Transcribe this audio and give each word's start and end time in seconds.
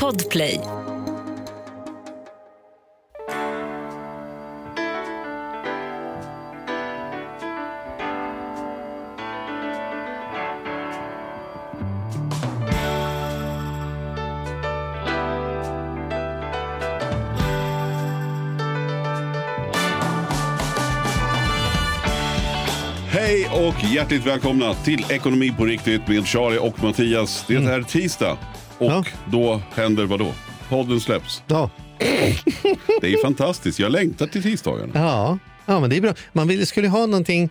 Podplay. 0.00 0.60
Hej 23.08 23.48
och 23.52 23.84
hjärtligt 23.84 24.26
välkomna 24.26 24.74
till 24.74 25.04
Ekonomi 25.10 25.54
på 25.58 25.64
riktigt 25.64 26.08
med 26.08 26.26
Charlie 26.26 26.58
och 26.58 26.82
Mattias. 26.82 27.44
Det 27.48 27.54
är 27.54 27.82
tisdag 27.82 28.38
och 28.80 28.90
Ja. 28.90 29.04
då 29.32 29.60
händer 29.74 30.04
vad 30.04 30.18
då? 30.18 30.32
Podden 30.68 31.00
släpps. 31.00 31.42
Ja. 31.46 31.70
Det 33.00 33.12
är 33.12 33.22
fantastiskt. 33.22 33.78
Jag 33.78 33.92
längtar 33.92 34.26
till 34.26 34.42
tisdagen. 34.42 34.90
Ja. 34.94 35.38
ja, 35.66 35.80
men 35.80 35.90
det 35.90 35.96
är 35.96 36.00
bra. 36.00 36.14
Man 36.32 36.48
vill, 36.48 36.66
skulle 36.66 36.88
ha 36.88 37.06
någonting 37.06 37.50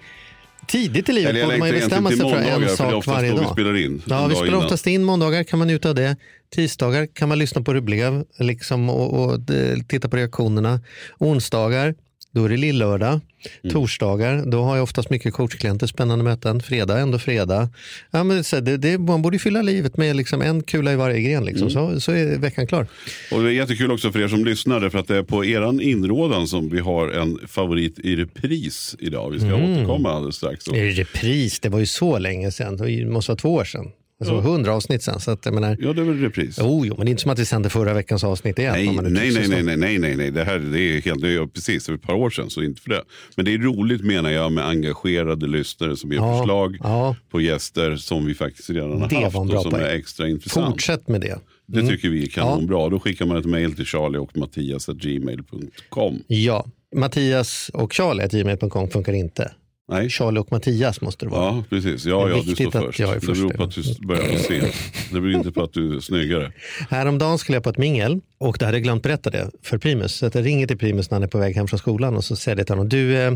tidigt 0.67 1.09
i 1.09 1.13
livet. 1.13 1.29
Eller 1.29 1.39
jag 1.39 1.47
man 1.47 1.59
längtar 1.59 1.79
bestämma 1.79 2.09
egentligen 2.09 2.31
sig 2.31 2.39
till 2.39 2.45
för 2.45 2.51
måndagar 2.51 2.69
en 2.71 2.77
för 2.77 2.85
är 2.85 2.89
sak 2.89 2.97
oftast 2.97 3.17
varje 3.17 3.29
då 3.31 3.37
vi 3.37 3.43
dag. 3.43 3.51
spelar 3.51 3.77
in. 3.77 4.01
Ja, 4.07 4.23
en 4.23 4.29
vi 4.29 4.33
dag 4.35 4.43
spelar 4.43 4.57
oftast 4.57 4.87
in 4.87 5.03
måndagar, 5.03 5.43
kan 5.43 5.59
man 5.59 5.67
njuta 5.67 5.89
av 5.89 5.95
det. 5.95 6.15
Tisdagar 6.55 7.07
kan 7.13 7.29
man 7.29 7.39
lyssna 7.39 7.61
på 7.61 7.71
hur 7.71 7.75
det 7.75 7.81
blev 7.85 8.23
liksom, 8.39 8.89
och, 8.89 9.23
och 9.25 9.49
eh, 9.51 9.77
titta 9.87 10.09
på 10.09 10.17
reaktionerna. 10.17 10.81
Onsdagar, 11.19 11.95
då 12.31 12.45
är 12.45 12.49
det 12.49 12.57
lillördag. 12.57 13.19
Mm. 13.63 13.73
Torsdagar, 13.73 14.43
då 14.45 14.61
har 14.61 14.75
jag 14.75 14.83
oftast 14.83 15.09
mycket 15.09 15.33
coachklienter, 15.33 15.87
spännande 15.87 16.23
möten. 16.23 16.61
Fredag, 16.61 16.99
ändå 16.99 17.19
fredag. 17.19 17.69
Ja, 18.11 18.23
men 18.23 18.43
så, 18.43 18.59
det, 18.59 18.77
det, 18.77 18.97
man 18.97 19.21
borde 19.21 19.39
fylla 19.39 19.61
livet 19.61 19.97
med 19.97 20.15
liksom 20.15 20.41
en 20.41 20.63
kula 20.63 20.93
i 20.93 20.95
varje 20.95 21.21
gren, 21.21 21.45
liksom. 21.45 21.67
Mm. 21.67 21.93
så, 21.93 22.01
så 22.01 22.11
är 22.11 22.37
veckan 22.37 22.67
klar. 22.67 22.87
Och 23.31 23.43
det 23.43 23.49
är 23.49 23.51
jättekul 23.53 23.91
också 23.91 24.11
för 24.11 24.19
er 24.19 24.27
som 24.27 24.45
lyssnar 24.45 24.79
därför 24.79 24.99
att 24.99 25.07
det 25.07 25.17
är 25.17 25.23
på 25.23 25.45
eran 25.45 25.81
inrådan 25.81 26.47
som 26.47 26.69
vi 26.69 26.79
har 26.79 27.07
en 27.07 27.39
favorit 27.47 27.99
i 27.99 28.15
repris 28.15 28.95
idag. 28.99 29.29
Vi 29.31 29.39
ska 29.39 29.47
Mm. 29.47 29.71
återkomma 29.73 30.11
alldeles 30.11 30.35
strax. 30.35 30.67
Är 30.67 30.89
repris, 30.91 31.59
det 31.59 31.69
var 31.69 31.79
ju 31.79 31.85
så 31.85 32.19
länge 32.19 32.51
sedan. 32.51 32.77
Det 32.77 33.05
måste 33.05 33.31
vara 33.31 33.37
två 33.39 33.53
år 33.53 33.63
sedan. 33.65 33.85
Alltså 34.19 34.39
hundra 34.39 34.73
avsnitt 34.73 35.03
sedan. 35.03 35.19
Så 35.19 35.31
att, 35.31 35.45
jag 35.45 35.53
menar, 35.53 35.77
Ja, 35.79 35.93
det 35.93 36.01
är 36.01 36.05
väl 36.05 36.19
repris. 36.21 36.57
Jo, 36.61 36.85
jo, 36.85 36.93
men 36.97 37.05
det 37.05 37.09
är 37.09 37.11
inte 37.11 37.21
som 37.21 37.31
att 37.31 37.39
vi 37.39 37.45
sände 37.45 37.69
förra 37.69 37.93
veckans 37.93 38.23
avsnitt 38.23 38.59
igen. 38.59 38.73
Nej, 38.73 38.85
nej, 39.01 39.31
nej, 39.31 39.47
nej, 39.49 39.63
nej, 39.63 39.77
nej, 39.77 39.97
nej, 39.99 40.15
nej. 40.15 40.31
Det 40.31 40.43
här 40.43 40.59
det 40.59 40.79
är 40.79 41.01
helt, 41.01 41.21
det 41.21 41.33
är 41.33 41.45
precis 41.47 41.89
är 41.89 41.93
ett 41.93 42.01
par 42.01 42.13
år 42.13 42.29
sedan, 42.29 42.49
så 42.49 42.63
inte 42.63 42.81
för 42.81 42.89
det. 42.89 43.03
Men 43.35 43.45
det 43.45 43.53
är 43.53 43.57
roligt 43.57 44.03
menar 44.03 44.29
jag 44.31 44.51
med 44.51 44.65
engagerade 44.67 45.47
lyssnare 45.47 45.97
som 45.97 46.11
ger 46.11 46.17
Ja, 46.19 46.37
förslag 46.39 46.77
ja. 46.79 47.15
på 47.31 47.41
gäster 47.41 47.95
som 47.95 48.25
vi 48.25 48.33
faktiskt 48.35 48.69
redan 48.69 49.01
har 49.01 49.09
Det 49.09 49.15
haft 49.15 49.35
och 49.35 49.61
som 49.61 49.71
poäng. 49.71 49.81
är 49.83 49.89
extra 49.95 50.27
intressant. 50.27 50.71
Fortsätt 50.73 51.07
med 51.07 51.21
det. 51.21 51.39
Det 51.67 51.87
tycker 51.87 52.09
vi 52.09 52.23
är 52.23 52.27
kanonbra. 52.27 52.61
Ja. 52.61 52.67
bra. 52.67 52.89
Då 52.89 52.99
skickar 52.99 53.25
man 53.25 53.37
ett 53.37 53.45
mejl 53.45 53.73
till 53.75 53.85
charlie 53.85 54.17
och 54.17 54.37
mattias.gmail.com. 54.37 56.19
Ja, 56.27 56.65
Mattias 56.95 57.69
och 57.73 57.93
Charlie, 57.93 58.27
gmail.com 58.27 58.89
funkar 58.89 59.13
inte. 59.13 59.51
Nej, 59.89 60.09
Charlie 60.09 60.39
och 60.39 60.51
Mattias 60.51 61.01
måste 61.01 61.25
det 61.25 61.29
vara. 61.31 61.45
ja 61.55 61.63
precis. 61.69 62.05
Ja, 62.05 62.25
Det 62.25 62.31
ja, 62.37 62.43
du 62.45 62.55
står 62.55 62.71
först. 62.71 62.99
jag 62.99 63.09
är 63.09 63.15
det 63.15 63.21
först. 63.21 63.41
beror 63.41 63.53
på 63.53 63.63
att 63.63 63.71
du 63.71 64.07
börjar 64.07 64.37
sent. 64.37 64.73
Det 65.11 65.21
beror 65.21 65.31
inte 65.33 65.51
på 65.51 65.63
att 65.63 65.73
du 65.73 65.95
är 65.95 65.99
snyggare. 65.99 66.51
Häromdagen 66.89 67.37
skulle 67.37 67.55
jag 67.55 67.63
på 67.63 67.69
ett 67.69 67.77
mingel 67.77 68.19
och 68.37 68.55
det 68.59 68.65
hade 68.65 68.77
jag 68.77 68.83
glömt 68.83 69.03
berätta 69.03 69.29
det 69.29 69.51
för 69.63 69.77
Primus. 69.77 70.15
Så 70.15 70.25
att 70.25 70.35
jag 70.35 70.45
ringer 70.45 70.67
till 70.67 70.77
Primus 70.77 71.09
när 71.11 71.15
han 71.15 71.23
är 71.23 71.27
på 71.27 71.37
väg 71.37 71.55
hem 71.55 71.67
från 71.67 71.79
skolan 71.79 72.15
och 72.15 72.23
så 72.23 72.35
säger 72.35 72.57
jag 72.57 72.67
till 72.67 72.73
honom, 72.75 72.89
du, 72.89 73.17
eh, 73.17 73.33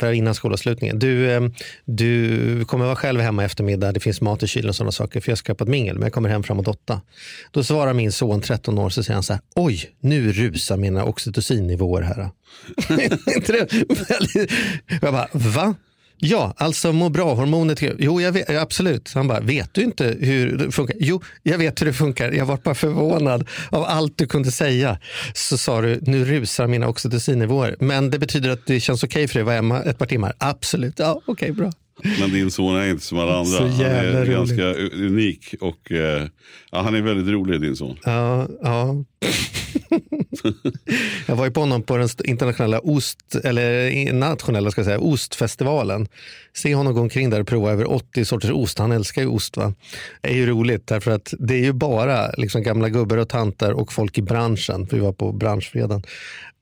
för 0.00 0.12
innan 0.12 0.34
skolavslutningen, 0.34 0.98
du, 0.98 1.30
eh, 1.30 1.40
du 1.84 2.64
kommer 2.64 2.84
vara 2.84 2.96
själv 2.96 3.20
hemma 3.20 3.42
i 3.42 3.44
eftermiddag, 3.46 3.92
det 3.92 4.00
finns 4.00 4.20
mat 4.20 4.42
i 4.42 4.46
kylen 4.46 4.68
och 4.68 4.74
sådana 4.76 4.92
saker, 4.92 5.20
för 5.20 5.30
jag 5.30 5.38
ska 5.38 5.54
på 5.54 5.64
ett 5.64 5.70
mingel, 5.70 5.94
men 5.94 6.02
jag 6.02 6.12
kommer 6.12 6.28
hem 6.28 6.42
framåt 6.42 6.68
åtta. 6.68 7.00
Då 7.50 7.64
svarar 7.64 7.92
min 7.94 8.12
son, 8.12 8.40
13 8.40 8.78
år, 8.78 8.90
så 8.90 9.02
säger 9.02 9.14
han 9.14 9.22
så 9.22 9.32
här, 9.32 9.42
oj, 9.54 9.90
nu 10.00 10.32
rusar 10.32 10.76
mina 10.76 11.04
oxytocinnivåer 11.04 12.02
här. 12.02 12.28
Det 13.46 13.72
jag 15.02 15.12
bara, 15.12 15.28
va? 15.32 15.74
Ja, 16.24 16.54
alltså 16.56 16.92
må 16.92 17.08
bra-hormonet. 17.08 17.82
Jo, 17.98 18.20
jag 18.20 18.32
vet, 18.32 18.50
absolut. 18.50 19.12
Han 19.14 19.28
bara, 19.28 19.40
vet 19.40 19.74
du 19.74 19.82
inte 19.82 20.16
hur 20.20 20.56
det 20.56 20.72
funkar? 20.72 20.96
Jo, 21.00 21.22
jag 21.42 21.58
vet 21.58 21.80
hur 21.80 21.86
det 21.86 21.92
funkar. 21.92 22.32
Jag 22.32 22.46
var 22.46 22.56
bara 22.56 22.74
förvånad 22.74 23.48
av 23.70 23.84
allt 23.84 24.18
du 24.18 24.26
kunde 24.26 24.50
säga. 24.50 24.98
Så 25.34 25.58
sa 25.58 25.80
du, 25.80 25.98
nu 26.02 26.24
rusar 26.24 26.66
mina 26.66 26.88
oxytocinnivåer. 26.88 27.76
Men 27.80 28.10
det 28.10 28.18
betyder 28.18 28.50
att 28.50 28.66
det 28.66 28.80
känns 28.80 29.04
okej 29.04 29.28
för 29.28 29.34
dig 29.34 29.40
att 29.40 29.46
vara 29.46 29.56
hemma 29.56 29.82
ett 29.82 29.98
par 29.98 30.06
timmar? 30.06 30.32
Absolut. 30.38 30.98
Ja, 30.98 31.20
okej, 31.26 31.52
bra. 31.52 31.72
Men 32.20 32.30
din 32.30 32.50
son 32.50 32.76
är 32.76 32.90
inte 32.90 33.04
som 33.04 33.18
alla 33.18 33.32
andra. 33.32 33.58
Så 33.58 33.66
Han 33.66 33.80
är 33.80 34.12
rolig. 34.12 34.32
ganska 34.32 34.74
unik 34.74 35.54
och 35.60 35.92
eh, 35.92 36.26
ja, 36.70 36.82
han 36.82 36.94
är 36.94 37.02
väldigt 37.02 37.34
rolig 37.34 37.60
din 37.60 37.76
son. 37.76 37.98
Ja, 38.04 38.48
ja. 38.62 39.04
jag 41.26 41.36
var 41.36 41.44
ju 41.44 41.50
på 41.50 41.60
honom 41.60 41.82
på 41.82 41.96
den 41.96 42.08
internationella 42.24 42.80
ost, 42.80 43.34
eller 43.44 44.12
nationella 44.12 44.70
ska 44.70 44.84
säga, 44.84 44.98
ostfestivalen. 44.98 46.08
Se 46.56 46.74
honom 46.74 46.94
gå 46.94 47.00
omkring 47.00 47.30
där 47.30 47.40
och 47.40 47.46
prova 47.46 47.70
över 47.70 47.90
80 47.90 48.24
sorters 48.24 48.50
ost. 48.50 48.78
Han 48.78 48.92
älskar 48.92 49.22
ju 49.22 49.28
ost. 49.28 49.56
Va? 49.56 49.74
Det 50.20 50.28
är 50.28 50.34
ju 50.34 50.46
roligt 50.46 50.86
därför 50.86 51.10
att 51.10 51.34
det 51.38 51.54
är 51.54 51.64
ju 51.64 51.72
bara 51.72 52.30
liksom 52.30 52.62
gamla 52.62 52.88
gubbar 52.88 53.16
och 53.16 53.28
tanter 53.28 53.72
och 53.72 53.92
folk 53.92 54.18
i 54.18 54.22
branschen. 54.22 54.88
Vi 54.90 54.98
var 54.98 55.12
på 55.12 55.32
branschfredagen. 55.32 56.02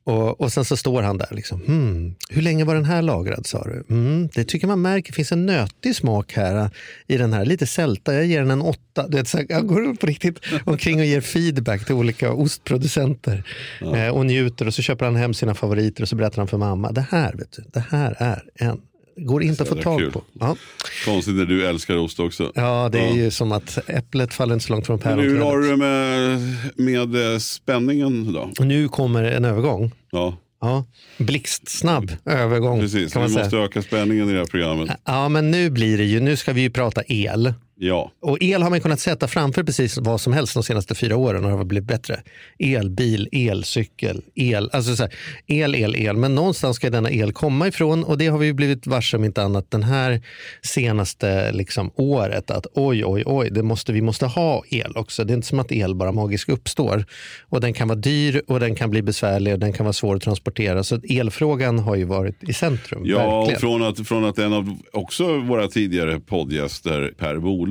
Och, 0.05 0.41
och 0.41 0.53
sen 0.53 0.65
så 0.65 0.77
står 0.77 1.03
han 1.03 1.19
där. 1.19 1.29
Liksom, 1.31 1.61
hmm, 1.61 2.15
hur 2.31 2.43
länge 2.43 2.65
var 2.65 2.75
den 2.75 2.85
här 2.85 3.03
lagrad 3.03 3.47
sa 3.47 3.65
du? 3.65 3.85
Mm, 3.95 4.29
det 4.35 4.45
tycker 4.45 4.67
man 4.67 4.83
märker. 4.83 5.13
Det 5.13 5.17
finns 5.17 5.33
en 5.33 5.47
nötig 5.47 5.97
smak 5.97 6.33
här 6.33 6.71
i 7.07 7.17
den 7.17 7.33
här. 7.33 7.45
Lite 7.45 7.67
sälta. 7.67 8.15
Jag 8.15 8.27
ger 8.27 8.41
den 8.41 8.51
en 8.51 8.63
åtta. 8.63 9.09
Du 9.09 9.17
vet, 9.17 9.29
så 9.29 9.41
jag 9.49 9.67
går 9.67 9.95
på 9.95 10.07
riktigt 10.07 10.39
omkring 10.65 11.01
och 11.01 11.07
ger 11.07 11.21
feedback 11.21 11.87
till 11.87 11.95
olika 11.95 12.33
ostproducenter. 12.33 13.45
Eh, 13.81 14.09
och 14.09 14.27
njuter 14.27 14.67
och 14.67 14.75
så 14.75 14.83
köper 14.83 15.05
han 15.05 15.17
hem 15.17 15.35
sina 15.35 15.55
favoriter 15.55 16.03
och 16.03 16.09
så 16.09 16.17
berättar 16.17 16.39
han 16.39 16.49
för 16.49 16.59
mamma. 16.59 16.93
Det 16.93 17.07
här, 17.11 17.33
vet 17.33 17.53
du, 17.53 17.65
det 17.73 17.85
här 17.91 18.17
är 18.19 18.43
en. 18.55 18.81
Går 19.17 19.43
inte 19.43 19.63
att 19.63 19.69
få 19.69 19.75
tag 19.75 19.99
kul. 19.99 20.13
på. 20.13 20.23
Ja. 20.41 20.57
Konstigt 21.05 21.35
när 21.35 21.45
du 21.45 21.67
älskar 21.67 21.97
ost 21.97 22.21
också. 22.21 22.53
ja, 22.55 22.89
det 22.93 22.99
är 23.01 23.07
Ja. 23.09 23.15
ju 23.15 23.31
som 23.31 23.53
att 23.53 23.79
äpplet 23.87 24.35
faller 24.35 24.55
inte 24.55 24.67
så 24.67 24.73
långt 24.73 24.87
från 24.87 25.01
Men 25.05 25.19
hur 25.19 25.39
har 25.39 25.51
päronträdet. 25.51 25.71
du 25.71 26.85
med, 26.97 27.13
med 27.13 27.33
eh, 27.33 27.39
spänningen 27.39 28.33
då? 28.33 28.51
Och 28.59 28.67
Nu 28.67 28.89
kommer 28.89 29.25
en 29.25 29.45
övergång. 29.45 29.93
Ja, 30.11 30.37
Ja, 30.63 30.85
blixtsnabb 31.19 32.13
övergång 32.25 32.81
precis. 32.81 33.13
kan 33.13 33.23
man 33.23 33.29
Vi 33.29 33.35
säga. 33.35 33.45
måste 33.45 33.57
öka 33.59 33.83
spänningen 33.83 34.29
i 34.29 34.33
det 34.33 34.39
här 34.39 34.47
programmet. 34.47 34.91
Ja, 35.05 35.29
men 35.29 35.51
nu 35.51 35.71
blir 35.71 35.99
det 35.99 36.05
ju, 36.05 36.21
nu 36.21 36.37
ska 36.37 36.53
vi 36.53 36.61
ju 36.61 36.71
prata 36.71 37.03
el. 37.07 37.55
Ja, 37.83 38.13
Och 38.21 38.39
el 38.41 38.63
har 38.63 38.71
man 38.71 38.81
kunnat 38.81 39.01
sätta 39.01 39.29
framför 39.29 39.63
precis 39.63 39.99
vad 39.99 40.21
som 40.21 40.33
helst 40.33 40.55
de 40.55 40.63
senaste 40.63 40.95
fyra 40.95 41.17
åren 41.17 41.45
och 41.45 41.51
det 41.51 41.57
har 41.57 41.65
blivit 41.65 41.89
bättre. 41.89 42.21
Elbil, 42.59 43.29
elcykel, 43.33 44.23
el, 44.35 44.71
alltså 44.73 44.97
så 44.97 45.03
här, 45.03 45.13
el, 45.47 45.75
el, 45.75 45.97
el. 45.97 46.17
Men 46.17 46.35
någonstans 46.35 46.77
ska 46.77 46.91
denna 46.91 47.11
el 47.11 47.33
komma 47.33 47.69
ifrån 47.69 48.05
och 48.05 48.19
det 48.19 48.27
har 48.27 48.39
vi 48.39 48.47
ju 48.47 48.53
blivit 48.53 48.87
varse 48.87 49.17
om 49.17 49.25
inte 49.25 49.43
annat 49.43 49.71
den 49.71 49.83
här 49.83 50.23
senaste 50.63 51.53
liksom, 51.53 51.91
året. 51.95 52.51
Att 52.51 52.67
oj, 52.75 53.05
oj, 53.05 53.23
oj, 53.27 53.51
det 53.51 53.63
måste, 53.63 53.93
vi 53.93 54.03
måste 54.03 54.27
ha 54.27 54.63
el 54.69 54.97
också. 54.97 55.25
Det 55.25 55.33
är 55.33 55.35
inte 55.35 55.49
som 55.49 55.61
att 55.61 55.73
el 55.73 55.95
bara 55.95 56.13
magiskt 56.13 56.49
uppstår. 56.49 57.05
Och 57.49 57.61
den 57.61 57.73
kan 57.73 57.89
vara 57.89 57.99
dyr 57.99 58.43
och 58.47 58.61
den 58.61 58.75
kan 58.75 58.91
bli 58.91 59.03
besvärlig 59.03 59.53
och 59.53 59.59
den 59.59 59.73
kan 59.73 59.85
vara 59.87 59.93
svår 59.93 60.17
att 60.17 60.23
transportera. 60.23 60.85
Så 60.85 61.01
elfrågan 61.09 61.79
har 61.79 61.97
ju 61.97 62.05
varit 62.05 62.45
i 62.49 62.53
centrum. 62.53 63.03
ja 63.05 63.25
och 63.25 63.41
verkligen. 63.41 63.61
från 63.61 63.83
att, 63.83 64.09
från 64.09 64.25
att 64.25 64.39
en 64.39 64.53
av 64.53 64.79
också 64.93 65.39
våra 65.39 65.69
tidigare 65.69 66.21
poddgäster, 66.21 67.13
Per 67.19 67.39
Bolund, 67.39 67.70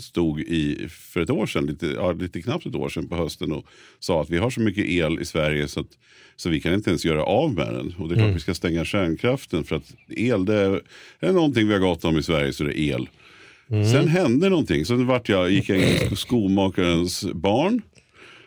stod 0.00 0.40
i 0.40 0.88
för 0.88 1.20
ett 1.20 1.30
år 1.30 1.46
sedan, 1.46 1.66
lite, 1.66 1.86
ja, 1.86 2.12
lite 2.12 2.42
knappt 2.42 2.66
ett 2.66 2.74
år 2.74 2.88
sedan 2.88 3.08
på 3.08 3.16
hösten 3.16 3.52
och 3.52 3.66
sa 3.98 4.22
att 4.22 4.30
vi 4.30 4.38
har 4.38 4.50
så 4.50 4.60
mycket 4.60 4.84
el 4.84 5.20
i 5.20 5.24
Sverige 5.24 5.68
så 5.68 5.80
att 5.80 5.98
så 6.36 6.48
vi 6.48 6.60
kan 6.60 6.74
inte 6.74 6.90
ens 6.90 7.04
göra 7.04 7.24
av 7.24 7.54
med 7.54 7.74
den. 7.74 7.94
Och 7.98 8.08
det 8.08 8.14
är 8.14 8.16
klart 8.16 8.36
vi 8.36 8.40
ska 8.40 8.54
stänga 8.54 8.84
kärnkraften 8.84 9.64
för 9.64 9.76
att 9.76 9.94
el 10.08 10.44
det 10.44 10.54
är, 10.54 10.82
är 11.20 11.32
någonting 11.32 11.66
vi 11.66 11.72
har 11.72 11.80
gott 11.80 12.04
om 12.04 12.18
i 12.18 12.22
Sverige 12.22 12.52
så 12.52 12.64
det 12.64 12.80
är 12.80 12.94
el. 12.94 13.08
Sen 13.68 14.08
hände 14.08 14.48
någonting. 14.48 14.84
Sen 14.84 15.06
vart 15.06 15.28
jag, 15.28 15.50
gick 15.50 15.68
jag 15.68 15.78
in 15.78 16.12
i 16.12 16.16
skomakarens 16.16 17.24
barn. 17.32 17.82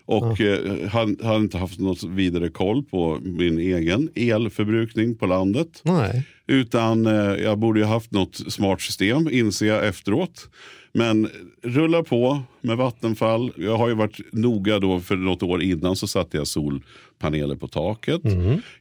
Och 0.07 0.41
eh, 0.41 0.89
han 0.89 1.17
hade 1.23 1.39
inte 1.39 1.57
haft 1.57 1.79
något 1.79 2.03
vidare 2.03 2.49
koll 2.49 2.83
på 2.83 3.19
min 3.21 3.59
egen 3.59 4.09
elförbrukning 4.15 5.15
på 5.15 5.25
landet. 5.25 5.81
Nej. 5.83 6.23
Utan 6.47 7.05
eh, 7.05 7.13
jag 7.13 7.57
borde 7.57 7.79
ju 7.79 7.85
haft 7.85 8.11
något 8.11 8.35
smart 8.35 8.81
system, 8.81 9.29
inser 9.31 9.65
jag 9.65 9.87
efteråt. 9.87 10.49
Men 10.93 11.29
rulla 11.63 12.03
på 12.03 12.41
med 12.61 12.77
Vattenfall. 12.77 13.51
Jag 13.55 13.77
har 13.77 13.87
ju 13.87 13.93
varit 13.93 14.33
noga 14.33 14.79
då 14.79 14.99
för 14.99 15.15
något 15.15 15.43
år 15.43 15.61
innan 15.61 15.95
så 15.95 16.07
satte 16.07 16.37
jag 16.37 16.47
solpaneler 16.47 17.55
på 17.55 17.67
taket. 17.67 18.21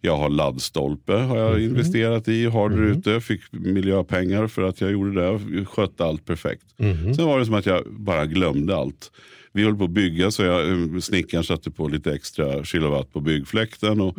Jag 0.00 0.16
har 0.16 0.28
laddstolpe 0.30 1.12
har 1.12 1.38
jag 1.38 1.62
investerat 1.62 2.28
i, 2.28 2.46
har 2.46 2.68
där 2.68 2.82
ute. 2.82 3.20
Fick 3.20 3.40
miljöpengar 3.50 4.46
för 4.46 4.62
att 4.62 4.80
jag 4.80 4.92
gjorde 4.92 5.20
det. 5.20 5.64
Skötte 5.64 6.04
allt 6.04 6.24
perfekt. 6.24 6.64
Sen 7.16 7.26
var 7.26 7.38
det 7.38 7.46
som 7.46 7.54
att 7.54 7.66
jag 7.66 7.82
bara 7.90 8.26
glömde 8.26 8.76
allt. 8.76 9.10
Vi 9.56 9.64
höll 9.64 9.76
på 9.76 9.84
att 9.84 9.90
bygga 9.90 10.30
så 10.30 10.42
jag, 10.42 10.68
eh, 10.68 10.98
snickaren 11.00 11.44
satte 11.44 11.70
på 11.70 11.88
lite 11.88 12.12
extra 12.12 12.64
kilowatt 12.64 13.12
på 13.12 13.20
byggfläkten. 13.20 14.00
Och, 14.00 14.16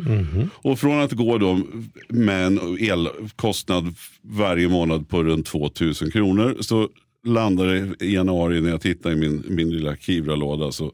och 0.52 0.78
från 0.78 1.00
att 1.00 1.12
gå 1.12 1.38
då 1.38 1.60
med 2.08 2.46
en 2.46 2.58
elkostnad 2.80 3.94
varje 4.22 4.68
månad 4.68 5.08
på 5.08 5.22
runt 5.22 5.46
2000 5.46 6.10
kronor 6.10 6.56
så 6.60 6.88
landade 7.26 7.94
i 8.00 8.14
januari 8.14 8.60
när 8.60 8.70
jag 8.70 8.80
tittade 8.80 9.14
i 9.14 9.18
min, 9.18 9.44
min 9.48 9.70
lilla 9.70 9.96
Kivra-låda 9.96 10.72
så 10.72 10.92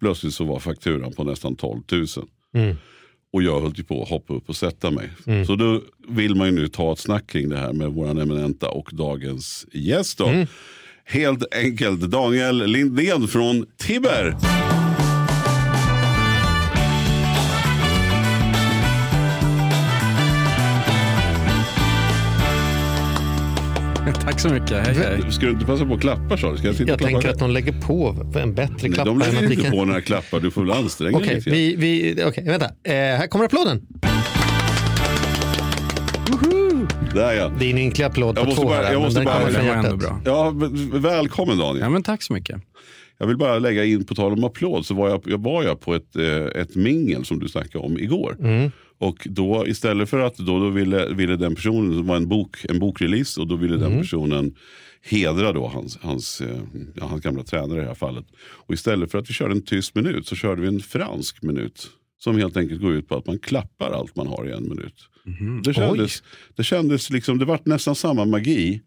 plötsligt 0.00 0.34
så 0.34 0.44
var 0.44 0.58
fakturan 0.58 1.12
på 1.12 1.24
nästan 1.24 1.56
12 1.56 1.82
000. 1.92 2.06
Mm. 2.54 2.76
Och 3.32 3.42
jag 3.42 3.60
höll 3.60 3.72
ju 3.76 3.84
på 3.84 4.02
att 4.02 4.08
hoppa 4.08 4.34
upp 4.34 4.48
och 4.48 4.56
sätta 4.56 4.90
mig. 4.90 5.10
Så 5.46 5.56
då 5.56 5.82
vill 6.08 6.34
man 6.34 6.46
ju 6.46 6.52
nu 6.52 6.68
ta 6.68 6.92
ett 6.92 6.98
snack 6.98 7.26
kring 7.26 7.48
det 7.48 7.56
här 7.56 7.72
med 7.72 7.90
våran 7.90 8.18
eminenta 8.18 8.68
och 8.68 8.88
dagens 8.92 9.66
gäst. 9.72 10.18
Då. 10.18 10.46
Helt 11.08 11.54
enkelt 11.54 12.00
Daniel 12.00 12.66
Lindén 12.66 13.28
från 13.28 13.66
Tibber. 13.78 14.36
Tack 24.24 24.40
så 24.40 24.48
mycket. 24.48 24.70
Hej, 24.86 24.94
hej. 24.94 25.32
Ska 25.32 25.46
du 25.46 25.52
inte 25.52 25.64
passa 25.66 25.84
på 25.86 25.94
att 25.94 26.00
klappa 26.00 26.36
sa 26.36 26.50
du? 26.52 26.56
Ska 26.58 26.66
jag 26.66 26.76
sitta 26.76 26.90
Jag 26.90 26.98
tänker 26.98 27.28
att 27.28 27.38
de 27.38 27.50
lägger 27.50 27.72
på 27.72 28.16
en 28.38 28.54
bättre 28.54 28.88
klapp. 28.88 29.06
de 29.06 29.22
än 29.22 29.28
lägger 29.34 29.50
inte 29.52 29.62
kan- 29.62 29.70
på 29.72 29.84
några 29.84 30.00
klappar. 30.00 30.40
Du 30.40 30.50
får 30.50 30.60
väl 30.62 30.70
anstränga 30.70 31.16
Okej, 31.16 31.28
dig 31.28 31.36
lite. 31.36 31.50
vi, 31.50 31.76
vi, 31.76 32.24
okej, 32.24 32.44
vänta. 32.46 32.64
Eh, 32.66 32.92
här 32.92 33.26
kommer 33.26 33.44
applåden. 33.44 33.82
Där 37.16 37.32
ja. 37.32 37.52
Det 37.58 37.64
är 37.66 37.70
en 37.70 37.78
ynklig 37.78 38.04
applåd 38.04 38.34
på 38.34 38.40
Jag 38.40 38.46
måste 38.46 38.60
två 38.62 38.68
bara- 38.68 38.76
här, 38.76 38.84
jag 38.84 38.92
men 38.92 39.02
måste 39.02 39.18
den 39.20 39.24
bara- 39.24 39.34
kommer 39.38 39.46
Det 39.52 39.54
från 39.58 39.66
hjärtat. 39.66 39.98
bra. 39.98 40.20
ja 40.24 40.52
välkommen 40.98 41.58
Daniel. 41.58 41.80
Ja, 41.84 41.88
men 41.90 42.02
tack 42.02 42.22
så 42.22 42.32
mycket. 42.32 42.60
Jag 43.18 43.26
vill 43.26 43.36
bara 43.36 43.58
lägga 43.58 43.84
in 43.84 44.04
på 44.04 44.14
tal 44.14 44.32
om 44.32 44.44
applåd 44.44 44.86
så 44.86 44.94
var 44.94 45.08
jag, 45.08 45.22
jag, 45.26 45.42
var 45.42 45.62
jag 45.62 45.80
på 45.80 45.94
ett, 45.94 46.16
eh, 46.16 46.60
ett 46.60 46.74
mingel 46.74 47.24
som 47.24 47.38
du 47.38 47.48
snackade 47.48 47.84
om 47.84 47.98
igår. 47.98 48.36
Mm. 48.40 48.70
Och 48.98 49.16
då 49.30 49.66
istället 49.66 50.10
för 50.10 50.20
att 50.20 50.36
då, 50.36 50.58
då 50.60 50.68
ville, 50.68 51.08
ville 51.14 51.36
den 51.36 51.54
personen, 51.54 51.96
det 51.96 52.02
var 52.02 52.16
en, 52.16 52.28
bok, 52.28 52.56
en 52.68 52.78
bokrelease 52.78 53.40
och 53.40 53.46
då 53.46 53.56
ville 53.56 53.76
Mm. 53.76 53.90
den 53.90 54.00
personen 54.00 54.54
hedra 55.02 55.52
då 55.52 55.66
hans, 55.66 55.98
hans, 56.02 56.40
eh, 56.40 56.60
ja, 56.94 57.04
hans 57.06 57.22
gamla 57.22 57.42
tränare 57.42 57.78
i 57.78 57.80
det 57.82 57.86
här 57.88 57.94
fallet. 57.94 58.24
Och 58.66 58.74
istället 58.74 59.10
för 59.10 59.18
att 59.18 59.30
vi 59.30 59.34
körde 59.34 59.52
en 59.52 59.62
tyst 59.62 59.94
minut 59.94 60.26
så 60.26 60.36
körde 60.36 60.62
vi 60.62 60.68
en 60.68 60.80
fransk 60.80 61.42
minut. 61.42 61.86
Som 62.26 62.36
helt 62.36 62.56
enkelt 62.56 62.80
går 62.80 62.92
ut 62.92 63.08
på 63.08 63.16
att 63.16 63.26
man 63.26 63.38
klappar 63.38 63.90
allt 63.90 64.16
man 64.16 64.26
har 64.26 64.48
i 64.48 64.52
en 64.52 64.68
minut. 64.68 65.08
Det 65.64 65.74
kändes, 65.74 66.22
det 66.56 66.64
kändes 66.64 67.10
liksom, 67.10 67.38
det 67.38 67.44
vart 67.44 67.66
nästan 67.66 67.94
samma 67.94 68.24
magi. 68.24 68.80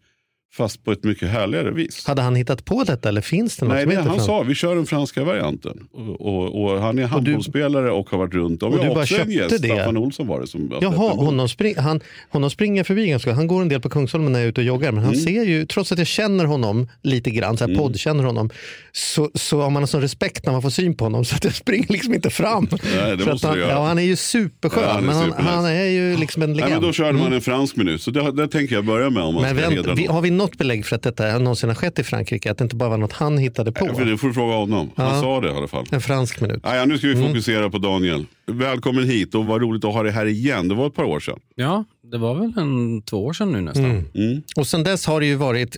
Fast 0.52 0.84
på 0.84 0.92
ett 0.92 1.04
mycket 1.04 1.28
härligare 1.28 1.70
vis. 1.70 2.06
Hade 2.06 2.22
han 2.22 2.34
hittat 2.36 2.64
på 2.64 2.84
detta 2.84 3.08
eller 3.08 3.20
finns 3.20 3.56
det 3.56 3.66
något 3.66 3.74
Nej, 3.74 3.82
som 3.82 3.90
det, 3.90 3.96
heter 3.96 4.08
han 4.08 4.16
Frans? 4.16 4.26
sa 4.26 4.42
vi 4.42 4.54
kör 4.54 4.74
den 4.76 4.86
franska 4.86 5.24
varianten. 5.24 5.78
Och, 5.92 6.20
och, 6.20 6.62
och 6.64 6.80
han 6.80 6.98
är 6.98 7.06
handbollsspelare 7.06 7.90
och 7.90 8.10
har 8.10 8.18
varit 8.18 8.34
runt. 8.34 8.62
Och 8.62 8.72
och 8.74 8.84
du 8.84 8.88
bara 8.88 9.06
köpte 9.06 9.32
gäst, 9.32 9.62
det? 9.62 9.68
Staffan 9.68 9.96
Olsson 9.96 10.26
var 10.26 10.40
det. 10.40 10.46
Som 10.46 10.78
Jaha, 10.80 10.92
honom, 11.14 11.48
spring, 11.48 11.74
han, 11.78 12.00
honom 12.30 12.50
springer 12.50 12.84
förbi 12.84 13.06
ganska 13.06 13.32
Han 13.32 13.46
går 13.46 13.62
en 13.62 13.68
del 13.68 13.80
på 13.80 13.90
Kungsholmen 13.90 14.32
när 14.32 14.38
jag 14.38 14.44
är 14.44 14.50
ute 14.50 14.60
och 14.60 14.64
joggar. 14.66 14.92
Men 14.92 15.04
han 15.04 15.12
Mm. 15.14 15.24
ser 15.24 15.44
ju, 15.44 15.66
trots 15.66 15.92
att 15.92 15.98
jag 15.98 16.06
känner 16.06 16.44
honom 16.44 16.88
lite 17.02 17.30
grann, 17.30 17.56
så 17.56 17.66
här 17.68 17.74
poddkänner 17.74 18.24
honom, 18.24 18.50
så, 18.92 19.30
så 19.34 19.60
har 19.60 19.70
man 19.70 19.82
en 19.82 19.88
sån 19.88 20.00
respekt 20.00 20.44
när 20.46 20.52
man 20.52 20.62
får 20.62 20.70
syn 20.70 20.94
på 20.96 21.04
honom 21.04 21.24
så 21.24 21.34
att 21.36 21.44
jag 21.44 21.54
springer 21.54 21.92
liksom 21.92 22.14
inte 22.14 22.30
fram. 22.30 22.68
Nej, 22.96 23.16
det 23.16 23.26
måste 23.26 23.46
han, 23.46 23.56
du 23.56 23.62
göra. 23.62 23.72
ja, 23.72 23.86
han 23.86 23.98
är 23.98 24.02
ju 24.02 24.16
superskön, 24.16 24.82
Ja, 24.86 24.90
han 24.92 25.02
är 25.04 25.06
men 25.06 25.16
han, 25.16 25.32
han 25.46 25.64
är 25.64 25.84
ju 25.84 26.16
liksom 26.16 26.42
en 26.42 26.50
Nej, 26.50 26.56
legend. 26.56 26.72
men 26.74 26.82
då 26.82 26.92
körde 26.92 27.18
man 27.18 27.32
en 27.32 27.40
fransk 27.40 27.76
minut. 27.76 28.02
Så 28.02 28.10
det, 28.10 28.32
det 28.32 28.48
tänker 28.48 28.74
jag 28.74 28.84
börja 28.84 29.10
med 29.10 29.22
om 29.22 29.34
man 29.34 29.42
Men 29.42 29.56
vänt, 29.56 29.86
vi, 29.98 30.06
har 30.06 30.20
vi 30.20 30.30
något 30.42 30.58
belägg 30.58 30.86
för 30.86 30.96
att 30.96 31.02
detta 31.02 31.38
någonsin 31.38 31.68
har 31.68 31.74
skett 31.76 31.98
i 31.98 32.02
Frankrike? 32.04 32.50
Att 32.50 32.58
det 32.58 32.64
inte 32.64 32.76
bara 32.76 32.88
var 32.90 32.98
något 32.98 33.12
han 33.12 33.38
hittade 33.38 33.72
på? 33.72 33.86
Ja, 33.98 34.04
det 34.04 34.18
får 34.18 34.28
du 34.28 34.34
fråga 34.34 34.54
honom. 34.54 34.90
Han 34.96 35.20
sa 35.20 35.40
det 35.40 35.48
i 35.48 35.50
alla 35.50 35.68
fall. 35.68 35.86
En 35.90 36.00
fransk 36.00 36.40
minut. 36.40 36.60
Nej, 36.64 36.78
ja, 36.78 36.84
nu 36.84 36.98
ska 36.98 37.06
vi 37.06 37.14
Mm. 37.14 37.26
fokusera 37.28 37.70
på 37.70 37.78
Daniel. 37.78 38.26
Välkommen 38.46 39.04
hit 39.04 39.34
och 39.34 39.46
vad 39.46 39.60
roligt 39.62 39.84
att 39.84 39.94
ha 39.94 40.02
dig 40.02 40.12
här 40.12 40.26
igen. 40.26 40.68
Det 40.68 40.74
var 40.74 40.86
ett 40.86 40.94
par 40.94 41.04
år 41.04 41.20
sedan. 41.20 41.38
Ja, 41.54 41.84
det 42.12 42.18
var 42.18 42.34
väl 42.34 42.52
en 42.58 43.02
två 43.02 43.24
år 43.24 43.32
sedan 43.32 43.52
nu 43.52 43.60
nästan. 43.60 43.84
Mm. 44.14 44.42
Och 44.56 44.66
sen 44.66 44.82
dess 44.84 45.06
har 45.06 45.20
det 45.20 45.26
ju 45.26 45.34
varit 45.34 45.76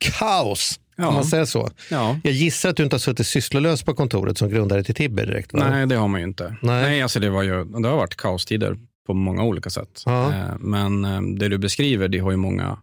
elkaos. 0.00 0.80
Ja. 0.96 1.08
Om 1.08 1.14
man 1.14 1.24
säger 1.24 1.44
så. 1.44 1.68
Ja. 1.90 2.16
Jag 2.22 2.32
gissar 2.32 2.68
att 2.70 2.76
du 2.76 2.82
inte 2.82 2.94
har 2.94 2.98
suttit 3.00 3.26
sysslolös 3.26 3.82
på 3.82 3.94
kontoret 3.94 4.38
som 4.38 4.48
grundare 4.50 4.84
till 4.84 4.94
Tibber 4.94 5.26
direkt? 5.26 5.52
Va? 5.52 5.68
Nej, 5.70 5.86
det 5.86 5.94
har 5.96 6.08
man 6.08 6.20
ju 6.20 6.26
inte. 6.26 6.44
Nej. 6.62 6.82
Nej. 6.82 7.02
alltså 7.02 7.20
det, 7.20 7.30
var 7.30 7.42
ju, 7.42 7.64
det 7.64 7.88
har 7.88 7.96
varit 7.96 8.16
kaostider 8.16 8.76
på 9.06 9.14
många 9.14 9.42
olika 9.44 9.70
sätt. 9.70 10.02
Ja. 10.06 10.32
Eh, 10.32 10.44
Men 10.60 11.04
eh, 11.04 11.20
det 11.38 11.48
du 11.48 11.58
beskriver, 11.58 12.08
det 12.08 12.18
har 12.18 12.30
ju 12.30 12.36
många, 12.36 12.78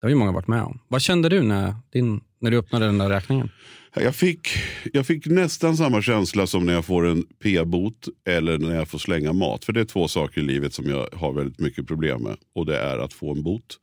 det 0.00 0.06
har 0.06 0.10
ju 0.10 0.16
många 0.16 0.32
varit 0.32 0.48
med 0.48 0.62
om. 0.62 0.80
Vad 0.88 1.02
kände 1.02 1.28
du 1.28 1.42
när, 1.42 1.74
din, 1.92 2.20
när 2.40 2.50
du 2.50 2.58
öppnade 2.58 2.86
den 2.86 2.98
där 2.98 3.08
räkningen? 3.08 3.50
Jag 3.94 4.14
fick, 4.14 4.48
jag 4.92 5.06
fick 5.06 5.26
nästan 5.26 5.76
samma 5.76 6.02
känsla 6.02 6.46
som 6.46 6.66
när 6.66 6.72
jag 6.72 6.84
får 6.84 7.06
en 7.06 7.24
p-bot 7.42 8.08
eller 8.28 8.58
när 8.58 8.74
jag 8.74 8.88
får 8.88 8.98
slänga 8.98 9.32
mat. 9.32 9.64
För 9.64 9.72
det 9.72 9.80
är 9.80 9.84
två 9.84 10.08
saker 10.08 10.40
i 10.40 10.44
livet 10.44 10.74
som 10.74 10.86
jag 10.90 11.08
har 11.12 11.32
väldigt 11.32 11.58
mycket 11.58 11.86
problem 11.86 12.22
med. 12.22 12.36
Och 12.54 12.66
det 12.66 12.78
är 12.78 12.98
att 12.98 13.12
få 13.12 13.32
en 13.32 13.42
bot 13.42 13.78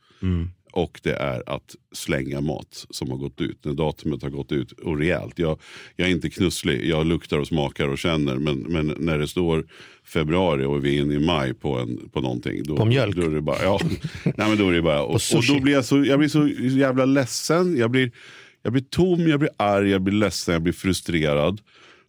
och 0.76 1.00
det 1.04 1.14
är 1.14 1.50
att 1.50 1.76
slänga 1.92 2.42
mat 2.42 2.86
som 2.90 3.10
har 3.10 3.18
gått 3.18 3.42
ut. 3.42 3.66
När 3.66 3.74
datumet 3.74 4.24
har 4.24 4.30
gått 4.30 4.52
ut 4.52 4.72
och 4.72 4.98
rejält. 4.98 5.40
Jag, 5.40 5.60
jag 5.96 6.08
är 6.08 6.12
inte 6.12 6.30
knusslig, 6.30 6.86
jag 6.86 7.06
luktar 7.06 7.38
och 7.38 7.48
smakar 7.48 7.88
och 7.88 7.98
känner. 7.98 8.36
Men, 8.36 8.58
men 8.58 8.96
när 9.00 9.18
det 9.18 9.28
står 9.28 9.66
februari 10.06 10.66
och 10.66 10.86
vi 10.86 10.98
är 10.98 11.02
inne 11.02 11.14
i 11.14 11.20
maj 11.20 11.54
på, 11.54 11.80
en, 11.80 12.10
på 12.10 12.22
någonting. 12.22 12.64
Då, 12.64 12.78
På 12.78 12.86
mjölk. 12.86 13.16
Då 13.16 13.22
är 13.22 13.30
det 13.30 13.42
bara, 13.42 13.64
ja, 13.64 13.80
nej, 14.24 14.50
men 14.50 14.58
då 14.58 14.70
är 14.70 14.74
det 14.74 14.82
bara, 14.82 15.04
och, 15.04 15.22
och 15.36 15.44
då 15.48 15.60
blir 15.60 15.74
jag 15.74 15.86
så, 15.86 16.06
jag 16.06 16.20
blir 16.20 16.30
så 16.30 16.48
jävla 16.78 17.06
ledsen. 17.06 17.78
Jag 17.78 17.92
blir, 17.92 18.12
jag 18.64 18.74
blir 18.74 18.84
tom, 18.84 19.28
jag 19.28 19.40
blir 19.40 19.52
arg, 19.58 19.90
jag 19.90 20.02
blir 20.02 20.14
ledsen, 20.14 20.54
jag 20.54 20.62
blir 20.62 20.74
frustrerad. 20.74 21.62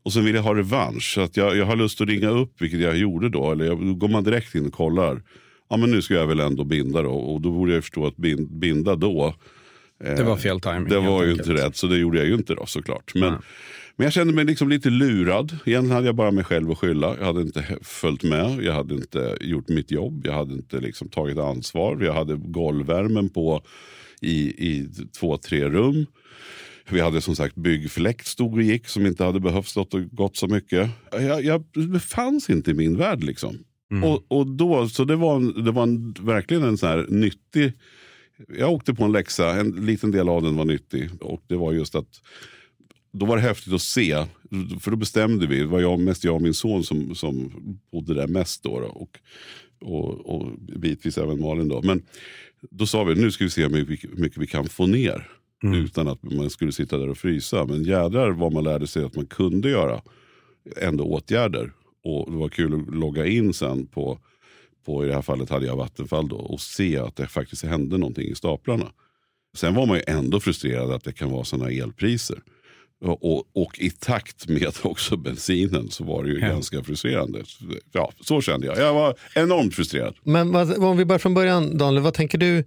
Och 0.04 0.12
sen 0.12 0.24
vill 0.24 0.34
jag 0.34 0.42
ha 0.42 0.54
revansch. 0.54 1.12
Så 1.14 1.20
att 1.20 1.36
jag, 1.36 1.56
jag 1.56 1.66
har 1.66 1.76
lust 1.76 2.00
att 2.00 2.08
ringa 2.08 2.28
upp, 2.28 2.62
vilket 2.62 2.80
jag 2.80 2.96
gjorde 2.96 3.28
då. 3.28 3.52
Eller 3.52 3.64
jag, 3.64 3.86
då 3.86 3.94
går 3.94 4.08
man 4.08 4.24
direkt 4.24 4.54
in 4.54 4.66
och 4.66 4.72
kollar. 4.72 5.22
Ja 5.68 5.76
men 5.76 5.90
nu 5.90 6.02
ska 6.02 6.14
jag 6.14 6.26
väl 6.26 6.40
ändå 6.40 6.64
binda 6.64 7.02
då. 7.02 7.10
Och 7.10 7.40
då 7.40 7.50
borde 7.50 7.74
jag 7.74 7.82
förstå 7.82 8.06
att 8.06 8.16
bin, 8.16 8.58
binda 8.60 8.96
då. 8.96 9.34
eh, 10.04 10.14
Det 10.16 10.22
var 10.22 10.36
fel 10.36 10.60
timing. 10.60 10.88
Det 10.88 10.98
var 11.00 11.24
ju 11.24 11.30
enkelt. 11.30 11.48
inte 11.48 11.66
rätt, 11.66 11.76
så 11.76 11.86
det 11.86 11.96
gjorde 11.98 12.18
jag 12.18 12.26
ju 12.26 12.34
inte 12.34 12.54
då 12.54 12.66
såklart. 12.66 13.14
Men, 13.14 13.34
men 13.96 14.04
jag 14.04 14.12
kände 14.12 14.32
mig 14.32 14.44
liksom 14.44 14.68
lite 14.68 14.90
lurad. 14.90 15.58
Egentligen 15.64 15.90
hade 15.90 16.06
jag 16.06 16.14
bara 16.14 16.30
mig 16.30 16.44
själv 16.44 16.70
att 16.70 16.78
skylla. 16.78 17.16
Jag 17.18 17.26
hade 17.26 17.40
inte 17.42 17.64
följt 17.82 18.22
med, 18.22 18.62
jag 18.62 18.72
hade 18.72 18.94
inte 18.94 19.36
gjort 19.40 19.68
mitt 19.68 19.90
jobb, 19.90 20.26
jag 20.26 20.32
hade 20.32 20.52
inte 20.54 20.80
liksom 20.80 21.08
tagit 21.08 21.38
ansvar. 21.38 22.02
Jag 22.02 22.12
hade 22.14 22.36
golvvärmen 22.36 23.28
på 23.28 23.62
i, 24.20 24.40
i 24.48 24.88
två, 25.20 25.36
tre 25.36 25.68
rum. 25.68 26.06
Vi 26.88 27.00
hade 27.00 27.20
som 27.20 27.36
sagt 27.36 27.54
byggfläkt 27.54 28.26
stod 28.26 28.54
och 28.54 28.62
gick 28.62 28.88
som 28.88 29.06
inte 29.06 29.24
hade 29.24 29.40
behövt 29.40 29.66
stått 29.68 29.94
och 29.94 30.10
gått 30.10 30.36
så 30.36 30.46
mycket. 30.46 30.90
Jag, 31.12 31.44
jag 31.44 31.64
det 31.92 32.00
fanns 32.00 32.50
inte 32.50 32.70
i 32.70 32.74
min 32.74 32.96
värld 32.96 33.24
liksom. 33.24 33.58
Och, 34.04 34.38
och 34.38 34.46
då, 34.46 34.88
så 34.88 35.04
det 35.04 35.16
var, 35.16 35.62
det 35.64 35.70
var 35.70 35.82
en, 35.82 36.14
verkligen 36.20 36.62
en 36.62 36.78
sån 36.78 36.88
här 36.88 37.06
nyttig... 37.08 37.72
Jag 38.58 38.72
åkte 38.72 38.94
på 38.94 39.04
en 39.04 39.12
läxa, 39.12 39.60
en 39.60 39.70
liten 39.70 40.10
del 40.10 40.28
av 40.28 40.42
den 40.42 40.56
var 40.56 40.64
nyttig. 40.64 41.10
Och 41.20 41.42
det 41.46 41.56
var 41.56 41.72
just 41.72 41.94
att 41.94 42.22
då 43.12 43.26
var 43.26 43.36
det 43.36 43.42
häftigt 43.42 43.72
att 43.72 43.82
se. 43.82 44.24
För 44.80 44.90
då 44.90 44.96
bestämde 44.96 45.46
vi, 45.46 45.58
det 45.58 45.66
var 45.66 45.80
jag, 45.80 46.00
mest 46.00 46.24
jag 46.24 46.34
och 46.34 46.42
min 46.42 46.54
son 46.54 46.84
som, 46.84 47.14
som 47.14 47.52
bodde 47.92 48.14
där 48.14 48.26
mest. 48.26 48.62
Då, 48.62 48.80
då 48.80 48.86
och, 48.86 49.18
och, 49.80 50.34
och 50.34 50.52
bitvis 50.58 51.18
även 51.18 51.40
Malin. 51.40 51.68
Då. 51.68 51.82
Men 51.82 52.02
då 52.70 52.86
sa 52.86 53.04
vi, 53.04 53.14
nu 53.14 53.30
ska 53.30 53.44
vi 53.44 53.50
se 53.50 53.62
hur 53.62 53.68
mycket, 53.68 54.10
hur 54.10 54.22
mycket 54.22 54.38
vi 54.38 54.46
kan 54.46 54.68
få 54.68 54.86
ner. 54.86 55.30
Utan 55.62 56.08
att 56.08 56.22
man 56.22 56.50
skulle 56.50 56.72
sitta 56.72 56.98
där 56.98 57.08
och 57.08 57.18
frysa. 57.18 57.64
Men 57.64 57.84
jädrar 57.84 58.30
vad 58.30 58.52
man 58.52 58.64
lärde 58.64 58.86
sig 58.86 59.04
att 59.04 59.16
man 59.16 59.26
kunde 59.26 59.70
göra 59.70 60.02
ändå 60.76 61.04
åtgärder. 61.04 61.72
Och 62.06 62.30
det 62.32 62.36
var 62.38 62.48
kul 62.48 62.74
att 62.74 62.94
logga 62.94 63.26
in 63.26 63.54
sen 63.54 63.86
på, 63.86 64.18
på 64.86 65.04
i 65.04 65.08
det 65.08 65.14
här 65.14 65.22
fallet 65.22 65.50
hade 65.50 65.66
jag 65.66 65.76
Vattenfall 65.76 66.28
då, 66.28 66.36
och 66.36 66.60
se 66.60 66.98
att 66.98 67.16
det 67.16 67.26
faktiskt 67.26 67.64
hände 67.64 67.98
någonting 67.98 68.28
i 68.30 68.34
staplarna. 68.34 68.92
Sen 69.56 69.74
var 69.74 69.86
man 69.86 69.96
ju 69.96 70.02
ändå 70.06 70.40
frustrerad 70.40 70.92
att 70.92 71.04
det 71.04 71.12
kan 71.12 71.30
vara 71.30 71.44
sådana 71.44 71.70
elpriser. 71.70 72.38
Och, 73.04 73.56
och, 73.62 73.78
i 73.78 73.90
takt 73.90 74.48
med 74.48 74.72
också 74.82 75.16
bensinen 75.16 75.90
så 75.90 76.04
var 76.04 76.24
det 76.24 76.30
ju 76.30 76.40
Ja. 76.40 76.48
ganska 76.48 76.82
frustrerande. 76.82 77.42
Ja, 77.92 78.12
så 78.20 78.40
kände 78.40 78.66
jag. 78.66 78.78
Jag 78.78 78.94
var 78.94 79.14
enormt 79.34 79.74
frustrerad. 79.74 80.14
Men 80.22 80.52
vad, 80.52 80.84
om 80.84 80.96
vi 80.96 81.04
börjar 81.04 81.18
från 81.18 81.34
början, 81.34 81.78
Daniel, 81.78 82.02
vad 82.02 82.14
tänker 82.14 82.38
du? 82.38 82.64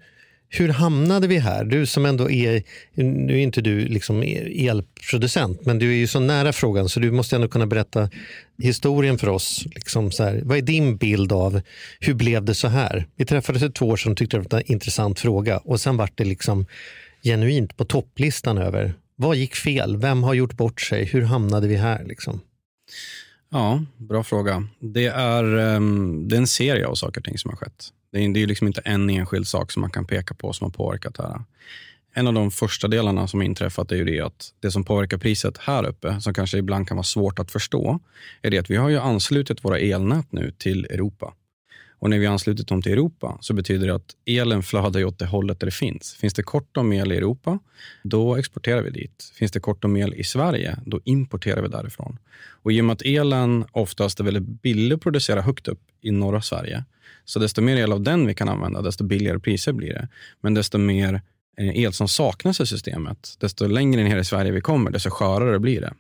Hur 0.52 0.70
hamnade 0.70 1.28
vi 1.28 1.38
här? 1.38 1.64
Du 1.64 1.86
som 1.86 2.06
ändå 2.06 2.30
är, 2.30 2.64
nu 2.94 3.34
är 3.34 3.38
inte 3.38 3.62
du 3.62 3.86
liksom 3.86 4.24
elproducent, 4.24 5.66
men 5.66 5.80
du 5.80 5.92
är 5.92 5.96
ju 5.96 6.08
så 6.08 6.20
nära 6.20 6.54
frågan 6.54 6.90
så 6.90 7.00
du 7.00 7.12
måste 7.12 7.36
ändå 7.36 7.48
kunna 7.48 7.68
berätta 7.68 8.10
historien 8.58 9.18
för 9.18 9.30
oss. 9.30 9.66
Liksom 9.76 10.12
så 10.12 10.24
här, 10.24 10.42
vad 10.44 10.58
är 10.58 10.62
din 10.62 10.98
bild 10.98 11.32
av 11.32 11.62
hur 12.00 12.14
blev 12.14 12.46
det 12.46 12.56
så 12.56 12.68
här? 12.68 13.08
Vi 13.16 13.26
träffades 13.26 13.62
för 13.62 13.70
två 13.70 13.88
år 13.88 13.98
sedan 13.98 14.12
och 14.12 14.18
tyckte 14.18 14.38
det 14.38 14.52
var 14.52 14.60
en 14.60 14.72
intressant 14.72 15.20
fråga 15.20 15.58
och 15.58 15.80
sen 15.80 15.98
vart 15.98 16.18
det 16.18 16.26
liksom 16.26 16.66
genuint 17.24 17.78
på 17.78 17.86
topplistan 17.86 18.58
över 18.58 18.94
vad 19.16 19.36
gick 19.36 19.56
fel? 19.56 19.98
Vem 19.98 20.24
har 20.24 20.34
gjort 20.34 20.58
bort 20.58 20.82
sig? 20.82 21.06
Hur 21.06 21.22
hamnade 21.22 21.68
vi 21.68 21.76
här? 21.76 22.06
Liksom? 22.06 22.42
Ja, 23.50 23.86
bra 23.98 24.24
fråga. 24.24 24.68
Det 24.80 25.06
är, 25.06 25.58
ehm, 25.58 26.28
det 26.28 26.36
är 26.36 26.38
en 26.38 26.48
serie 26.48 26.88
av 26.88 26.96
saker 26.96 27.22
och 27.22 27.26
ting 27.26 27.38
som 27.38 27.50
har 27.50 27.58
skett. 27.58 27.90
Det 28.12 28.26
är, 28.26 28.34
det 28.34 28.44
är 28.44 28.48
liksom 28.48 28.68
inte 28.68 28.82
en 28.86 29.10
enskild 29.10 29.48
sak 29.48 29.72
som 29.72 29.82
man 29.82 29.92
kan 29.92 30.06
peka 30.06 30.34
på 30.34 30.54
som 30.54 30.66
har 30.66 30.72
påverkat 30.72 31.16
det 31.16 31.24
här. 31.24 31.44
En 32.14 32.28
av 32.28 32.34
de 32.34 32.52
första 32.52 32.88
delarna 32.88 33.28
som 33.28 33.42
inträffat 33.42 33.92
är 33.92 33.96
ju 33.96 34.06
det 34.06 34.20
att 34.20 34.54
det 34.60 34.72
som 34.72 34.84
påverkar 34.84 35.18
priset 35.18 35.58
här 35.58 35.88
uppe, 35.88 36.22
som 36.22 36.34
kanske 36.34 36.58
ibland 36.58 36.88
kan 36.88 36.98
vara 36.98 37.04
svårt 37.04 37.40
att 37.40 37.52
förstå, 37.52 38.00
är 38.42 38.52
det 38.52 38.58
att 38.58 38.70
vi 38.70 38.76
har 38.76 38.90
ju 38.90 38.98
anslutit 38.98 39.66
våra 39.66 39.80
elnät 39.80 40.32
nu 40.32 40.52
till 40.58 40.86
Europa. 40.86 41.34
Och 42.00 42.10
när 42.10 42.20
vi 42.20 42.26
anslutit 42.26 42.68
dem 42.68 42.82
till 42.82 42.92
Europa 42.92 43.38
så 43.42 43.54
betyder 43.54 43.88
det 43.88 43.96
att 43.96 44.16
elen 44.26 44.64
flödar 44.64 45.06
åt 45.06 45.20
det 45.20 45.26
hållet 45.26 45.60
där 45.60 45.68
det 45.68 45.72
finns. 45.72 46.14
Finns 46.14 46.34
det 46.34 46.44
kort 46.44 46.78
om 46.78 46.94
el 46.94 47.12
i 47.12 47.18
Europa, 47.18 47.60
då 48.04 48.36
exporterar 48.36 48.82
vi 48.82 48.90
dit. 48.90 49.32
Finns 49.36 49.52
det 49.52 49.60
kort 49.60 49.84
om 49.84 49.98
el 49.98 50.14
i 50.14 50.24
Sverige, 50.24 50.78
då 50.86 51.00
importerar 51.04 51.62
vi 51.62 51.68
därifrån. 51.68 52.18
Och 52.62 52.72
I 52.72 52.82
och 52.82 52.86
med 52.86 52.94
att 52.94 53.02
elen 53.02 53.66
oftast 53.72 54.20
är 54.20 54.24
väldigt 54.24 54.62
billig 54.62 54.96
att 54.96 55.02
producera 55.02 55.42
högt 55.42 55.68
upp 55.68 55.82
i 56.02 56.12
norra 56.12 56.42
Sverige, 56.42 56.84
så 57.26 57.40
desto 57.40 57.62
mer 57.62 57.78
el 57.78 57.92
av 57.94 58.02
den 58.02 58.28
vi 58.28 58.34
kan 58.34 58.50
använda, 58.50 58.82
desto 58.82 59.04
billigare 59.04 59.40
priser 59.40 59.74
blir 59.74 59.94
det. 59.94 60.08
Men 60.42 60.54
desto 60.54 60.78
mer 60.78 61.22
eh, 61.58 61.84
el 61.84 61.94
som 61.94 62.08
saknas 62.08 62.62
i 62.62 62.66
systemet, 62.66 63.36
desto 63.40 63.68
längre 63.68 64.04
ner 64.04 64.18
i 64.18 64.24
Sverige 64.24 64.52
vi 64.52 64.62
kommer, 64.62 64.92
desto 64.92 65.10
skörare 65.10 65.60
blir 65.60 65.82
det. 65.82 65.94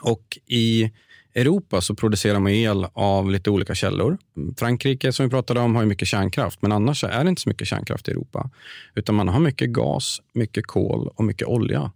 Och 0.00 0.38
i 0.46 0.90
Europa 1.34 1.80
så 1.80 1.94
producerar 1.94 2.38
man 2.38 2.52
el 2.52 2.86
av 2.92 3.30
lite 3.30 3.50
olika 3.50 3.74
källor. 3.74 4.18
Frankrike 4.58 5.12
som 5.12 5.26
vi 5.26 5.30
pratade 5.30 5.60
om 5.60 5.74
har 5.76 5.84
mycket 5.84 6.08
kärnkraft, 6.08 6.62
men 6.62 6.72
annars 6.72 7.04
är 7.04 7.24
det 7.24 7.30
inte 7.30 7.42
så 7.42 7.48
mycket 7.48 7.68
kärnkraft 7.68 8.08
i 8.08 8.10
Europa. 8.10 8.50
Utan 8.94 9.14
man 9.14 9.28
har 9.28 9.40
mycket 9.40 9.70
gas, 9.70 10.22
mycket 10.32 10.66
kol 10.66 11.08
och 11.14 11.24
mycket 11.24 11.48
olja. 11.48 11.92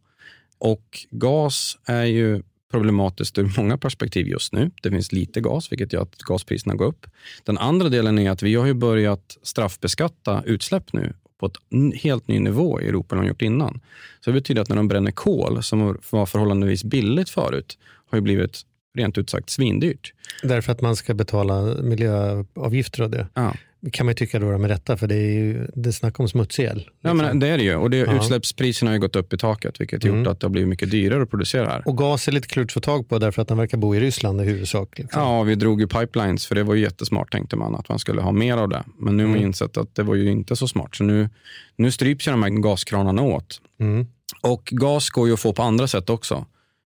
Och 0.59 1.07
gas 1.11 1.79
är 1.85 2.05
ju 2.05 2.43
problematiskt 2.75 3.39
ur 3.39 3.53
många 3.57 3.79
perspektiv 3.79 4.27
just 4.27 4.53
nu. 4.53 4.71
Det 4.83 4.91
finns 4.91 5.13
lite 5.13 5.41
gas, 5.41 5.73
vilket 5.73 5.93
gör 5.93 6.03
att 6.03 6.19
gaspriserna 6.19 6.75
går 6.75 6.87
upp. 6.87 7.07
Den 7.45 7.59
andra 7.59 7.89
delen 7.89 8.19
är 8.19 8.31
att 8.31 8.43
vi 8.43 8.55
har 8.55 8.67
ju 8.67 8.75
börjat 8.75 9.39
straffbeskatta 9.43 10.43
utsläpp 10.47 10.93
nu 10.93 11.13
på 11.41 11.47
ett 11.47 11.57
helt 11.95 12.29
ny 12.29 12.39
nivå 12.39 12.81
i 12.81 12.89
Europa 12.89 13.15
än 13.15 13.23
de 13.23 13.29
gjort 13.29 13.43
innan. 13.43 13.81
Så 14.21 14.31
det 14.31 14.35
betyder 14.35 14.63
att 14.63 14.69
när 14.69 14.77
de 14.77 14.89
bränner 14.89 15.11
kol, 15.11 15.63
som 15.63 15.99
var 16.11 16.27
förhållandevis 16.27 16.85
billigt 16.85 17.31
förut, 17.31 17.79
har 18.11 18.19
ju 18.19 18.23
blivit 18.23 18.63
rent 18.95 19.19
ut 19.19 19.31
sagt 19.31 19.51
svindyrt. 19.51 20.13
Därför 20.43 20.73
att 20.73 20.81
man 20.81 20.97
ska 20.97 21.15
betala 21.15 21.63
miljöavgifter 21.83 23.03
och 23.03 23.11
det. 23.11 23.27
Ja. 23.35 23.55
kan 23.93 24.07
man 24.07 24.11
ju 24.11 24.15
tycka 24.15 24.39
då 24.39 24.59
med 24.59 24.71
rätta, 24.71 24.97
för 24.97 25.07
det 25.07 25.15
är 25.15 25.33
ju 25.33 25.67
det 25.75 25.91
är 25.91 25.93
snack 25.93 26.21
om 26.21 26.29
smutsig 26.29 26.65
el. 26.65 26.77
Liksom. 26.77 26.93
Ja, 27.01 27.15
men 27.15 27.39
det 27.39 27.49
är 27.49 27.59
det 27.59 27.65
ju. 27.65 27.77
Och 27.77 27.91
det, 27.91 27.97
ja. 27.97 28.17
Utsläppspriserna 28.17 28.91
har 28.91 28.99
gått 28.99 29.17
upp 29.17 29.33
i 29.33 29.39
taket, 29.39 29.81
vilket 29.81 30.03
har 30.03 30.09
gjort 30.09 30.17
mm. 30.17 30.33
att 30.33 30.41
det 30.41 30.47
har 30.47 30.51
blivit 30.51 30.69
mycket 30.69 30.91
dyrare 30.91 31.23
att 31.23 31.31
producera 31.31 31.67
här. 31.67 31.83
Och 31.89 31.99
gas 31.99 32.29
är 32.29 32.33
lite 32.33 32.49
klurt 32.49 32.67
att 32.67 32.73
få 32.73 32.81
tag 32.81 33.09
på, 33.09 33.19
därför 33.19 33.43
att 33.43 33.49
den 33.49 33.59
verkar 33.59 33.79
bo 33.79 33.95
i 33.95 34.01
Ryssland 34.01 34.41
i 34.41 34.45
huvudsak. 34.45 34.99
Liksom. 34.99 35.23
Ja, 35.23 35.43
vi 35.43 35.55
drog 35.55 35.81
ju 35.81 35.87
pipelines, 35.87 36.47
för 36.47 36.55
det 36.55 36.63
var 36.63 36.75
ju 36.75 36.83
jättesmart, 36.83 37.33
tänkte 37.33 37.57
man, 37.57 37.75
att 37.75 37.89
man 37.89 37.99
skulle 37.99 38.21
ha 38.21 38.33
mer 38.33 38.57
av 38.57 38.69
det. 38.69 38.85
Men 38.99 39.17
nu 39.17 39.23
har 39.23 39.29
man 39.29 39.37
mm. 39.37 39.49
insett 39.49 39.77
att 39.77 39.95
det 39.95 40.03
var 40.03 40.15
ju 40.15 40.31
inte 40.31 40.57
så 40.57 40.69
smart. 40.69 40.95
Så 40.95 41.05
nu, 41.05 41.31
nu 41.77 41.91
stryps 41.91 42.29
ju 42.29 42.31
de 42.31 42.43
här 42.43 42.51
gaskranarna 42.51 43.23
åt. 43.23 43.61
Mm. 43.81 44.07
Och 44.41 44.69
gas 44.73 45.11
går 45.11 45.29
ju 45.29 45.35
att 45.35 45.41
få 45.41 45.53
på 45.53 45.63
andra 45.63 45.89
sätt 45.89 46.11
också 46.11 46.47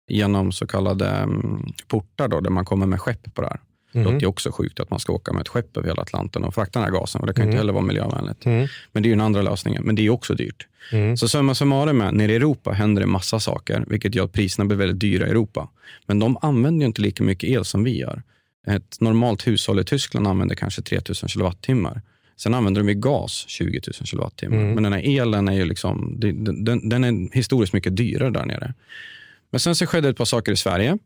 genom 0.08 0.52
så 0.52 0.66
kallade 0.66 1.22
um, 1.22 1.72
portar 1.88 2.28
då, 2.28 2.40
där 2.40 2.50
man 2.50 2.64
kommer 2.64 2.86
med 2.86 3.00
skepp 3.00 3.34
på 3.34 3.42
det 3.42 3.48
här. 3.48 3.60
Mm. 3.96 4.06
Det 4.06 4.12
låter 4.12 4.26
också 4.26 4.52
sjukt 4.52 4.80
att 4.80 4.90
man 4.90 5.00
ska 5.00 5.12
åka 5.12 5.32
med 5.32 5.40
ett 5.40 5.48
skepp 5.48 5.76
över 5.76 5.88
hela 5.88 6.02
Atlanten 6.02 6.44
och 6.44 6.54
frakta 6.54 6.78
den 6.78 6.84
här 6.84 7.00
gasen. 7.00 7.20
Och 7.20 7.26
det 7.26 7.32
kan 7.32 7.42
mm. 7.42 7.50
inte 7.50 7.58
heller 7.58 7.72
vara 7.72 7.84
miljövänligt. 7.84 8.46
Mm. 8.46 8.68
Men 8.92 9.02
det 9.02 9.06
är 9.06 9.10
ju 9.10 9.14
den 9.14 9.24
andra 9.24 9.42
lösningen. 9.42 9.82
Men 9.82 9.94
det 9.94 10.06
är 10.06 10.10
också 10.10 10.34
dyrt. 10.34 10.66
Mm. 10.92 11.16
Så 11.16 11.28
summa 11.28 11.54
summarum, 11.54 11.98
nere 11.98 12.32
i 12.32 12.36
Europa 12.36 12.72
händer 12.72 13.02
det 13.02 13.06
massa 13.06 13.40
saker, 13.40 13.84
vilket 13.88 14.14
gör 14.14 14.24
att 14.24 14.32
priserna 14.32 14.64
blir 14.64 14.76
väldigt 14.76 15.00
dyra 15.00 15.26
i 15.26 15.30
Europa. 15.30 15.68
Men 16.06 16.18
de 16.18 16.36
använder 16.42 16.80
ju 16.80 16.86
inte 16.86 17.02
lika 17.02 17.24
mycket 17.24 17.50
el 17.50 17.64
som 17.64 17.84
vi 17.84 17.98
gör. 17.98 18.22
Ett 18.66 19.00
normalt 19.00 19.46
hushåll 19.46 19.80
i 19.80 19.84
Tyskland 19.84 20.26
använder 20.26 20.54
kanske 20.54 20.82
3000 20.82 21.28
kilowattimmar. 21.28 22.02
Sen 22.36 22.54
använder 22.54 22.80
de 22.80 22.88
ju 22.88 22.94
gas 22.94 23.44
20 23.48 23.80
000 23.86 24.06
kilowattimmar. 24.06 24.56
Mm. 24.56 24.74
Men 24.74 24.82
den 24.82 24.92
här 24.92 25.20
elen 25.20 25.48
är 25.48 25.52
ju 25.52 25.64
liksom, 25.64 26.14
den, 26.64 26.88
den 26.88 27.04
är 27.04 27.34
historiskt 27.34 27.72
mycket 27.72 27.96
dyrare 27.96 28.30
där 28.30 28.44
nere. 28.44 28.74
Men 29.50 29.60
sen 29.60 29.76
så 29.76 29.86
skedde 29.86 30.08
ett 30.08 30.16
par 30.16 30.24
saker 30.24 30.52
i 30.52 30.56
Sverige. 30.56 30.98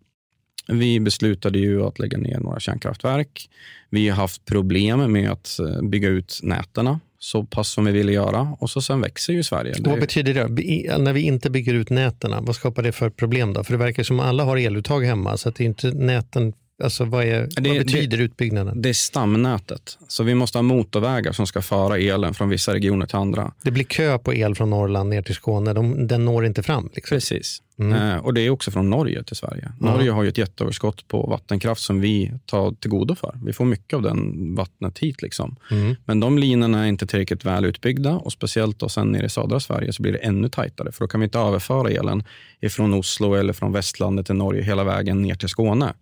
Vi 0.69 1.01
beslutade 1.01 1.59
ju 1.59 1.83
att 1.83 1.99
lägga 1.99 2.19
ner 2.19 2.39
några 2.39 2.61
kärnkraftverk. 2.61 3.51
Vi 3.91 4.09
har 4.09 4.17
haft 4.17 4.45
problem 4.45 5.13
med 5.13 5.31
att 5.31 5.59
eh, 5.59 5.83
bygga 5.83 6.09
ut 6.09 6.41
nätterna 6.43 7.01
så 7.19 7.45
pass 7.45 7.69
som 7.69 7.85
vi 7.85 7.93
ville 7.93 8.13
göra. 8.13 8.57
Och 8.61 8.71
så 8.71 8.83
sen 8.83 9.01
växer 9.01 9.33
ju 9.33 9.43
Sverige. 9.43 9.75
Vad 9.79 10.01
betyder 10.01 10.35
det? 10.35 10.99
När 10.99 11.13
vi 11.13 11.21
inte 11.21 11.51
bygger 11.51 11.75
ut 11.75 11.91
näten, 11.91 12.45
vad 12.45 12.57
skapar 12.57 12.83
det 12.83 12.93
för 12.93 13.11
problem 13.11 13.53
då? 13.53 13.65
För 13.65 13.73
det 13.73 13.79
verkar 13.79 14.03
som 14.03 14.21
att 14.21 14.27
alla 14.27 14.45
har 14.45 14.57
eluttag 14.57 15.05
hemma, 15.05 15.37
så 15.37 15.49
att 15.49 15.55
det 15.55 15.65
är 15.65 15.67
inte 15.67 15.91
näten 15.91 16.53
Alltså 16.83 17.05
vad, 17.05 17.25
är, 17.25 17.49
det, 17.57 17.69
vad 17.69 17.79
betyder 17.79 18.19
det, 18.19 18.25
utbyggnaden? 18.25 18.83
Det 18.83 18.89
är 18.89 18.93
stamnätet. 18.93 19.99
Så 20.09 20.23
vi 20.23 20.35
måste 20.35 20.59
ha 20.59 20.63
motorvägar 20.63 21.33
som 21.33 21.47
ska 21.47 21.63
föra 21.63 21.99
elen 21.99 22.35
från 22.35 22.49
vissa 22.49 22.75
regioner 22.75 23.07
till 23.07 23.17
andra. 23.17 23.53
Det 23.63 23.71
blir 23.71 23.85
kö 23.85 24.19
på 24.19 24.35
el 24.35 24.55
från 24.55 24.71
Norrland 24.71 25.11
ner 25.11 25.23
till 25.23 25.35
Skåne. 25.35 25.73
De, 25.73 26.07
den 26.07 26.25
når 26.25 26.47
inte 26.47 26.63
fram. 26.63 26.91
Liksom. 26.95 27.17
Precis. 27.17 27.63
Mm. 27.81 27.93
Eh, 27.93 28.17
och 28.17 28.35
Det 28.35 28.41
är 28.41 28.51
också 28.51 28.71
från 28.71 28.91
Norge 28.91 29.25
till 29.25 29.37
Sverige. 29.37 29.63
Mm. 29.63 29.93
Norge 29.93 30.11
har 30.11 30.23
ju 30.23 30.29
ett 30.29 30.39
jätteöverskott 30.39 31.09
på 31.09 31.23
vattenkraft 31.23 31.83
som 31.83 32.01
vi 32.01 32.33
tar 32.47 32.73
till 32.73 32.91
godo 32.91 33.15
för. 33.15 33.39
Vi 33.45 33.53
får 33.53 33.65
mycket 33.65 33.97
av 33.97 34.03
den 34.03 34.55
vattnet 34.55 34.99
hit. 34.99 35.23
Liksom. 35.23 35.57
Mm. 35.71 35.97
Men 36.05 36.21
de 36.21 36.39
linorna 36.39 36.85
är 36.85 36.89
inte 36.89 37.07
tillräckligt 37.07 37.45
väl 37.45 37.65
utbyggda 37.65 38.17
och 38.17 38.33
speciellt 38.33 38.79
då 38.79 38.89
sen 38.89 39.13
nere 39.13 39.27
i 39.27 39.29
södra 39.29 39.61
Sverige 39.61 39.93
så 39.93 40.03
blir 40.03 40.13
det 40.13 40.19
ännu 40.19 40.49
tajtare. 40.49 40.93
För 40.93 41.05
då 41.05 41.09
kan 41.09 41.21
vi 41.21 41.25
inte 41.25 41.39
överföra 41.39 41.91
elen 41.91 42.25
från 42.71 42.95
Oslo 42.95 43.35
eller 43.35 43.53
från 43.53 43.73
västlandet 43.73 44.27
till 44.27 44.35
Norge 44.35 44.63
hela 44.63 44.85
vägen 44.85 45.23
ner 45.23 45.35
till 45.35 45.49
Skåne. 45.49 45.95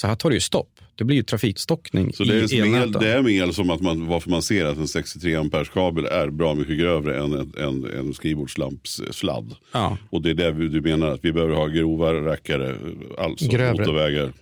Så 0.00 0.06
här 0.06 0.14
tar 0.14 0.30
det 0.30 0.34
ju 0.34 0.40
stopp. 0.40 0.80
Det 0.94 1.04
blir 1.04 1.16
ju 1.16 1.22
trafikstockning 1.22 2.12
Så 2.12 2.24
det 2.24 2.34
är, 2.34 2.54
i 2.54 2.76
el, 2.76 2.92
det 2.92 3.12
är 3.12 3.28
el 3.28 3.54
som 3.54 3.70
att 3.70 3.80
man, 3.80 4.06
varför 4.06 4.30
man 4.30 4.42
ser 4.42 4.64
att 4.64 4.76
en 4.76 4.88
63 4.88 5.34
ampers 5.34 5.68
kabel 5.68 6.04
är 6.04 6.30
bra 6.30 6.54
mycket 6.54 6.78
grövre 6.78 7.18
än 7.18 7.32
en, 7.32 7.52
en, 7.58 7.84
en 7.98 8.14
skrivbordslampssladd. 8.14 9.54
Ja. 9.72 9.96
Och 10.10 10.22
det 10.22 10.30
är 10.30 10.34
det 10.34 10.68
du 10.68 10.80
menar 10.80 11.08
att 11.08 11.24
vi 11.24 11.32
behöver 11.32 11.54
ha 11.54 11.66
grova 11.66 12.12
rackare, 12.12 12.76
alltså 13.18 13.48
grövre. 13.48 13.80
motorvägar. 13.80 14.32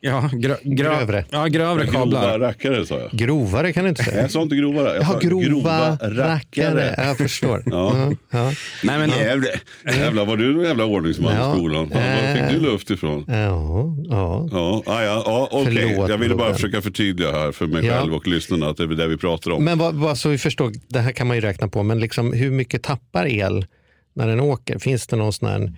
Ja, 0.00 0.30
grö, 0.32 0.56
grö, 0.62 0.96
grövre. 0.96 1.24
Ja, 1.30 1.46
grövre 1.46 1.86
kablar. 1.86 2.22
Grova 2.22 2.48
rackare 2.48 2.86
sa 2.86 2.98
jag. 2.98 3.10
Grovare 3.12 3.72
kan 3.72 3.84
du 3.84 3.88
inte 3.88 4.04
säga. 4.04 4.20
Jag 4.20 4.30
sa 4.30 4.42
inte 4.42 4.56
grovare. 4.56 4.94
Jag 4.96 5.06
sa 5.06 5.18
grova, 5.18 5.44
grova 5.44 5.90
rackare. 5.90 6.34
rackare. 6.74 6.94
Jag 6.96 7.16
förstår. 7.16 7.62
ja. 7.66 8.12
Ja. 8.30 8.52
Nej, 8.82 8.98
men, 8.98 9.10
jävlar, 9.10 9.50
jävlar 9.84 10.24
var 10.24 10.36
du 10.36 10.58
en 10.58 10.64
jävla 10.64 10.84
ordningsman 10.84 11.34
ja. 11.34 11.52
i 11.52 11.58
skolan. 11.58 11.88
Var 11.88 12.34
fick 12.34 12.60
du 12.60 12.70
luft 12.70 12.90
ifrån? 12.90 13.24
Ja, 13.28 13.96
ja. 14.10 14.48
ja, 14.50 14.82
ja, 14.86 15.22
ja 15.26 15.48
okej. 15.50 15.96
Okay. 15.96 16.10
Jag 16.10 16.18
ville 16.18 16.34
bara 16.34 16.54
försöka 16.54 16.82
förtydliga 16.82 17.32
här 17.32 17.52
för 17.52 17.66
mig 17.66 17.90
själv 17.90 18.14
och 18.14 18.26
lyssnarna 18.26 18.68
att 18.68 18.76
det 18.76 18.82
är 18.82 18.88
det 18.88 19.08
vi 19.08 19.16
pratar 19.16 19.50
om. 19.50 19.64
Men 19.64 19.78
vad, 19.78 19.94
vad, 19.94 20.18
så 20.18 20.28
vi 20.28 20.38
förstår, 20.38 20.72
det 20.88 21.00
här 21.00 21.12
kan 21.12 21.26
man 21.26 21.36
ju 21.36 21.40
räkna 21.40 21.68
på, 21.68 21.82
men 21.82 22.00
liksom, 22.00 22.32
hur 22.32 22.50
mycket 22.50 22.82
tappar 22.82 23.26
el 23.26 23.66
när 24.14 24.28
den 24.28 24.40
åker? 24.40 24.78
Finns 24.78 25.06
det 25.06 25.16
någon 25.16 25.32
sån 25.32 25.48
här 25.48 25.72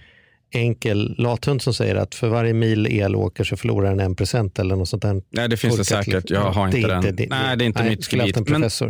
enkel 0.50 1.14
lathund 1.18 1.62
som 1.62 1.74
säger 1.74 1.94
att 1.94 2.14
för 2.14 2.28
varje 2.28 2.52
mil 2.52 2.86
el 2.86 3.16
åker 3.16 3.44
så 3.44 3.56
förlorar 3.56 3.90
den 3.90 4.00
en 4.00 4.14
procent 4.14 4.58
eller 4.58 4.76
något 4.76 4.88
sånt 4.88 5.02
där. 5.02 5.22
Nej, 5.30 5.48
det 5.48 5.56
finns 5.56 5.76
det 5.76 5.84
säkert. 5.84 6.30
Jag 6.30 6.40
har 6.40 6.66
inte 6.66 6.88
den. 6.88 7.06
Inte, 7.06 7.26
nej, 7.30 7.56
det 7.56 7.64
är 7.64 7.66
inte 7.66 7.82
nej, 7.82 7.90
mitt 7.90 8.12
gebit. 8.12 8.36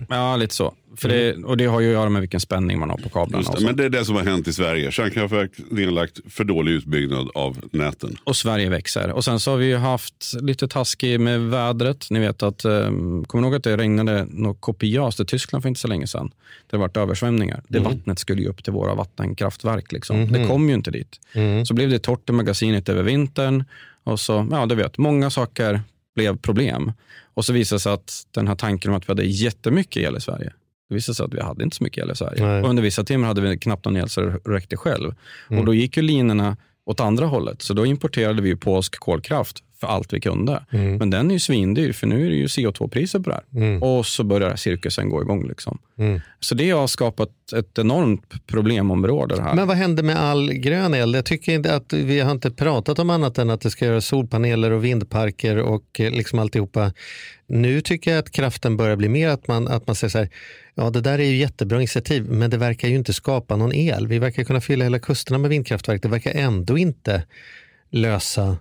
ja, 0.09 0.37
lite 0.37 0.55
så. 0.55 0.75
För 0.97 1.09
det, 1.09 1.35
och 1.45 1.57
det 1.57 1.67
har 1.67 1.81
ju 1.81 1.89
att 1.89 1.93
göra 1.93 2.09
med 2.09 2.21
vilken 2.21 2.41
spänning 2.41 2.79
man 2.79 2.91
har 2.91 2.97
på 2.97 3.09
kablarna. 3.09 3.53
Det, 3.59 3.65
men 3.65 3.77
det 3.77 3.85
är 3.85 3.91
det 3.91 4.05
som 4.05 4.15
har 4.15 4.23
hänt 4.23 4.49
i 4.49 4.53
Sverige. 4.53 4.91
Kärnkraftverk 4.91 5.51
nedlagt, 5.71 6.21
för 6.29 6.45
dålig 6.45 6.73
utbyggnad 6.73 7.31
av 7.35 7.59
näten. 7.73 8.17
Och 8.25 8.37
Sverige 8.37 8.69
växer. 8.69 9.11
Och 9.11 9.25
sen 9.25 9.41
så 9.41 9.51
har 9.51 9.59
vi 9.59 9.75
haft 9.75 10.35
lite 10.41 10.69
taskig 10.69 11.21
med 11.21 11.41
vädret. 11.41 12.07
Ni 12.11 12.19
vet 12.19 12.43
att, 12.43 12.65
um, 12.65 13.25
kommer 13.25 13.45
ihåg 13.45 13.55
att 13.55 13.65
det 13.65 13.77
regnade 13.77 14.27
något 14.31 14.61
kopiöst 14.61 15.21
i 15.21 15.25
Tyskland 15.25 15.63
för 15.63 15.69
inte 15.69 15.81
så 15.81 15.89
länge 15.89 16.07
sedan? 16.07 16.31
Det 16.71 16.77
har 16.77 16.81
varit 16.81 16.97
översvämningar. 16.97 17.63
Det 17.69 17.79
mm. 17.79 17.93
vattnet 17.93 18.19
skulle 18.19 18.43
ju 18.43 18.49
upp 18.49 18.65
till 18.65 18.73
våra 18.73 18.95
vattenkraftverk. 18.95 19.93
Liksom. 19.93 20.17
Mm. 20.17 20.33
Det 20.33 20.49
kom 20.49 20.69
ju 20.69 20.75
inte 20.75 20.91
dit. 20.91 21.21
Mm. 21.33 21.67
Så 21.67 21.75
blev 21.75 21.91
det 21.91 21.99
torrt 21.99 22.31
i 22.31 22.33
magasinet 22.33 22.89
över 22.89 23.03
vintern. 23.03 23.65
Och 24.05 24.21
så, 24.21 24.49
ja 24.51 24.67
du 24.67 24.75
vet, 24.75 24.99
många 24.99 25.31
saker 25.31 25.81
blev 26.15 26.39
problem. 26.39 26.93
Och 27.35 27.45
så 27.45 27.53
visade 27.53 27.77
det 27.77 27.81
sig 27.81 27.93
att 27.93 28.27
den 28.31 28.49
här 28.49 28.55
tanken 28.55 28.91
om 28.91 28.97
att 28.97 29.09
vi 29.09 29.11
hade 29.11 29.25
jättemycket 29.25 30.03
el 30.03 30.17
i 30.17 30.21
Sverige, 30.21 30.53
det 30.89 30.95
visade 30.95 31.15
sig 31.17 31.25
att 31.25 31.35
vi 31.35 31.41
hade 31.41 31.65
inte 31.65 31.77
så 31.77 31.85
mycket 31.85 32.05
el 32.05 32.11
i 32.11 32.17
Sverige. 32.17 32.63
Och 32.63 32.69
under 32.69 32.83
vissa 32.83 33.05
timmar 33.05 33.29
hade 33.29 33.41
vi 33.41 33.59
knappt 33.59 33.85
någon 33.85 33.97
el 33.97 34.09
så 34.09 34.21
det 34.21 34.31
räckte 34.45 34.77
själv. 34.77 35.15
Mm. 35.51 35.61
Och 35.61 35.67
då 35.67 35.75
gick 35.75 35.97
ju 35.97 36.03
linorna 36.03 36.57
åt 36.87 37.01
andra 37.01 37.27
hållet. 37.27 37.63
Så 37.63 37.75
då 37.75 37.87
importerade 37.87 38.43
vi 38.43 38.57
polsk 38.57 38.99
kolkraft 38.99 39.63
för 39.81 39.87
allt 39.87 40.13
vi 40.13 40.21
kunde. 40.21 40.65
Mm. 40.71 40.97
Men 40.97 41.11
den 41.11 41.31
är 41.31 41.35
ju 41.35 41.41
svindyr 41.41 41.93
för 41.93 42.07
nu 42.07 42.27
är 42.27 42.31
det 42.31 42.37
ju 42.37 42.47
CO2-priser 42.47 43.19
på 43.19 43.31
det 43.31 43.37
här. 43.37 43.63
Mm. 43.63 43.83
Och 43.83 44.07
så 44.07 44.25
börjar 44.25 44.57
cirkusen 44.57 45.09
gå 45.09 45.23
igång. 45.23 45.49
Liksom. 45.49 45.79
Mm. 45.99 46.21
Så 46.41 46.55
det 46.55 46.71
har 46.71 46.87
skapat 46.87 47.31
ett 47.57 47.79
enormt 47.79 48.47
problemområde. 48.47 49.43
Här. 49.43 49.55
Men 49.55 49.69
vad 49.69 49.77
händer 49.77 50.03
med 50.03 50.17
all 50.17 50.53
grön 50.53 50.95
el? 50.95 51.15
Jag 51.15 51.25
tycker 51.25 51.53
inte 51.53 51.75
att 51.75 51.93
vi 51.93 52.21
har 52.21 52.33
inte 52.33 52.51
pratat 52.51 52.99
om 52.99 53.11
annat 53.11 53.39
än 53.39 53.51
att 53.51 53.61
det 53.61 53.71
ska 53.71 53.85
göras 53.85 54.07
solpaneler 54.07 54.71
och 54.71 54.85
vindparker 54.85 55.57
och 55.57 56.01
eh, 56.01 56.11
liksom 56.11 56.39
alltihopa. 56.39 56.93
Nu 57.47 57.81
tycker 57.81 58.11
jag 58.11 58.19
att 58.19 58.31
kraften 58.31 58.77
börjar 58.77 58.97
bli 58.97 59.09
mer 59.09 59.29
att 59.29 59.49
man, 59.49 59.69
att 59.69 59.87
man 59.87 59.97
säger 59.97 60.11
så 60.11 60.19
här, 60.19 60.29
ja 60.75 60.91
det 60.91 61.01
där 61.01 61.19
är 61.19 61.25
ju 61.25 61.37
jättebra 61.37 61.79
initiativ 61.79 62.31
men 62.31 62.51
det 62.51 62.57
verkar 62.57 62.89
ju 62.89 62.95
inte 62.95 63.13
skapa 63.13 63.57
någon 63.57 63.73
el. 63.73 64.07
Vi 64.07 64.19
verkar 64.19 64.45
kunna 64.45 64.61
fylla 64.61 64.85
hela 64.85 64.99
kusterna 64.99 65.39
med 65.39 65.51
vindkraftverk. 65.51 66.03
Det 66.03 66.09
verkar 66.09 66.31
ändå 66.31 66.79
inte 66.79 67.23
lösa 67.91 68.57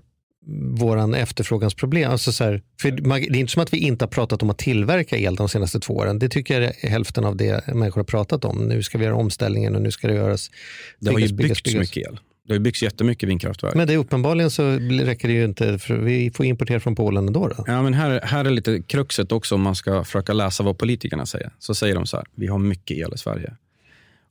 våran 0.79 1.13
efterfrågansproblem. 1.13 2.11
Alltså 2.11 2.31
så 2.31 2.43
här, 2.43 2.61
för 2.81 2.91
det 2.91 3.09
är 3.09 3.35
inte 3.35 3.53
som 3.53 3.61
att 3.61 3.73
vi 3.73 3.77
inte 3.77 4.05
har 4.05 4.09
pratat 4.09 4.43
om 4.43 4.49
att 4.49 4.57
tillverka 4.57 5.17
el 5.17 5.35
de 5.35 5.49
senaste 5.49 5.79
två 5.79 5.93
åren. 5.93 6.19
Det 6.19 6.29
tycker 6.29 6.61
jag 6.61 6.73
är 6.83 6.89
hälften 6.89 7.25
av 7.25 7.37
det 7.37 7.67
människor 7.67 8.01
har 8.01 8.05
pratat 8.05 8.45
om. 8.45 8.57
Nu 8.57 8.83
ska 8.83 8.97
vi 8.97 9.05
göra 9.05 9.15
omställningen 9.15 9.75
och 9.75 9.81
nu 9.81 9.91
ska 9.91 10.07
det 10.07 10.13
göras. 10.13 10.51
Det 10.99 11.11
har 11.11 11.19
ju 11.19 11.33
byggts 11.33 11.75
mycket 11.75 11.97
el. 12.07 12.19
Det 12.47 12.53
har 12.53 12.59
byggts 12.59 12.83
jättemycket 12.83 13.29
vindkraftverk. 13.29 13.75
Men 13.75 13.87
det 13.87 13.93
är 13.93 13.97
uppenbarligen 13.97 14.51
så 14.51 14.71
räcker 14.79 15.27
det 15.27 15.33
ju 15.33 15.43
inte, 15.43 15.79
för 15.79 15.97
vi 15.97 16.31
får 16.31 16.45
importera 16.45 16.79
från 16.79 16.95
Polen 16.95 17.27
ändå. 17.27 17.47
Då. 17.47 17.63
Ja, 17.67 17.81
men 17.81 17.93
här, 17.93 18.21
här 18.23 18.45
är 18.45 18.49
lite 18.49 18.81
kruxet 18.81 19.31
också 19.31 19.55
om 19.55 19.61
man 19.61 19.75
ska 19.75 20.03
försöka 20.03 20.33
läsa 20.33 20.63
vad 20.63 20.77
politikerna 20.77 21.25
säger. 21.25 21.51
Så 21.59 21.75
säger 21.75 21.95
de 21.95 22.05
så 22.05 22.17
här, 22.17 22.25
vi 22.35 22.47
har 22.47 22.59
mycket 22.59 22.97
el 22.97 23.11
i 23.15 23.17
Sverige. 23.17 23.53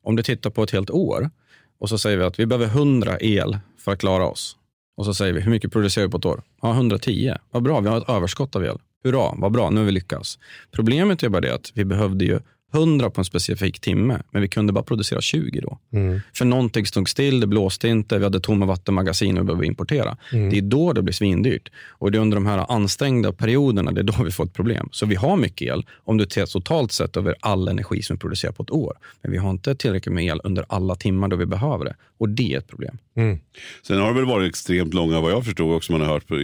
Om 0.02 0.16
du 0.16 0.22
tittar 0.22 0.50
på 0.50 0.62
ett 0.62 0.70
helt 0.70 0.90
år 0.90 1.30
och 1.78 1.88
så 1.88 1.98
säger 1.98 2.16
vi 2.16 2.24
att 2.24 2.38
vi 2.38 2.46
behöver 2.46 2.66
100 2.66 3.16
el 3.20 3.58
för 3.78 3.92
att 3.92 3.98
klara 3.98 4.26
oss. 4.26 4.56
Och 4.96 5.04
så 5.04 5.14
säger 5.14 5.32
vi, 5.32 5.40
hur 5.40 5.50
mycket 5.50 5.72
producerar 5.72 6.06
vi 6.06 6.10
på 6.10 6.18
ett 6.18 6.24
år? 6.24 6.42
Ja, 6.62 6.72
110. 6.72 7.34
Vad 7.50 7.62
bra, 7.62 7.80
vi 7.80 7.88
har 7.88 7.98
ett 7.98 8.08
överskott 8.08 8.56
av 8.56 8.64
el. 8.64 8.78
Hurra, 9.04 9.34
vad 9.36 9.52
bra, 9.52 9.70
nu 9.70 9.76
har 9.76 9.84
vi 9.84 9.92
lyckats. 9.92 10.38
Problemet 10.72 11.22
är 11.22 11.28
bara 11.28 11.40
det 11.40 11.54
att 11.54 11.72
vi 11.74 11.84
behövde 11.84 12.24
ju 12.24 12.40
100 12.74 13.10
på 13.10 13.20
en 13.20 13.24
specifik 13.24 13.80
timme, 13.80 14.22
men 14.30 14.42
vi 14.42 14.48
kunde 14.48 14.72
bara 14.72 14.84
producera 14.84 15.20
20 15.20 15.60
då. 15.60 15.78
Mm. 15.92 16.20
För 16.34 16.44
någonting 16.44 16.86
stod 16.86 17.08
still, 17.08 17.40
det 17.40 17.46
blåste 17.46 17.88
inte, 17.88 18.18
vi 18.18 18.24
hade 18.24 18.40
tomma 18.40 18.66
vattenmagasin 18.66 19.36
och 19.36 19.42
vi 19.42 19.46
behövde 19.46 19.66
importera. 19.66 20.16
Mm. 20.32 20.50
Det 20.50 20.58
är 20.58 20.62
då 20.62 20.92
det 20.92 21.02
blir 21.02 21.14
svindyrt. 21.14 21.68
Och 21.88 22.12
det 22.12 22.18
är 22.18 22.22
under 22.22 22.36
de 22.36 22.46
här 22.46 22.72
anstängda 22.72 23.32
perioderna, 23.32 23.92
det 23.92 24.00
är 24.00 24.02
då 24.02 24.24
vi 24.24 24.30
får 24.30 24.44
ett 24.44 24.52
problem. 24.52 24.88
Så 24.92 25.06
vi 25.06 25.14
har 25.14 25.36
mycket 25.36 25.68
el 25.68 25.86
om 26.04 26.16
du 26.16 26.26
ser 26.26 26.46
totalt 26.46 26.92
sett 26.92 27.16
över 27.16 27.34
all 27.40 27.68
energi 27.68 28.02
som 28.02 28.16
vi 28.16 28.20
producerar 28.20 28.52
på 28.52 28.62
ett 28.62 28.70
år. 28.70 28.98
Men 29.22 29.32
vi 29.32 29.38
har 29.38 29.50
inte 29.50 29.74
tillräckligt 29.74 30.14
med 30.14 30.24
el 30.24 30.40
under 30.44 30.64
alla 30.68 30.94
timmar 30.94 31.28
då 31.28 31.36
vi 31.36 31.46
behöver 31.46 31.84
det. 31.84 31.96
Och 32.18 32.28
det 32.28 32.54
är 32.54 32.58
ett 32.58 32.68
problem. 32.68 32.98
Mm. 33.16 33.38
Sen 33.82 34.00
har 34.00 34.08
det 34.08 34.14
väl 34.14 34.26
varit 34.26 34.48
extremt 34.48 34.94
långa, 34.94 35.20
vad 35.20 35.32
jag 35.32 35.44
förstår 35.44 35.74
också 35.74 35.92
man 35.92 36.00
har 36.00 36.08
hört 36.08 36.26
på, 36.26 36.34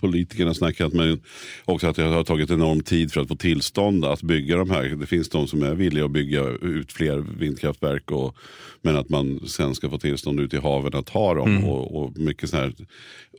politikerna 0.00 0.54
snackat, 0.54 0.92
men 0.92 1.20
också 1.64 1.86
att 1.86 1.96
det 1.96 2.02
har 2.02 2.24
tagit 2.24 2.50
enorm 2.50 2.80
tid 2.80 3.12
för 3.12 3.20
att 3.20 3.28
få 3.28 3.36
tillstånd 3.36 4.04
att 4.04 4.22
bygga 4.22 4.56
de 4.56 4.70
här. 4.70 4.84
Det 4.84 5.06
finns 5.06 5.28
de 5.28 5.48
som 5.48 5.62
är 5.62 5.74
villiga 5.74 6.04
att 6.04 6.10
bygga 6.10 6.42
ut 6.42 6.92
fler 6.92 7.18
vindkraftverk, 7.38 8.10
och, 8.10 8.36
men 8.82 8.96
att 8.96 9.08
man 9.08 9.40
sen 9.48 9.74
ska 9.74 9.90
få 9.90 9.98
tillstånd 9.98 10.40
ute 10.40 10.56
i 10.56 10.60
haven 10.60 10.94
att 10.94 11.08
ha 11.08 11.34
dem. 11.34 11.64
Och, 11.64 12.02
och 12.02 12.18
mycket 12.18 12.50
så 12.50 12.56
här 12.56 12.74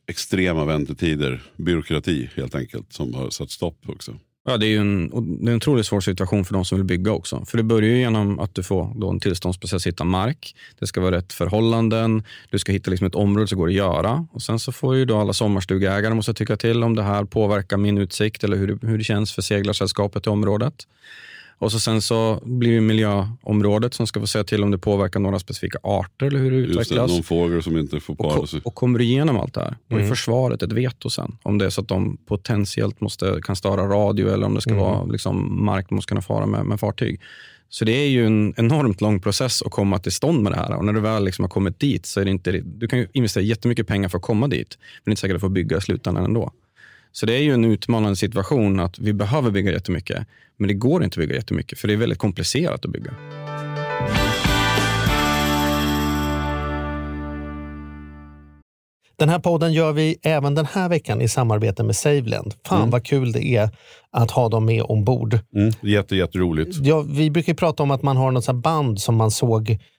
extrema 0.08 0.66
väntetider, 0.66 1.42
byråkrati 1.56 2.30
helt 2.36 2.56
enkelt, 2.56 2.94
som 2.94 3.14
har 3.14 3.30
satt 3.30 3.52
stopp 3.52 3.90
också. 3.90 4.20
Ja, 4.50 4.58
det 4.58 4.66
är 4.66 4.70
ju 4.70 4.78
en, 4.78 5.10
det 5.44 5.50
är 5.50 5.52
en 5.52 5.58
otroligt 5.58 5.86
svår 5.86 6.02
situation 6.02 6.46
för 6.46 6.54
de 6.54 6.66
som 6.66 6.78
vill 6.78 6.86
bygga 6.86 7.12
också. 7.12 7.46
För 7.46 7.58
det 7.58 7.64
börjar 7.64 7.90
ju 7.90 8.00
genom 8.00 8.40
att 8.40 8.56
du 8.56 8.64
får 8.64 8.92
då 8.96 9.10
en 9.10 9.20
tillståndsprocess 9.20 9.82
att 9.84 9.88
hitta 9.88 10.04
mark. 10.04 10.56
Det 10.80 10.88
ska 10.88 11.02
vara 11.02 11.16
rätt 11.16 11.34
förhållanden. 11.34 12.24
Du 12.50 12.60
ska 12.60 12.72
hitta 12.72 12.92
liksom 12.92 13.08
ett 13.08 13.16
område 13.16 13.48
som 13.48 13.58
går 13.58 13.68
att 13.68 13.74
göra. 13.74 14.28
Och 14.32 14.42
Sen 14.42 14.60
så 14.60 14.72
får 14.72 14.96
ju 14.96 15.06
då 15.06 15.18
alla 15.18 15.34
sommarstugägare 15.34 16.14
måste 16.14 16.34
tycka 16.34 16.58
till 16.58 16.84
om 16.84 16.96
det 16.96 17.04
här 17.04 17.24
påverkar 17.26 17.78
min 17.78 17.98
utsikt 17.98 18.44
eller 18.44 18.58
hur 18.58 18.68
det, 18.68 18.88
hur 18.88 18.98
det 18.98 19.04
känns 19.04 19.34
för 19.34 19.42
seglarsällskapet 19.42 20.28
i 20.28 20.30
området. 20.30 20.88
Och 21.60 21.72
så 21.72 21.80
sen 21.80 22.02
så 22.02 22.40
blir 22.46 22.76
det 22.76 22.82
miljöområdet 22.82 23.94
som 23.94 24.08
ska 24.08 24.20
få 24.20 24.28
säga 24.28 24.44
till 24.44 24.64
om 24.64 24.72
det 24.72 24.78
påverkar 24.78 25.20
några 25.20 25.40
specifika 25.40 25.80
arter 25.84 26.26
eller 26.26 26.40
hur 26.40 26.52
det 26.52 26.58
Just 26.58 26.74
det, 26.76 26.82
utvecklas. 26.82 27.12
någon 27.12 27.24
fågel 27.24 27.64
som 27.64 27.78
inte 27.78 28.00
får 28.00 28.14
Och, 28.22 28.30
para 28.36 28.48
sig. 28.48 28.62
och 28.64 28.76
kommer 28.76 29.00
du 29.00 29.06
igenom 29.06 29.38
allt 29.38 29.54
det 29.54 29.60
här 29.62 29.78
och 29.86 29.92
Mm. 29.92 30.06
i 30.06 30.10
försvaret 30.10 30.64
ett 30.64 30.72
veto 30.72 31.10
sen. 31.10 31.38
Om 31.44 31.58
det 31.58 31.66
är 31.66 31.70
så 31.70 31.82
att 31.82 31.88
de 31.88 32.18
potentiellt 32.26 33.02
måste, 33.02 33.40
kan 33.44 33.56
störa 33.56 33.82
radio 33.88 34.34
eller 34.34 34.46
om 34.48 34.54
det 34.56 34.62
ska 34.62 34.72
Mm. 34.72 34.84
vara 34.84 35.04
liksom, 35.06 35.66
mark 35.66 35.86
de 35.90 35.96
måste 35.96 36.10
kunna 36.10 36.22
fara 36.22 36.46
med, 36.46 36.66
med 36.66 36.80
fartyg. 36.80 37.22
Så 37.70 37.86
det 37.86 37.92
är 37.92 38.08
ju 38.10 38.26
en 38.26 38.54
enormt 38.58 39.02
lång 39.02 39.20
process 39.20 39.62
att 39.62 39.72
komma 39.72 40.00
till 40.00 40.12
stånd 40.12 40.44
med 40.44 40.52
det 40.52 40.56
här. 40.58 40.76
Och 40.76 40.86
när 40.86 40.94
du 40.94 41.00
väl 41.00 41.26
liksom 41.26 41.44
har 41.44 41.50
kommit 41.50 41.80
dit 41.80 42.06
så 42.06 42.20
är 42.22 42.26
det 42.26 42.32
inte, 42.32 42.52
du 42.52 42.88
kan 42.88 43.00
ju 43.00 43.08
investera 43.14 43.44
jättemycket 43.44 43.88
pengar 43.88 44.10
för 44.10 44.18
att 44.18 44.24
komma 44.24 44.48
dit. 44.48 44.78
Men 44.80 45.02
det 45.04 45.10
är 45.10 45.12
inte 45.12 45.22
säkert 45.22 45.34
att 45.36 45.40
du 45.40 45.46
får 45.46 45.50
bygga 45.50 45.78
i 45.78 45.82
slutändan 45.82 46.26
ändå. 46.26 46.52
Så 47.20 47.26
det 47.26 47.34
är 47.34 47.42
ju 47.42 47.54
en 47.54 47.66
utmanande 47.66 48.16
situation 48.16 48.80
att 48.80 49.00
vi 49.00 49.14
behöver 49.14 49.52
bygga 49.52 49.72
jättemycket. 49.72 50.28
Men 50.58 50.68
det 50.68 50.74
går 50.74 51.04
inte 51.04 51.14
att 51.14 51.28
bygga 51.28 51.36
jättemycket 51.36 51.80
för 51.80 51.88
det 51.88 51.94
är 51.94 51.98
väldigt 51.98 52.20
komplicerat 52.20 52.86
att 52.86 52.92
bygga. 52.92 53.12
Den 59.16 59.30
här 59.30 59.40
podden 59.40 59.74
gör 59.74 59.94
vi 59.94 60.18
även 60.22 60.56
den 60.56 60.66
här 60.66 60.90
veckan 60.90 61.22
i 61.22 61.28
samarbete 61.28 61.84
med 61.84 61.96
Saveland. 61.96 62.54
Fan 62.66 62.90
vad 62.90 63.06
kul 63.06 63.32
det 63.32 63.46
är 63.46 63.70
att 64.12 64.32
ha 64.32 64.50
dem 64.50 64.66
med 64.66 64.84
ombord. 64.84 65.40
Mm, 65.56 65.74
jätte, 65.82 66.16
jätteroligt. 66.16 66.76
Ja, 66.76 67.02
vi 67.02 67.30
brukar 67.30 67.54
prata 67.54 67.84
om 67.84 67.92
att 67.92 68.02
man 68.02 68.18
har 68.18 68.32
något 68.32 68.56
band 68.56 69.02
som 69.02 69.16
man 69.16 69.32
såg 69.32 69.78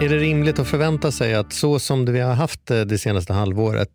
Är 0.00 0.08
det 0.08 0.16
rimligt 0.16 0.58
att 0.58 0.68
förvänta 0.68 1.12
sig 1.12 1.34
att 1.34 1.52
så 1.52 1.78
som 1.78 2.04
det 2.04 2.12
vi 2.12 2.20
har 2.20 2.34
haft 2.34 2.66
det, 2.66 2.84
det 2.84 2.98
senaste 2.98 3.32
halvåret, 3.32 3.90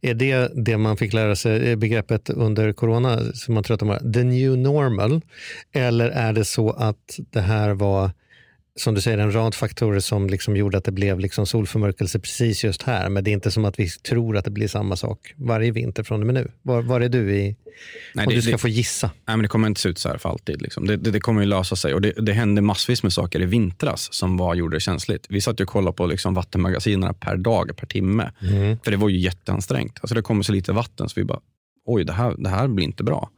är 0.00 0.14
det 0.14 0.50
det 0.54 0.76
man 0.76 0.96
fick 0.96 1.12
lära 1.12 1.36
sig, 1.36 1.70
eh, 1.70 1.76
begreppet 1.76 2.30
under 2.30 2.72
corona, 2.72 3.18
som 3.34 3.54
man 3.54 3.64
tror 3.64 3.74
att 3.74 3.80
de 3.80 3.88
var, 3.88 4.12
the 4.12 4.24
new 4.24 4.58
normal? 4.58 5.20
Eller 5.72 6.10
är 6.10 6.32
det 6.32 6.44
så 6.44 6.70
att 6.70 7.18
det 7.30 7.40
här 7.40 7.70
var, 7.70 8.10
som 8.76 8.94
du 8.94 9.00
säger, 9.00 9.18
en 9.18 9.32
rad 9.34 9.54
faktorer 9.54 10.00
som 10.00 10.26
liksom 10.30 10.56
gjorde 10.56 10.78
att 10.78 10.84
det 10.84 10.92
blev 10.92 11.20
liksom 11.20 11.46
solförmörkelse 11.46 12.18
precis 12.18 12.64
just 12.64 12.82
här, 12.82 13.08
men 13.08 13.24
det 13.24 13.30
är 13.30 13.32
inte 13.32 13.50
som 13.50 13.64
att 13.64 13.78
vi 13.78 13.88
tror 13.88 14.36
att 14.36 14.44
det 14.44 14.50
blir 14.50 14.68
samma 14.68 14.96
sak 14.96 15.34
varje 15.36 15.70
vinter 15.70 16.02
från 16.02 16.20
och 16.20 16.26
med 16.26 16.34
nu. 16.34 16.50
Var, 16.62 16.82
var 16.82 17.00
är 17.00 17.08
du 17.08 17.34
i, 17.36 17.56
Nej, 18.14 18.26
om 18.26 18.30
det- 18.30 18.36
du 18.36 18.42
ska 18.42 18.52
det- 18.52 18.58
få 18.58 18.68
gissa? 18.68 19.06
Nej, 19.26 19.36
men 19.36 19.42
det 19.42 19.48
kommer 19.48 19.68
inte 19.68 19.80
se 19.80 19.88
ut 19.88 19.98
så 19.98 20.08
här 20.08 20.18
för 20.18 20.28
alltid. 20.28 20.62
Liksom. 20.62 20.86
Det, 20.86 20.96
det, 20.96 21.10
det 21.10 21.20
kommer 21.20 21.40
ju 21.40 21.46
lösa 21.46 21.76
sig. 21.76 21.94
Och 21.94 22.00
det, 22.00 22.32
hände 22.32 22.60
massvis 22.62 23.02
med 23.02 23.12
saker 23.12 23.42
i 23.42 23.44
vintras 23.46 24.08
som 24.14 24.36
var, 24.36 24.54
gjorde 24.54 24.76
det 24.76 24.80
känsligt. 24.80 25.26
Vi 25.28 25.40
satt 25.40 25.60
och 25.60 25.68
kollade 25.68 25.96
på 25.96 26.06
liksom 26.06 26.34
vattenmagasinen 26.34 27.14
per 27.14 27.36
dag, 27.36 27.76
per 27.76 27.86
timme. 27.86 28.32
För 28.84 28.90
det 28.90 28.96
var 28.96 29.08
ju 29.08 29.18
jätteansträngt. 29.18 29.98
Alltså 30.02 30.14
det 30.14 30.22
kommer 30.22 30.42
så 30.42 30.52
lite 30.52 30.72
vatten 30.72 31.08
så 31.08 31.20
vi 31.20 31.24
bara, 31.24 31.40
oj, 31.86 32.04
det 32.04 32.12
här, 32.12 32.34
det 32.38 32.48
här 32.48 32.68
blir 32.68 32.84
inte 32.86 33.04
bra. 33.04 33.30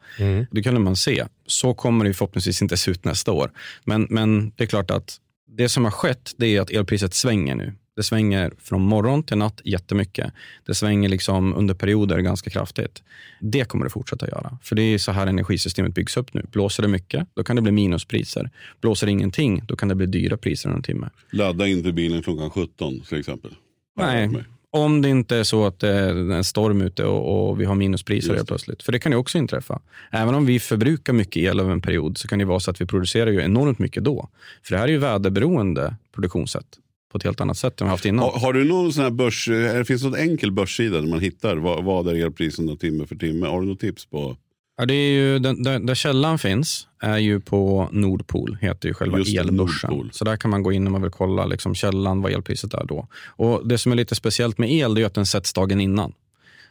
Det 0.50 0.62
kunde 0.62 0.80
man 0.80 0.96
se. 0.96 1.24
Så 1.46 1.74
kommer 1.74 2.04
det 2.04 2.14
förhoppningsvis 2.14 2.62
inte 2.62 2.76
se 2.76 2.90
ut 2.90 3.04
nästa 3.04 3.32
år. 3.32 3.50
Men, 3.84 4.06
men 4.10 4.52
det 4.56 4.64
är 4.64 4.66
klart 4.68 4.90
att 4.90 5.16
det 5.58 5.68
som 5.68 5.84
har 5.84 5.90
skett 5.90 6.34
det 6.36 6.56
är 6.56 6.60
att 6.60 6.70
elpriset 6.70 7.14
svänger 7.14 7.54
nu. 7.54 7.72
Det 7.96 8.02
svänger 8.02 8.52
från 8.58 8.82
morgon 8.82 9.22
till 9.22 9.38
natt 9.38 9.60
jättemycket. 9.64 10.32
Det 10.66 10.74
svänger 10.74 11.08
liksom 11.08 11.54
under 11.54 11.74
perioder 11.74 12.18
ganska 12.18 12.50
kraftigt. 12.50 13.02
Det 13.40 13.64
kommer 13.64 13.84
det 13.84 13.90
fortsätta 13.90 14.28
göra. 14.28 14.58
För 14.62 14.76
det 14.76 14.82
är 14.82 14.98
så 14.98 15.12
här 15.12 15.26
energisystemet 15.26 15.94
byggs 15.94 16.16
upp 16.16 16.34
nu. 16.34 16.46
Blåser 16.52 16.82
det 16.82 16.88
mycket, 16.88 17.28
då 17.34 17.44
kan 17.44 17.56
det 17.56 17.62
bli 17.62 17.72
minuspriser. 17.72 18.50
Blåser 18.80 19.06
det 19.06 19.10
ingenting, 19.10 19.62
då 19.66 19.76
kan 19.76 19.88
det 19.88 19.94
bli 19.94 20.06
dyra 20.06 20.36
priser 20.36 20.70
en 20.70 20.82
timme. 20.82 21.10
Ladda 21.30 21.66
inte 21.66 21.92
bilen 21.92 22.22
klockan 22.22 22.50
17 22.50 23.00
till 23.00 23.18
exempel. 23.18 23.50
Nej, 23.96 24.30
om 24.70 25.02
det 25.02 25.08
inte 25.08 25.36
är 25.36 25.44
så 25.44 25.66
att 25.66 25.78
det 25.78 25.88
är 25.88 26.30
en 26.32 26.44
storm 26.44 26.82
ute 26.82 27.04
och, 27.04 27.48
och 27.48 27.60
vi 27.60 27.64
har 27.64 27.74
minuspriser 27.74 28.34
helt 28.34 28.48
plötsligt. 28.48 28.82
För 28.82 28.92
det 28.92 28.98
kan 28.98 29.12
ju 29.12 29.18
också 29.18 29.38
inträffa. 29.38 29.80
Även 30.10 30.34
om 30.34 30.46
vi 30.46 30.60
förbrukar 30.60 31.12
mycket 31.12 31.36
el 31.36 31.60
över 31.60 31.72
en 31.72 31.80
period 31.80 32.18
så 32.18 32.28
kan 32.28 32.38
det 32.38 32.44
vara 32.44 32.60
så 32.60 32.70
att 32.70 32.80
vi 32.80 32.86
producerar 32.86 33.30
ju 33.30 33.40
enormt 33.42 33.78
mycket 33.78 34.04
då. 34.04 34.28
För 34.62 34.72
det 34.74 34.78
här 34.78 34.88
är 34.88 34.92
ju 34.92 34.98
väderberoende 34.98 35.96
produktionssätt. 36.14 36.66
på 37.12 37.18
ett 37.18 37.24
helt 37.24 37.40
annat 37.40 37.58
sätt 37.58 37.80
än 37.80 37.86
vi 37.86 37.90
haft 37.90 38.04
innan. 38.04 38.24
Har, 38.24 38.40
har 38.40 38.52
du 38.52 38.64
någon 38.64 38.92
sån 38.92 39.02
här 39.02 39.10
börs, 39.10 39.48
finns 39.86 40.02
det 40.02 40.08
någon 40.08 40.18
enkel 40.18 40.52
börssida 40.52 41.00
där 41.00 41.08
man 41.08 41.20
hittar 41.20 41.56
vad, 41.56 41.84
vad 41.84 42.08
är 42.08 42.14
elpriserna 42.14 42.76
timme 42.76 43.06
för 43.06 43.16
timme? 43.16 43.46
Har 43.46 43.60
du 43.60 43.66
något 43.66 43.80
tips 43.80 44.06
på? 44.06 44.36
Ja, 44.78 44.86
det 44.86 44.94
är 44.94 45.10
ju, 45.10 45.38
den, 45.38 45.62
där, 45.62 45.78
där 45.78 45.94
källan 45.94 46.38
finns 46.38 46.88
är 47.02 47.18
ju 47.18 47.40
på 47.40 47.88
Nordpol, 47.92 48.58
heter 48.60 48.88
ju 48.88 48.94
själva 48.94 49.18
Just 49.18 49.38
elbörsen. 49.38 50.10
Så 50.12 50.24
där 50.24 50.36
kan 50.36 50.50
man 50.50 50.62
gå 50.62 50.72
in 50.72 50.86
om 50.86 50.92
man 50.92 51.02
vill 51.02 51.10
kolla 51.10 51.46
liksom 51.46 51.74
källan, 51.74 52.22
vad 52.22 52.32
elpriset 52.32 52.74
är 52.74 52.84
då. 52.84 53.08
Och 53.26 53.68
Det 53.68 53.78
som 53.78 53.92
är 53.92 53.96
lite 53.96 54.14
speciellt 54.14 54.58
med 54.58 54.72
el 54.72 54.94
det 54.94 54.98
är 54.98 55.02
ju 55.02 55.06
att 55.06 55.14
den 55.14 55.26
sätts 55.26 55.52
dagen 55.52 55.80
innan. 55.80 56.12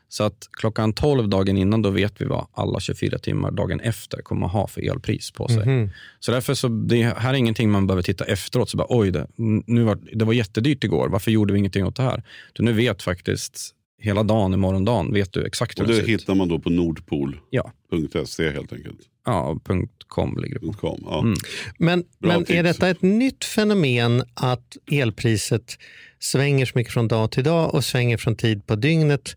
Så 0.09 0.23
att 0.23 0.49
klockan 0.51 0.93
12 0.93 1.29
dagen 1.29 1.57
innan 1.57 1.81
då 1.81 1.89
vet 1.89 2.21
vi 2.21 2.25
vad 2.25 2.47
alla 2.53 2.79
24 2.79 3.19
timmar 3.19 3.51
dagen 3.51 3.79
efter 3.79 4.21
kommer 4.21 4.45
att 4.45 4.51
ha 4.51 4.67
för 4.67 4.81
elpris 4.91 5.31
på 5.31 5.47
sig. 5.47 5.65
Mhm. 5.65 5.89
Så 6.19 6.31
därför 6.31 6.53
så 6.53 6.67
det 6.67 7.03
här 7.17 7.33
är 7.33 7.37
ingenting 7.37 7.71
man 7.71 7.87
behöver 7.87 8.03
titta 8.03 8.25
efteråt. 8.25 8.69
Så 8.69 8.77
bara, 8.77 8.87
Oj, 8.89 9.11
det, 9.11 9.27
nu 9.65 9.83
var, 9.83 9.97
det 10.13 10.25
var 10.25 10.33
jättedyrt 10.33 10.83
igår. 10.83 11.09
Varför 11.09 11.31
gjorde 11.31 11.53
vi 11.53 11.59
ingenting 11.59 11.85
åt 11.85 11.95
det 11.95 12.03
här? 12.03 12.23
Du, 12.53 12.63
nu 12.63 12.73
vet 12.73 13.01
faktiskt 13.01 13.73
hela 13.99 14.23
dagen 14.23 14.53
i 14.53 14.57
morgondagen 14.57 15.13
vet 15.13 15.33
du 15.33 15.45
exakt 15.45 15.79
hur 15.79 15.83
Och 15.83 15.87
det 15.89 15.93
det 15.93 16.05
ser 16.05 16.13
ut. 16.13 16.21
hittar 16.21 16.35
man 16.35 16.47
då 16.47 16.59
på 16.59 16.69
nordpol.se 16.69 17.39
Ja. 17.49 18.51
helt 18.51 18.73
enkelt. 18.73 18.99
Ja, 19.25 19.59
.com 20.07 20.37
ligger 20.41 20.59
det 20.59 20.67
på. 20.67 20.73
.com. 20.73 20.99
Ja. 21.05 21.19
Mm. 21.19 21.33
Men, 21.79 22.03
Bra 22.19 22.33
men 22.39 22.51
är 22.51 22.63
detta 22.63 22.89
ett 22.89 23.01
nytt 23.01 23.45
fenomen 23.45 24.23
att 24.33 24.77
elpriset 24.91 25.77
svänger 26.19 26.65
så 26.65 26.71
mycket 26.77 26.93
från 26.93 27.07
dag 27.07 27.31
till 27.31 27.43
dag 27.43 27.73
och 27.73 27.83
svänger 27.85 28.17
från 28.17 28.35
tid 28.35 28.67
på 28.67 28.75
dygnet? 28.75 29.35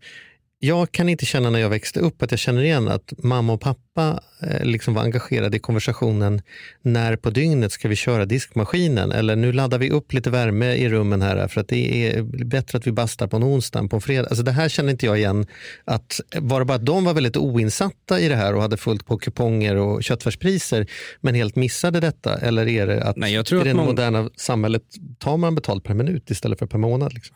Jag 0.63 0.91
kan 0.91 1.09
inte 1.09 1.25
känna 1.25 1.49
när 1.49 1.59
jag 1.59 1.69
växte 1.69 1.99
upp 1.99 2.21
att 2.21 2.31
jag 2.31 2.39
känner 2.39 2.61
igen 2.63 2.87
att 2.87 3.13
mamma 3.23 3.53
och 3.53 3.61
pappa 3.61 4.19
eh, 4.41 4.63
liksom 4.65 4.93
var 4.93 5.01
engagerade 5.03 5.57
i 5.57 5.59
konversationen 5.59 6.41
när 6.81 7.15
på 7.15 7.29
dygnet 7.29 7.71
ska 7.71 7.87
vi 7.87 7.95
köra 7.95 8.25
diskmaskinen 8.25 9.11
eller 9.11 9.35
nu 9.35 9.53
laddar 9.53 9.77
vi 9.77 9.89
upp 9.89 10.13
lite 10.13 10.29
värme 10.29 10.73
i 10.73 10.89
rummen 10.89 11.21
här 11.21 11.47
för 11.47 11.61
att 11.61 11.67
det 11.67 12.11
är 12.13 12.21
bättre 12.45 12.77
att 12.77 12.87
vi 12.87 12.91
bastar 12.91 13.27
på 13.27 13.37
en 13.37 13.43
onsdag 13.43 13.79
än 13.79 13.89
på 13.89 13.95
en 13.95 14.01
fredag. 14.01 14.27
Alltså 14.27 14.43
det 14.43 14.51
här 14.51 14.69
känner 14.69 14.91
inte 14.91 15.05
jag 15.05 15.17
igen. 15.17 15.47
Att, 15.85 16.19
var 16.35 16.59
det 16.59 16.65
bara 16.65 16.75
att 16.75 16.85
de 16.85 17.03
var 17.03 17.13
väldigt 17.13 17.37
oinsatta 17.37 18.19
i 18.19 18.27
det 18.29 18.35
här 18.35 18.55
och 18.55 18.61
hade 18.61 18.77
fullt 18.77 19.05
på 19.05 19.17
kuponger 19.17 19.75
och 19.75 20.03
köttfärspriser 20.03 20.87
men 21.21 21.35
helt 21.35 21.55
missade 21.55 21.99
detta? 21.99 22.37
Eller 22.37 22.67
är 22.67 22.87
det 22.87 23.03
att 23.03 23.17
Nej, 23.17 23.33
jag 23.33 23.45
tror 23.45 23.59
i 23.59 23.61
att 23.61 23.67
det 23.67 23.73
många- 23.73 23.89
moderna 23.89 24.29
samhället 24.35 24.83
tar 25.19 25.37
man 25.37 25.55
betalt 25.55 25.83
per 25.83 25.93
minut 25.93 26.31
istället 26.31 26.59
för 26.59 26.65
per 26.65 26.77
månad? 26.77 27.13
Liksom? 27.13 27.35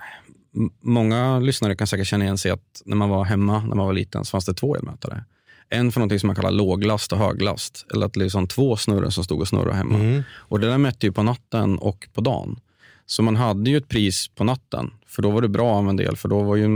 Många 0.82 1.40
lyssnare 1.40 1.76
kan 1.76 1.88
säkert 1.88 2.08
känna 2.08 2.24
igen 2.24 2.38
sig 2.38 2.52
att 2.52 2.82
när 2.86 2.96
man 2.96 3.10
var 3.10 3.24
hemma 3.24 3.60
när 3.60 3.76
man 3.76 3.86
var 3.86 3.94
liten 3.94 4.26
så 4.26 4.32
fanns 4.32 4.46
det 4.46 4.54
två 4.54 4.76
elmätare. 4.76 5.24
En 5.70 5.92
för 5.92 6.00
något 6.02 6.20
som 6.20 6.28
man 6.28 6.36
kallar 6.36 6.52
låglast 6.52 7.12
och 7.12 7.18
höglast. 7.20 7.86
Eller 7.94 8.06
att 8.06 8.14
det 8.14 8.20
är 8.20 8.24
liksom 8.24 8.48
två 8.48 8.78
snurror 8.78 9.10
som 9.10 9.24
stod 9.24 9.42
och 9.42 9.48
snurrade 9.48 9.76
hemma. 9.76 9.96
Mm. 9.96 10.24
Och 10.32 10.60
Det 10.60 10.68
där 10.68 10.78
mätte 10.78 11.06
ju 11.06 11.12
på 11.12 11.24
natten 11.24 11.78
och 11.78 12.08
på 12.14 12.22
dagen. 12.22 12.60
Så 13.06 13.24
man 13.24 13.36
hade 13.36 13.70
ju 13.70 13.78
ett 13.78 13.88
pris 13.88 14.28
på 14.28 14.44
natten. 14.44 14.92
För 15.08 15.22
då 15.22 15.32
var 15.32 15.42
det 15.42 15.48
bra 15.48 15.72
att 15.74 15.78
använda 15.80 16.04
el. 16.04 16.16
För 16.16 16.30
då 16.30 16.44
var 16.44 16.56
ju, 16.56 16.68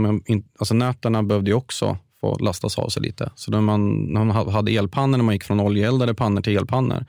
alltså 0.58 0.74
nätterna 0.74 1.22
behövde 1.22 1.50
ju 1.50 1.54
också 1.54 1.98
få 2.20 2.38
lastas 2.38 2.78
av 2.78 2.88
sig 2.88 3.02
lite. 3.02 3.30
Så 3.34 3.50
när 3.50 3.60
man, 3.60 3.90
när 3.90 4.24
man 4.24 4.36
ha- 4.36 4.50
hade 4.50 4.72
elpannor, 4.72 5.16
när 5.18 5.24
man 5.24 5.34
gick 5.34 5.44
från 5.44 5.60
oljeeldade 5.60 6.14
pannor 6.14 6.42
till 6.42 6.56
elpannor, 6.56 7.04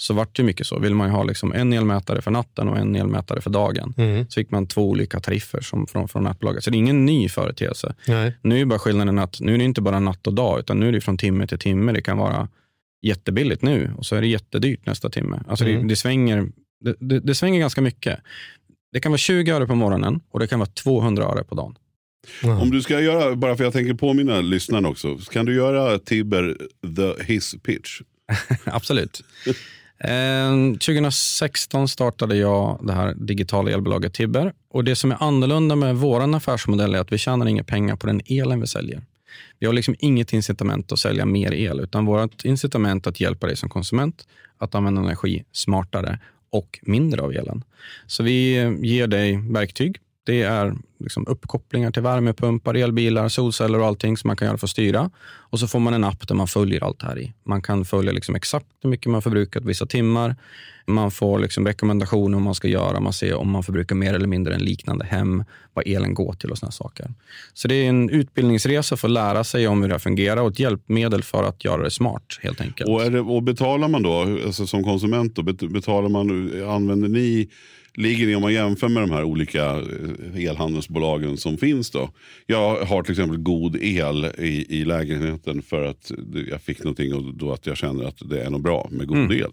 så 0.00 0.14
vart 0.14 0.36
det 0.36 0.42
mycket 0.42 0.66
så. 0.66 0.78
Vill 0.78 0.94
man 0.94 1.08
ju 1.08 1.12
ha 1.12 1.22
liksom 1.22 1.52
en 1.52 1.72
elmätare 1.72 2.22
för 2.22 2.30
natten 2.30 2.68
och 2.68 2.78
en 2.78 2.96
elmätare 2.96 3.40
för 3.40 3.50
dagen, 3.50 3.94
Mm. 3.96 4.24
så 4.28 4.34
fick 4.40 4.50
man 4.50 4.66
två 4.66 4.88
olika 4.90 5.20
tariffer 5.20 5.60
som 5.60 5.86
från, 5.86 6.08
från 6.08 6.24
nätbolaget. 6.24 6.64
Så 6.64 6.70
det 6.70 6.76
är 6.76 6.78
ingen 6.78 7.06
ny 7.06 7.28
företeelse. 7.28 7.94
Nej. 8.06 8.32
Nu 8.42 8.60
är 8.60 8.64
bara 8.64 8.78
skillnaden 8.78 9.18
att 9.18 9.40
nu 9.40 9.54
är 9.54 9.58
det 9.58 9.64
inte 9.64 9.80
bara 9.80 10.00
natt 10.00 10.26
och 10.26 10.34
dag, 10.34 10.60
utan 10.60 10.80
nu 10.80 10.88
är 10.88 10.92
det 10.92 11.00
från 11.00 11.18
timme 11.18 11.46
till 11.46 11.58
timme. 11.58 11.92
Det 11.92 12.02
kan 12.02 12.18
vara 12.18 12.48
jättebilligt 13.02 13.62
nu 13.62 13.92
och 13.96 14.06
så 14.06 14.16
är 14.16 14.20
det 14.20 14.26
jättedyrt 14.26 14.86
nästa 14.86 15.10
timme. 15.10 15.40
Alltså 15.48 15.64
Mm. 15.64 15.82
det, 15.82 15.88
det, 15.88 15.96
svänger, 15.96 16.48
det, 16.84 16.94
det, 17.00 17.20
det 17.20 17.34
svänger 17.34 17.60
ganska 17.60 17.80
mycket. 17.80 18.18
Det 18.92 19.00
kan 19.00 19.12
vara 19.12 19.18
20 19.18 19.50
öre 19.52 19.66
på 19.66 19.74
morgonen 19.74 20.20
och 20.30 20.40
det 20.40 20.46
kan 20.46 20.58
vara 20.58 20.70
200 20.70 21.24
öre 21.24 21.44
på 21.44 21.54
dagen. 21.54 21.74
Ja. 22.42 22.60
Om 22.60 22.70
du 22.70 22.82
ska 22.82 23.00
göra, 23.00 23.36
bara 23.36 23.56
för 23.56 23.64
jag 23.64 23.72
tänker 23.72 23.94
påminna 23.94 24.40
lyssnarna 24.40 24.88
också, 24.88 25.16
kan 25.32 25.46
du 25.46 25.54
göra 25.54 25.98
Tibber 25.98 26.56
the 26.96 27.22
his 27.32 27.54
pitch? 27.62 28.00
Absolut. 28.64 29.22
Eh, 30.04 30.72
2016 30.72 31.88
startade 31.88 32.36
jag 32.36 32.80
det 32.82 32.92
här 32.92 33.14
digitala 33.14 33.70
elbolaget 33.70 34.14
Tibber. 34.14 34.52
Och 34.70 34.84
Det 34.84 34.96
som 34.96 35.12
är 35.12 35.22
annorlunda 35.22 35.76
med 35.76 35.96
vår 35.96 36.36
affärsmodell 36.36 36.94
är 36.94 36.98
att 36.98 37.12
vi 37.12 37.18
tjänar 37.18 37.46
inga 37.46 37.64
pengar 37.64 37.96
på 37.96 38.06
den 38.06 38.20
elen 38.26 38.60
vi 38.60 38.66
säljer. 38.66 39.02
Vi 39.58 39.66
har 39.66 39.72
liksom 39.72 39.94
inget 39.98 40.32
incitament 40.32 40.92
att 40.92 40.98
sälja 40.98 41.24
mer 41.24 41.52
el, 41.52 41.80
utan 41.80 42.04
vårt 42.04 42.44
incitament 42.44 43.06
är 43.06 43.10
att 43.10 43.20
hjälpa 43.20 43.46
dig 43.46 43.56
som 43.56 43.68
konsument 43.68 44.26
att 44.58 44.74
använda 44.74 45.00
energi 45.00 45.44
smartare 45.52 46.18
och 46.50 46.78
mindre 46.82 47.22
av 47.22 47.32
elen. 47.32 47.64
Så 48.06 48.22
vi 48.22 48.52
ger 48.82 49.06
dig 49.06 49.36
verktyg. 49.36 49.96
Det 50.30 50.42
är 50.42 50.74
liksom 50.98 51.26
uppkopplingar 51.26 51.90
till 51.90 52.02
värmepumpar, 52.02 52.74
elbilar, 52.74 53.28
solceller 53.28 53.80
och 53.80 53.86
allting 53.86 54.16
som 54.16 54.28
man 54.28 54.36
kan 54.36 54.46
göra 54.46 54.58
för 54.58 54.66
att 54.66 54.70
styra. 54.70 55.10
Och 55.22 55.60
så 55.60 55.66
får 55.66 55.78
man 55.78 55.94
en 55.94 56.04
app 56.04 56.28
där 56.28 56.34
man 56.34 56.48
följer 56.48 56.84
allt 56.84 57.00
det 57.00 57.06
här 57.06 57.18
i. 57.18 57.32
Man 57.44 57.62
kan 57.62 57.84
följa 57.84 58.12
liksom 58.12 58.34
exakt 58.34 58.66
hur 58.82 58.90
mycket 58.90 59.06
man 59.06 59.22
förbrukat 59.22 59.64
vissa 59.64 59.86
timmar. 59.86 60.36
Man 60.86 61.10
får 61.10 61.38
liksom 61.38 61.66
rekommendationer 61.66 62.36
om 62.36 62.42
man 62.42 62.54
ska 62.54 62.68
göra. 62.68 63.00
Man 63.00 63.12
ser 63.12 63.34
om 63.34 63.50
man 63.50 63.62
förbrukar 63.62 63.96
mer 63.96 64.14
eller 64.14 64.26
mindre 64.26 64.54
än 64.54 64.60
liknande 64.60 65.04
hem, 65.04 65.44
vad 65.74 65.86
elen 65.86 66.14
går 66.14 66.32
till 66.32 66.50
och 66.50 66.58
såna 66.58 66.72
saker. 66.72 67.14
Så 67.54 67.68
det 67.68 67.74
är 67.74 67.88
en 67.88 68.10
utbildningsresa 68.10 68.96
för 68.96 69.08
att 69.08 69.12
lära 69.12 69.44
sig 69.44 69.68
om 69.68 69.82
hur 69.82 69.88
det 69.88 69.94
här 69.94 69.98
fungerar 69.98 70.42
och 70.42 70.50
ett 70.50 70.58
hjälpmedel 70.58 71.22
för 71.22 71.44
att 71.44 71.64
göra 71.64 71.82
det 71.82 71.90
smart 71.90 72.38
helt 72.42 72.60
enkelt. 72.60 72.90
Och, 72.90 73.02
är 73.02 73.10
det, 73.10 73.20
och 73.20 73.42
betalar 73.42 73.88
man 73.88 74.02
då, 74.02 74.20
alltså 74.46 74.66
som 74.66 74.84
konsument, 74.84 75.36
då, 75.36 75.42
betalar 75.68 76.08
man, 76.08 76.52
använder 76.68 77.08
ni, 77.08 77.48
ligger 77.94 78.26
ni 78.26 78.34
om 78.34 78.42
man 78.42 78.52
jämför 78.52 78.88
med 78.88 79.02
de 79.02 79.10
här 79.10 79.24
olika 79.24 79.64
eh, 79.64 80.44
elhandelsbolagen 80.48 81.36
som 81.36 81.58
finns 81.58 81.90
då? 81.90 82.10
Jag 82.46 82.84
har 82.84 83.02
till 83.02 83.12
exempel 83.12 83.38
god 83.38 83.76
el 83.76 84.26
i, 84.38 84.66
i 84.80 84.84
lägenheten 84.84 85.62
för 85.62 85.84
att 85.84 86.12
jag 86.50 86.62
fick 86.62 86.78
någonting 86.78 87.14
och 87.14 87.34
då 87.34 87.52
att 87.52 87.66
jag 87.66 87.76
känner 87.76 88.04
att 88.04 88.18
det 88.30 88.42
är 88.42 88.50
något 88.50 88.62
bra 88.62 88.88
med 88.90 89.06
god 89.06 89.16
Mm. 89.20 89.32
el. 89.32 89.50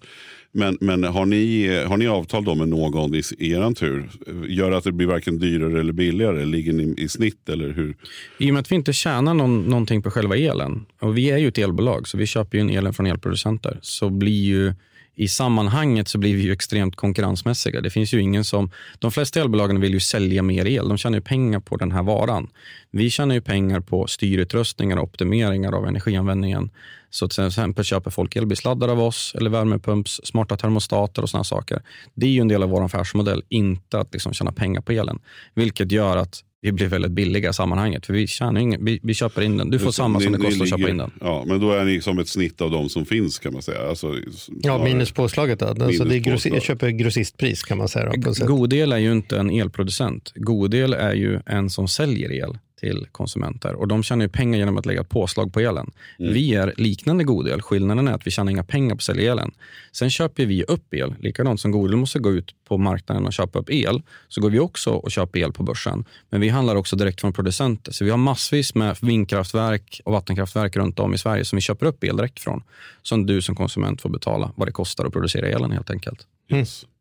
Men, 0.52 0.78
men 0.82 1.04
har, 1.04 1.26
ni, 1.26 1.68
har 1.84 1.98
ni 1.98 2.08
avtal 2.08 2.44
då 2.46 2.56
med 2.56 2.70
någon 2.70 3.16
i, 3.16 3.22
i 3.38 3.52
er 3.52 3.74
tur? 3.74 4.10
Gör 4.48 4.72
att 4.72 4.84
det 4.84 4.92
blir 4.92 5.08
varken 5.08 5.40
dyrare 5.40 5.80
eller 5.80 5.94
billigare? 5.94 6.46
Ligger 6.46 6.74
ni 6.74 6.94
i 6.98 7.08
snitt 7.08 7.50
eller 7.50 7.70
hur? 7.70 7.96
I 8.40 8.50
och 8.50 8.54
med 8.54 8.60
att 8.62 8.72
vi 8.72 8.76
inte 8.76 8.94
tjänar 8.94 9.34
någon, 9.34 9.64
någonting 9.64 10.02
på 10.02 10.12
själva 10.12 10.38
elen, 10.38 10.86
och 11.00 11.18
vi 11.18 11.30
är 11.32 11.38
ju 11.38 11.48
ett 11.48 11.58
elbolag, 11.58 12.08
så 12.08 12.18
vi 12.18 12.26
köper 12.26 12.58
ju 12.58 12.62
en 12.62 12.70
elen 12.70 12.94
från 12.94 13.06
elproducenter, 13.06 13.80
så 13.82 14.10
blir 14.10 14.44
ju 14.46 14.74
i 15.18 15.28
sammanhanget 15.28 16.08
så 16.08 16.18
blir 16.18 16.36
vi 16.36 16.42
ju 16.42 16.52
extremt 16.52 16.96
konkurrensmässiga. 16.96 17.82
Det 17.82 17.90
finns 17.90 18.14
ju 18.14 18.22
ingen 18.22 18.46
som, 18.46 18.72
de 19.00 19.12
flesta 19.12 19.42
elbolagen 19.42 19.82
vill 19.82 19.94
ju 19.94 20.00
sälja 20.00 20.44
mer 20.44 20.66
el. 20.66 20.88
De 20.88 20.98
tjänar 20.98 21.18
ju 21.18 21.22
pengar 21.22 21.60
på 21.60 21.78
den 21.78 21.92
här 21.92 22.04
varan. 22.04 22.50
Vi 22.92 23.10
tjänar 23.10 23.36
ju 23.36 23.42
pengar 23.42 23.80
på 23.80 24.08
styrutrustningar 24.08 24.98
och 24.98 25.04
optimeringar 25.04 25.72
av 25.72 25.88
energianvändningen. 25.88 26.70
Så 27.10 27.28
till 27.28 27.48
exempel 27.48 27.86
köper 27.86 28.12
folk 28.12 28.36
elbilsladdar 28.36 28.88
av 28.88 29.02
oss 29.02 29.34
eller 29.38 29.50
värmepumps, 29.50 30.22
smarta 30.24 30.58
termostater 30.58 31.22
och 31.22 31.30
såna 31.30 31.44
saker. 31.44 31.82
Det 32.14 32.26
är 32.26 32.32
ju 32.32 32.42
en 32.42 32.48
del 32.48 32.64
av 32.64 32.70
vår 32.70 32.86
affärsmodell, 32.86 33.44
inte 33.50 34.00
att 34.00 34.14
liksom 34.14 34.34
tjäna 34.34 34.52
pengar 34.52 34.82
på 34.82 34.92
elen. 34.92 35.20
Vilket 35.54 35.92
gör 35.92 36.18
att 36.18 36.44
vi 36.68 36.72
blir 36.72 36.88
väldigt 36.88 37.12
billiga 37.12 37.50
i 37.50 37.54
sammanhanget. 37.54 38.06
För 38.06 38.14
vi, 38.14 38.28
tjänar 38.28 38.62
ingen, 38.62 38.86
vi, 38.86 39.00
vi 39.04 39.14
köper 39.14 39.42
in 39.42 39.58
den. 39.58 39.70
Du 39.70 39.80
får 39.80 39.92
samma 39.92 40.20
som 40.20 40.32
det 40.32 40.38
Ni- 40.38 40.44
ni 40.44 40.50
kostar 40.50 40.64
att 40.64 40.70
köpa 40.70 40.90
in 40.90 40.98
den. 40.98 41.12
Ja, 41.22 41.44
men 41.48 41.60
då 41.60 41.72
är 41.72 41.86
ni 41.86 42.02
som 42.02 42.20
ett 42.20 42.28
snitt 42.28 42.62
av 42.62 42.72
de 42.72 42.90
som 42.90 43.06
finns 43.06 43.40
kan 43.40 43.54
man 43.54 43.62
säga. 43.62 43.90
Alltså, 43.90 44.16
Ja, 44.64 44.84
minus 44.84 45.12
påslaget 45.12 45.60
då. 45.60 45.66
Alltså 45.66 46.04
det 46.04 46.16
är 46.16 46.20
grossi- 46.20 46.54
jag 46.54 46.64
köper 46.64 46.90
grossistpris 46.90 47.64
kan 47.64 47.78
man 47.78 47.88
säga. 47.88 48.12
Då, 48.16 48.22
på 48.22 48.30
ett 48.30 48.38
sätt. 48.38 48.48
Godel 48.48 48.92
är 48.92 48.98
ju 48.98 49.12
inte 49.12 49.38
en 49.40 49.50
elproducent. 49.50 50.32
Godel 50.36 50.94
är 50.94 51.14
ju 51.14 51.40
en 51.46 51.70
som 51.70 51.88
säljer 51.88 52.32
el 52.32 52.58
till 52.80 53.08
konsumenter 53.12 53.74
och 53.74 53.88
de 53.88 54.04
tjänar 54.04 54.26
ju 54.26 54.30
pengar 54.30 54.60
genom 54.60 54.78
att 54.78 54.86
lägga 54.86 55.04
påslag 55.04 55.54
på 55.54 55.60
elen. 55.60 55.92
Mm. 56.20 56.34
Vi 56.34 56.56
är 56.56 56.74
liknande 56.78 57.24
Godel. 57.24 57.62
Skillnaden 57.62 58.08
är 58.08 58.12
att 58.12 58.28
vi 58.28 58.32
tjänar 58.32 58.52
inga 58.52 58.64
pengar 58.64 58.96
på 58.96 59.00
att 59.00 59.04
sälja 59.04 59.32
elen. 59.32 59.52
Sen 59.92 60.10
köper 60.10 60.46
vi 60.46 60.64
upp 60.64 60.94
el. 60.94 61.16
Likadant 61.20 61.62
som 61.62 61.72
Godel 61.72 61.96
måste 61.96 62.20
gå 62.20 62.32
ut 62.32 62.56
på 62.68 62.78
marknaden 62.78 63.26
och 63.26 63.34
köpa 63.34 63.60
upp 63.60 63.70
el, 63.70 64.02
så 64.28 64.42
går 64.42 64.50
vi 64.50 64.60
också 64.60 64.92
och 64.92 65.12
köper 65.12 65.40
el 65.40 65.52
på 65.52 65.64
börsen. 65.64 66.06
Men 66.30 66.42
vi 66.42 66.50
handlar 66.50 66.76
också 66.76 66.96
direkt 66.96 67.22
från 67.22 67.34
producenter. 67.34 67.92
Så 67.92 68.06
vi 68.06 68.12
har 68.12 68.18
massvis 68.18 68.76
med 68.76 68.98
vindkraftverk 69.02 70.02
och 70.06 70.14
vattenkraftverk 70.14 70.76
runt 70.76 71.00
om 71.00 71.14
i 71.14 71.18
Sverige 71.18 71.46
som 71.46 71.58
vi 71.58 71.62
köper 71.62 71.86
upp 71.86 72.04
el 72.04 72.18
direkt 72.18 72.40
från. 72.40 72.64
Som 73.02 73.26
du 73.26 73.42
som 73.42 73.56
konsument 73.56 74.02
får 74.02 74.10
betala 74.10 74.52
vad 74.56 74.68
det 74.68 74.72
kostar 74.72 75.06
att 75.06 75.14
producera 75.14 75.48
elen 75.48 75.72
helt 75.72 75.90
enkelt. 75.90 76.28
Yes. 76.52 76.84
Mm. 76.84 76.97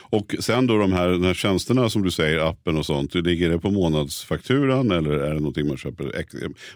Och 0.00 0.34
sen 0.40 0.66
då 0.66 0.78
de 0.78 0.92
här, 0.92 1.08
de 1.08 1.24
här 1.24 1.34
tjänsterna 1.34 1.90
som 1.90 2.02
du 2.02 2.10
säger, 2.10 2.38
appen 2.38 2.76
och 2.76 2.86
sånt. 2.86 3.14
Ligger 3.14 3.50
det 3.50 3.58
på 3.58 3.70
månadsfakturan 3.70 4.90
eller 4.90 5.10
är 5.10 5.34
det 5.34 5.40
någonting 5.40 5.68
man 5.68 5.76
köper? 5.76 6.24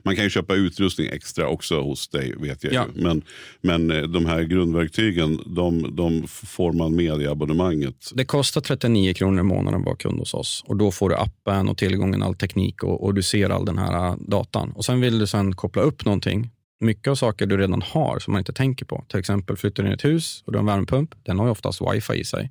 Man 0.03 0.15
kan 0.17 0.25
ju 0.25 0.31
köpa 0.31 0.55
utrustning 0.55 1.07
extra 1.09 1.49
också 1.49 1.81
hos 1.81 2.09
dig 2.09 2.35
vet 2.41 2.65
jag 2.65 2.73
Ja. 2.73 2.87
ju. 2.95 3.03
Men, 3.03 3.23
men 3.63 3.91
eh, 3.91 4.03
de 4.03 4.27
här 4.27 4.43
grundverktygen, 4.43 5.39
de, 5.47 5.97
de 5.97 6.27
får 6.29 6.73
man 6.73 6.97
med 6.97 7.23
i 7.23 7.27
abonnemanget. 7.27 8.11
Det 8.15 8.25
kostar 8.25 8.61
39 8.61 9.15
kronor 9.15 9.41
i 9.41 9.43
månaden 9.43 9.81
att 9.81 9.87
vara 9.87 9.97
kund 9.97 10.19
hos 10.19 10.35
oss. 10.35 10.65
Och 10.67 10.77
Då 10.77 10.91
får 10.91 11.09
du 11.09 11.17
appen 11.17 11.69
och 11.69 11.79
tillgången 11.79 12.23
all 12.23 12.35
teknik 12.35 12.83
och, 12.83 13.05
och 13.05 13.15
du 13.15 13.23
ser 13.23 13.51
all 13.51 13.65
den 13.65 13.79
här 13.79 14.07
äh, 14.09 14.17
datan. 14.29 14.73
Och 14.73 14.85
Sen 14.85 15.01
vill 15.01 15.19
du 15.19 15.27
sen 15.27 15.55
koppla 15.55 15.83
upp 15.83 16.05
någonting 16.05 16.51
mycket 16.81 17.09
av 17.09 17.15
saker 17.15 17.47
du 17.47 17.57
redan 17.57 17.83
har 17.83 18.19
som 18.19 18.33
man 18.33 18.39
inte 18.39 18.53
tänker 18.53 18.85
på. 18.85 19.05
Till 19.09 19.19
exempel 19.19 19.57
flyttar 19.57 19.83
du 19.83 19.87
in 19.87 19.93
i 19.93 19.95
ett 19.95 20.05
hus 20.05 20.43
och 20.47 20.53
du 20.53 20.59
har 20.59 20.61
en 20.61 20.67
värmepump. 20.67 21.15
Den 21.23 21.39
har 21.39 21.47
ju 21.47 21.51
oftast 21.51 21.81
wifi 21.81 22.15
i 22.15 22.25
sig. 22.25 22.51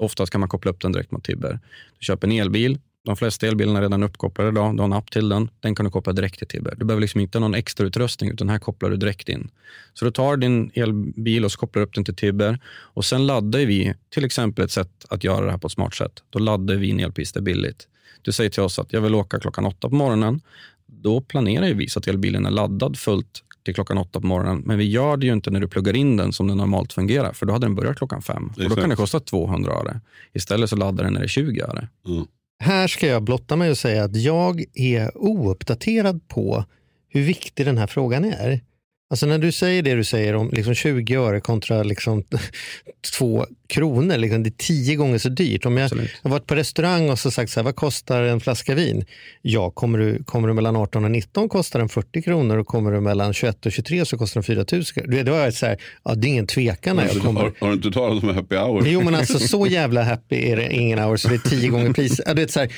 Oftast 0.00 0.32
kan 0.32 0.40
man 0.40 0.48
koppla 0.48 0.70
upp 0.70 0.80
den 0.80 0.92
direkt 0.92 1.10
mot 1.10 1.24
Tibber. 1.24 1.60
Du 1.98 2.04
köper 2.04 2.28
en 2.28 2.32
elbil. 2.32 2.78
De 3.04 3.16
flesta 3.16 3.46
elbilarna 3.46 3.78
är 3.78 3.82
redan 3.82 4.02
uppkopplade 4.02 4.50
idag. 4.50 4.76
Du 4.76 4.80
har 4.80 4.84
en 4.84 4.92
app 4.92 5.10
till 5.10 5.28
den. 5.28 5.50
Den 5.60 5.74
kan 5.74 5.84
du 5.84 5.90
koppla 5.90 6.12
direkt 6.12 6.38
till 6.38 6.46
Tibber. 6.46 6.74
Du 6.76 6.84
behöver 6.84 7.00
liksom 7.00 7.20
inte 7.20 7.40
någon 7.40 7.54
extra 7.54 7.86
utrustning 7.86 8.30
utan 8.30 8.48
här 8.48 8.58
kopplar 8.58 8.90
du 8.90 8.96
direkt 8.96 9.28
in. 9.28 9.50
Så 9.94 10.04
du 10.04 10.10
tar 10.10 10.36
din 10.36 10.70
elbil 10.74 11.44
och 11.44 11.52
så 11.52 11.58
kopplar 11.58 11.82
upp 11.82 11.94
den 11.94 12.04
till 12.04 12.14
Tibber. 12.14 12.58
Och 12.66 13.04
sen 13.04 13.26
laddar 13.26 13.58
vi, 13.58 13.94
till 14.10 14.24
exempel 14.24 14.64
ett 14.64 14.70
sätt 14.70 15.06
att 15.08 15.24
göra 15.24 15.44
det 15.44 15.50
här 15.50 15.58
på 15.58 15.66
ett 15.66 15.72
smart 15.72 15.94
sätt. 15.94 16.22
Då 16.30 16.38
laddar 16.38 16.74
vi 16.74 16.90
en 16.90 17.00
elpista 17.00 17.40
billigt. 17.40 17.88
Du 18.22 18.32
säger 18.32 18.50
till 18.50 18.62
oss 18.62 18.78
att 18.78 18.92
jag 18.92 19.00
vill 19.00 19.14
åka 19.14 19.40
klockan 19.40 19.66
åtta 19.66 19.88
på 19.88 19.94
morgonen. 19.94 20.40
Då 20.86 21.20
planerar 21.20 21.74
vi 21.74 21.88
så 21.88 21.98
att 21.98 22.06
elbilen 22.06 22.46
är 22.46 22.50
laddad 22.50 22.98
fullt 22.98 23.44
till 23.68 23.74
klockan 23.74 23.98
åtta 23.98 24.20
på 24.20 24.26
morgonen. 24.26 24.62
Men 24.66 24.78
vi 24.78 24.84
gör 24.84 25.16
det 25.16 25.26
ju 25.26 25.32
inte 25.32 25.50
när 25.50 25.60
du 25.60 25.68
pluggar 25.68 25.96
in 25.96 26.16
den 26.16 26.32
som 26.32 26.48
den 26.48 26.56
normalt 26.56 26.92
fungerar. 26.92 27.32
För 27.32 27.46
då 27.46 27.52
hade 27.52 27.66
den 27.66 27.74
börjat 27.74 27.96
klockan 27.96 28.22
fem. 28.22 28.52
Och 28.56 28.68
då 28.68 28.76
kan 28.76 28.90
det 28.90 28.96
kosta 28.96 29.20
200 29.20 29.72
öre. 29.72 30.00
Istället 30.32 30.70
så 30.70 30.76
laddar 30.76 31.04
den 31.04 31.12
när 31.12 31.20
det 31.20 31.26
är 31.26 31.28
20 31.28 31.60
öre. 31.60 31.88
Mm. 32.06 32.26
Här 32.60 32.88
ska 32.88 33.06
jag 33.06 33.22
blotta 33.22 33.56
mig 33.56 33.70
och 33.70 33.78
säga 33.78 34.04
att 34.04 34.16
jag 34.16 34.64
är 34.74 35.10
ouppdaterad 35.14 36.28
på 36.28 36.64
hur 37.08 37.22
viktig 37.22 37.66
den 37.66 37.78
här 37.78 37.86
frågan 37.86 38.24
är. 38.24 38.60
Alltså 39.10 39.26
när 39.26 39.38
du 39.38 39.52
säger 39.52 39.82
det 39.82 39.94
du 39.94 40.04
säger 40.04 40.34
om 40.34 40.50
liksom 40.52 40.74
20 40.74 41.14
öre 41.16 41.40
kontra 41.40 41.82
liksom 41.82 42.24
2 43.18 43.46
kronor, 43.68 44.16
liksom 44.16 44.42
det 44.42 44.48
är 44.48 44.64
tio 44.66 44.96
gånger 44.96 45.18
så 45.18 45.28
dyrt. 45.28 45.66
Om 45.66 45.76
jag 45.76 45.84
Absolut. 45.84 46.10
har 46.22 46.30
varit 46.30 46.46
på 46.46 46.54
restaurang 46.54 47.10
och 47.10 47.18
så 47.18 47.30
sagt 47.30 47.50
så 47.52 47.60
här, 47.60 47.64
vad 47.64 47.76
kostar 47.76 48.22
en 48.22 48.40
flaska 48.40 48.74
vin? 48.74 49.04
Ja, 49.42 49.70
kommer 49.70 49.98
du, 49.98 50.24
kommer 50.24 50.48
du 50.48 50.54
mellan 50.54 50.76
18 50.76 51.04
och 51.04 51.10
19 51.10 51.48
kostar 51.48 51.78
den 51.78 51.88
40 51.88 52.22
kronor 52.22 52.56
och 52.58 52.66
kommer 52.66 52.92
du 52.92 53.00
mellan 53.00 53.32
21 53.34 53.66
och 53.66 53.72
23 53.72 54.04
så 54.04 54.18
kostar 54.18 54.40
den 54.40 54.44
4 54.44 54.64
000 54.72 54.84
kronor. 54.84 55.14
Är 55.38 55.44
jag 55.44 55.54
så 55.54 55.66
här, 55.66 55.76
ja, 56.04 56.14
det 56.14 56.26
är 56.26 56.28
ingen 56.28 56.46
tvekan 56.46 56.96
när 56.96 57.02
jag 57.02 57.10
Alltså, 57.10 57.24
kommer. 57.26 57.40
har, 57.40 57.52
har 57.60 57.68
du 57.68 57.74
inte 57.74 57.90
talat 57.90 58.22
om 58.22 58.34
happy 58.34 58.56
hour? 58.56 58.86
Jo 58.86 59.02
men 59.02 59.14
alltså 59.14 59.38
så 59.48 59.66
jävla 59.66 60.02
happy 60.02 60.36
är 60.50 60.56
det 60.56 60.72
ingen 60.72 60.98
hour 60.98 61.16
så 61.16 61.28
det 61.28 61.34
är 61.34 61.50
tio 61.50 61.68
gånger 61.68 61.92
pris. 61.92 62.20
Ja, 62.26 62.34
du 62.34 62.40
vet, 62.42 62.50
så 62.50 62.60
här, 62.60 62.72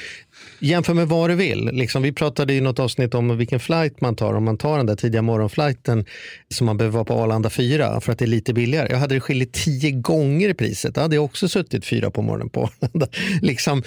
jämför 0.58 0.94
med 0.94 1.08
vad 1.08 1.30
du 1.30 1.34
vill. 1.34 1.70
Liksom, 1.72 2.02
vi 2.02 2.12
pratade 2.12 2.54
i 2.54 2.60
något 2.60 2.78
avsnitt 2.78 3.14
om 3.14 3.36
vilken 3.36 3.60
flight 3.60 4.00
man 4.00 4.16
tar. 4.16 4.34
Om 4.34 4.44
man 4.44 4.58
tar 4.58 4.76
den 4.76 4.86
där 4.86 4.96
tidiga 4.96 5.22
morgonflighten 5.22 6.04
som 6.48 6.66
man 6.66 6.76
behöver 6.76 6.94
vara 6.94 7.04
på 7.04 7.14
Arlanda 7.14 7.50
4 7.50 8.00
för 8.00 8.12
att 8.12 8.18
det 8.18 8.24
är 8.24 8.26
lite 8.26 8.54
billigare. 8.54 8.88
Jag 8.90 8.98
hade 8.98 9.14
det 9.14 9.20
skilt 9.20 9.52
tio 9.52 9.90
gånger 9.90 10.48
i 10.48 10.54
priset. 10.54 10.94
Då 10.94 11.00
hade 11.00 11.14
jag 11.14 11.24
också 11.24 11.48
suttit 11.48 11.86
fyra 11.86 12.10
på 12.10 12.22
morgonen 12.22 12.50
på 12.50 12.60
Arlanda. 12.80 13.06
liksom, 13.42 13.82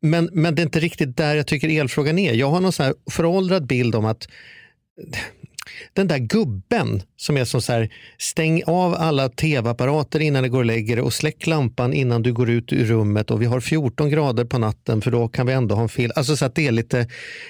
men, 0.00 0.30
men 0.32 0.54
det 0.54 0.62
är 0.62 0.64
inte 0.64 0.80
riktigt 0.80 1.16
där 1.16 1.36
jag 1.36 1.46
tycker 1.46 1.80
elfrågan 1.80 2.18
är. 2.18 2.34
Jag 2.34 2.50
har 2.50 2.60
någon 2.60 2.72
sån 2.72 2.86
här 2.86 2.94
föråldrad 3.10 3.66
bild 3.66 3.94
om 3.94 4.04
att 4.04 4.28
den 5.92 6.08
där 6.08 6.18
gubben 6.18 7.02
som 7.16 7.36
är 7.36 7.44
som 7.44 7.62
så 7.62 7.72
här, 7.72 7.92
stäng 8.18 8.62
av 8.66 8.94
alla 8.94 9.28
tv-apparater 9.28 10.20
innan 10.20 10.42
du 10.42 10.50
går 10.50 10.58
och 10.58 10.64
lägger 10.64 10.96
dig 10.96 11.02
och 11.02 11.12
släck 11.12 11.46
lampan 11.46 11.92
innan 11.92 12.22
du 12.22 12.32
går 12.32 12.50
ut 12.50 12.72
ur 12.72 12.84
rummet 12.84 13.30
och 13.30 13.42
vi 13.42 13.46
har 13.46 13.60
14 13.60 14.10
grader 14.10 14.44
på 14.44 14.58
natten 14.58 15.00
för 15.00 15.10
då 15.10 15.28
kan 15.28 15.46
vi 15.46 15.52
ändå 15.52 15.74
ha 15.74 15.82
en 15.82 15.88
film. 15.88 16.12
Alltså 16.16 16.36
så 16.36 16.44
att 16.44 16.54
det 16.54 16.66
är 16.66 16.72
lite, 16.72 17.06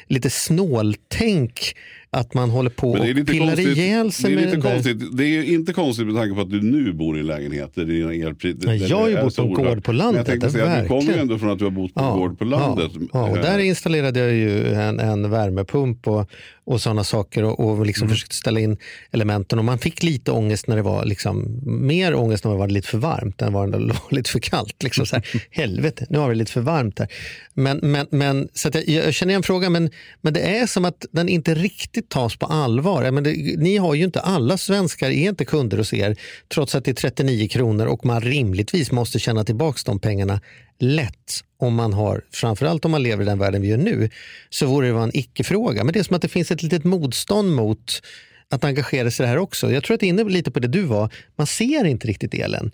lite 0.06 0.30
snåltänk 0.30 1.74
att 2.10 2.34
man 2.34 2.50
håller 2.50 2.70
på 2.70 2.92
Men 2.96 3.20
och 3.20 3.26
pillar 3.26 3.46
konstigt. 3.46 3.76
ihjäl 3.78 4.12
sig 4.12 4.34
det, 4.34 4.42
är 4.42 4.46
lite 4.46 4.60
konstigt. 4.60 5.16
det 5.16 5.24
är 5.24 5.42
inte 5.42 5.72
konstigt 5.72 6.06
med 6.06 6.14
tanke 6.16 6.34
på 6.34 6.40
att 6.40 6.50
du 6.50 6.62
nu 6.62 6.92
bor 6.92 7.16
i 7.16 7.20
en 7.20 7.26
lägenhet 7.26 7.74
där 7.74 7.84
dina 7.84 8.14
elpris 8.14 8.56
Nej, 8.58 8.86
jag 8.86 8.96
har 8.98 9.08
ju 9.08 9.22
bott 9.22 9.36
på 9.36 9.42
en 9.42 9.52
gård 9.52 9.84
på 9.84 9.92
Men 9.92 9.98
landet, 9.98 10.28
Jag 10.28 10.40
det 10.40 10.46
är 10.46 10.50
säga 10.50 10.82
du 10.82 10.88
kommer 10.88 11.12
ju 11.12 11.18
ändå 11.18 11.38
från 11.38 11.50
att 11.50 11.58
du 11.58 11.64
har 11.64 11.70
bott 11.70 11.94
på 11.94 12.00
en 12.00 12.18
gård 12.18 12.38
på 12.38 12.44
landet. 12.44 12.90
Ja, 12.94 13.00
ja, 13.12 13.28
och 13.30 13.36
där 13.36 13.58
Eh, 13.58 13.66
installerade 13.68 14.20
jag 14.20 14.32
ju 14.32 14.72
en, 14.74 15.00
en 15.00 15.30
värmepump 15.30 16.08
och, 16.08 16.30
och 16.64 16.80
sådana 16.80 17.04
saker 17.04 17.44
och, 17.44 17.60
och 17.60 17.86
liksom 17.86 18.04
Mm. 18.06 18.14
försökte 18.14 18.34
ställa 18.36 18.60
in 18.60 18.76
elementen. 19.10 19.58
Och 19.58 19.64
man 19.64 19.78
fick 19.78 20.02
lite 20.02 20.30
ångest 20.32 20.66
när 20.66 20.76
det 20.76 20.82
var 20.82 21.04
liksom, 21.04 21.60
mer 21.66 22.14
ångest 22.14 22.44
när 22.44 22.52
det 22.52 22.58
var 22.58 22.68
lite 22.68 22.88
för 22.88 22.98
varmt 22.98 23.42
än 23.42 23.52
vad 23.52 23.72
det 23.72 23.78
var 23.86 24.14
lite 24.14 24.30
för 24.30 24.38
kallt. 24.38 24.82
Liksom 24.82 25.06
så 25.06 25.16
här, 25.16 25.24
helvete, 25.50 26.06
nu 26.10 26.18
har 26.18 26.28
vi 26.28 26.34
lite 26.34 26.52
för 26.52 26.60
varmt 26.60 26.98
här. 26.98 27.08
Men, 27.54 27.78
men, 27.82 28.06
men, 28.10 28.48
så 28.54 28.70
jag, 28.72 28.88
jag 28.88 29.14
känner 29.14 29.30
igen 29.32 29.42
frågan, 29.42 29.72
men, 29.72 29.90
men 30.20 30.32
det 30.34 30.40
är 30.40 30.66
som 30.66 30.84
att 30.84 31.06
den 31.12 31.28
inte 31.28 31.54
riktigt 31.54 31.97
tas 32.02 32.36
på 32.36 32.46
allvar. 32.46 33.10
Men 33.10 33.24
det, 33.24 33.58
ni 33.58 33.76
har 33.76 33.94
ju 33.94 34.04
inte, 34.04 34.20
alla 34.20 34.58
svenskar 34.58 35.10
är 35.10 35.28
inte 35.28 35.44
kunder 35.44 35.78
hos 35.78 35.92
er, 35.92 36.16
trots 36.48 36.74
att 36.74 36.84
det 36.84 36.90
är 36.90 36.94
39 36.94 37.48
kronor 37.48 37.86
och 37.86 38.06
man 38.06 38.20
rimligtvis 38.20 38.92
måste 38.92 39.18
tjäna 39.18 39.44
tillbaka 39.44 39.78
de 39.84 39.98
pengarna 39.98 40.40
lätt 40.78 41.44
om 41.56 41.74
man 41.74 41.92
har, 41.92 42.22
framförallt 42.32 42.84
om 42.84 42.90
man 42.90 43.02
lever 43.02 43.22
i 43.22 43.26
den 43.26 43.38
världen 43.38 43.62
vi 43.62 43.68
gör 43.68 43.76
nu, 43.76 44.10
så 44.50 44.66
vore 44.66 44.86
det 44.86 44.92
vara 44.92 45.04
en 45.04 45.16
icke-fråga. 45.16 45.84
Men 45.84 45.92
det 45.92 45.98
är 45.98 46.04
som 46.04 46.16
att 46.16 46.22
det 46.22 46.28
finns 46.28 46.50
ett 46.50 46.62
litet 46.62 46.84
motstånd 46.84 47.54
mot 47.54 48.02
att 48.50 48.64
engagera 48.64 49.10
sig 49.10 49.24
i 49.24 49.26
det 49.26 49.30
här 49.30 49.38
också. 49.38 49.72
Jag 49.72 49.84
tror 49.84 49.94
att 49.94 50.00
det 50.00 50.06
är 50.06 50.08
inne 50.08 50.24
lite 50.24 50.50
på 50.50 50.60
det 50.60 50.68
du 50.68 50.82
var, 50.82 51.10
man 51.36 51.46
ser 51.46 51.84
inte 51.84 52.06
riktigt 52.06 52.34
elen. 52.34 52.70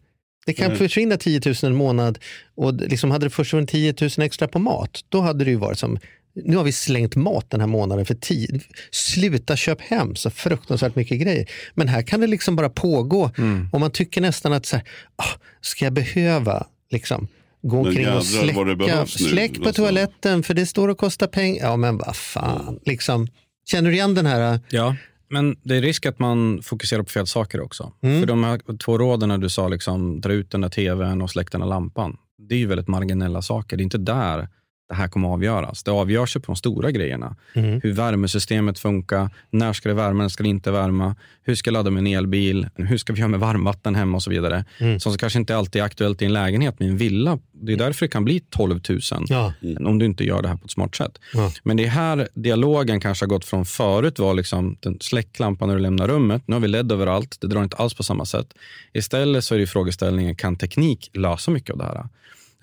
Det 0.46 0.52
kan 0.52 0.68
Nej. 0.68 0.78
försvinna 0.78 1.16
10 1.16 1.40
000 1.44 1.54
en 1.62 1.74
månad 1.74 2.18
och 2.54 2.74
liksom 2.74 3.10
hade 3.10 3.26
det 3.26 3.30
försvunnit 3.30 3.70
10 3.70 3.94
000 4.00 4.10
extra 4.18 4.48
på 4.48 4.58
mat, 4.58 5.04
då 5.08 5.20
hade 5.20 5.44
det 5.44 5.50
ju 5.50 5.56
varit 5.56 5.78
som 5.78 5.98
nu 6.34 6.56
har 6.56 6.64
vi 6.64 6.72
slängt 6.72 7.16
mat 7.16 7.50
den 7.50 7.60
här 7.60 7.66
månaden 7.66 8.06
för 8.06 8.14
tid. 8.14 8.62
Sluta 8.90 9.56
köp 9.56 9.80
hem 9.80 10.14
så 10.16 10.30
fruktansvärt 10.30 10.96
mycket 10.96 11.20
grejer. 11.20 11.50
Men 11.74 11.88
här 11.88 12.02
kan 12.02 12.20
det 12.20 12.26
liksom 12.26 12.56
bara 12.56 12.68
pågå. 12.68 13.30
Och 13.72 13.80
man 13.80 13.90
tycker 13.90 14.20
nästan 14.20 14.52
att 14.52 14.66
så 14.66 14.76
här, 14.76 14.84
ah, 15.16 15.38
ska 15.60 15.84
jag 15.84 15.92
behöva 15.92 16.66
liksom, 16.90 17.28
gå 17.62 17.78
omkring 17.78 18.08
och 18.08 18.26
släcka, 18.26 19.06
släck 19.06 19.58
på 19.58 19.66
Alltså. 19.66 19.82
toaletten 19.82 20.42
för 20.42 20.54
det 20.54 20.66
står 20.66 20.88
och 20.88 20.98
kostar 20.98 21.26
pengar. 21.26 21.64
Ja 21.64 21.76
men 21.76 21.98
vad 21.98 22.16
fan. 22.16 22.80
Liksom, 22.84 23.28
känner 23.66 23.90
du 23.90 23.96
igen 23.96 24.14
den 24.14 24.26
här? 24.26 24.60
Ja, 24.68 24.96
men 25.30 25.56
det 25.62 25.76
är 25.76 25.82
risk 25.82 26.06
att 26.06 26.18
man 26.18 26.62
fokuserar 26.62 27.02
på 27.02 27.08
fel 27.08 27.26
saker 27.26 27.60
också. 27.60 27.92
Mm. 28.02 28.20
För 28.20 28.26
de 28.26 28.44
här 28.44 28.78
två 28.78 28.98
råden 28.98 29.40
du 29.40 29.48
sa, 29.48 29.68
liksom, 29.68 30.20
dra 30.20 30.32
ut 30.32 30.50
den 30.50 30.60
där 30.60 30.68
tvn 30.68 31.22
och 31.22 31.30
släck 31.30 31.52
den 31.52 31.60
där 31.60 31.68
lampan. 31.68 32.16
Det 32.48 32.54
är 32.54 32.58
ju 32.58 32.66
väldigt 32.66 32.88
marginella 32.88 33.42
saker. 33.42 33.76
Det 33.76 33.80
är 33.80 33.84
inte 33.84 33.98
där 33.98 34.48
det 34.88 34.94
här 34.94 35.08
kommer 35.08 35.28
att 35.28 35.32
avgöras. 35.32 35.82
Det 35.82 35.90
avgörs 35.90 36.36
ju 36.36 36.40
på 36.40 36.46
de 36.46 36.56
stora 36.56 36.90
grejerna. 36.90 37.36
Mm. 37.54 37.80
Hur 37.82 37.92
värmesystemet 37.92 38.78
funkar, 38.78 39.30
när 39.50 39.72
ska 39.72 39.88
det 39.88 39.94
värma, 39.94 40.22
när 40.22 40.28
ska 40.28 40.42
det 40.42 40.48
inte 40.48 40.70
värma, 40.70 41.16
hur 41.42 41.54
ska 41.54 41.68
jag 41.68 41.72
ladda 41.72 41.90
min 41.90 42.06
elbil, 42.06 42.68
hur 42.74 42.96
ska 42.96 43.12
vi 43.12 43.18
göra 43.20 43.28
med 43.28 43.40
varmvatten 43.40 43.94
hemma 43.94 44.16
och 44.16 44.22
så 44.22 44.30
vidare. 44.30 44.64
Mm. 44.78 45.00
Som 45.00 45.16
kanske 45.16 45.38
inte 45.38 45.56
alltid 45.56 45.82
är 45.82 45.86
aktuellt 45.86 46.22
i 46.22 46.24
en 46.24 46.32
lägenhet, 46.32 46.74
men 46.78 46.88
i 46.88 46.90
en 46.90 46.96
villa. 46.96 47.38
Det 47.52 47.72
är 47.72 47.76
därför 47.76 48.06
det 48.06 48.10
kan 48.10 48.24
bli 48.24 48.40
12 48.40 48.80
000 48.88 49.00
Ja. 49.28 49.52
om 49.80 49.98
du 49.98 50.06
inte 50.06 50.24
gör 50.24 50.42
det 50.42 50.48
här 50.48 50.56
på 50.56 50.64
ett 50.64 50.70
smart 50.70 50.94
sätt. 50.94 51.18
Ja. 51.34 51.52
Men 51.62 51.76
det 51.76 51.84
är 51.84 51.88
här 51.88 52.28
dialogen 52.34 53.00
kanske 53.00 53.24
har 53.24 53.28
gått 53.28 53.44
från 53.44 53.64
förut 53.64 54.18
var 54.18 54.34
liksom 54.34 54.76
den 54.80 54.98
släck 55.00 55.38
lampan 55.38 55.68
när 55.68 55.76
du 55.76 55.82
lämnar 55.82 56.08
rummet. 56.08 56.42
Nu 56.46 56.54
har 56.54 56.60
vi 56.60 56.68
LED 56.68 56.92
överallt, 56.92 57.36
det 57.40 57.46
drar 57.46 57.62
inte 57.62 57.76
alls 57.76 57.94
på 57.94 58.02
samma 58.02 58.24
sätt. 58.24 58.46
Istället 58.92 59.44
så 59.44 59.54
är 59.54 59.58
det 59.58 59.66
frågeställningen, 59.66 60.36
kan 60.36 60.56
teknik 60.56 61.10
lösa 61.14 61.50
mycket 61.50 61.70
av 61.70 61.78
det 61.78 61.84
här? 61.84 62.08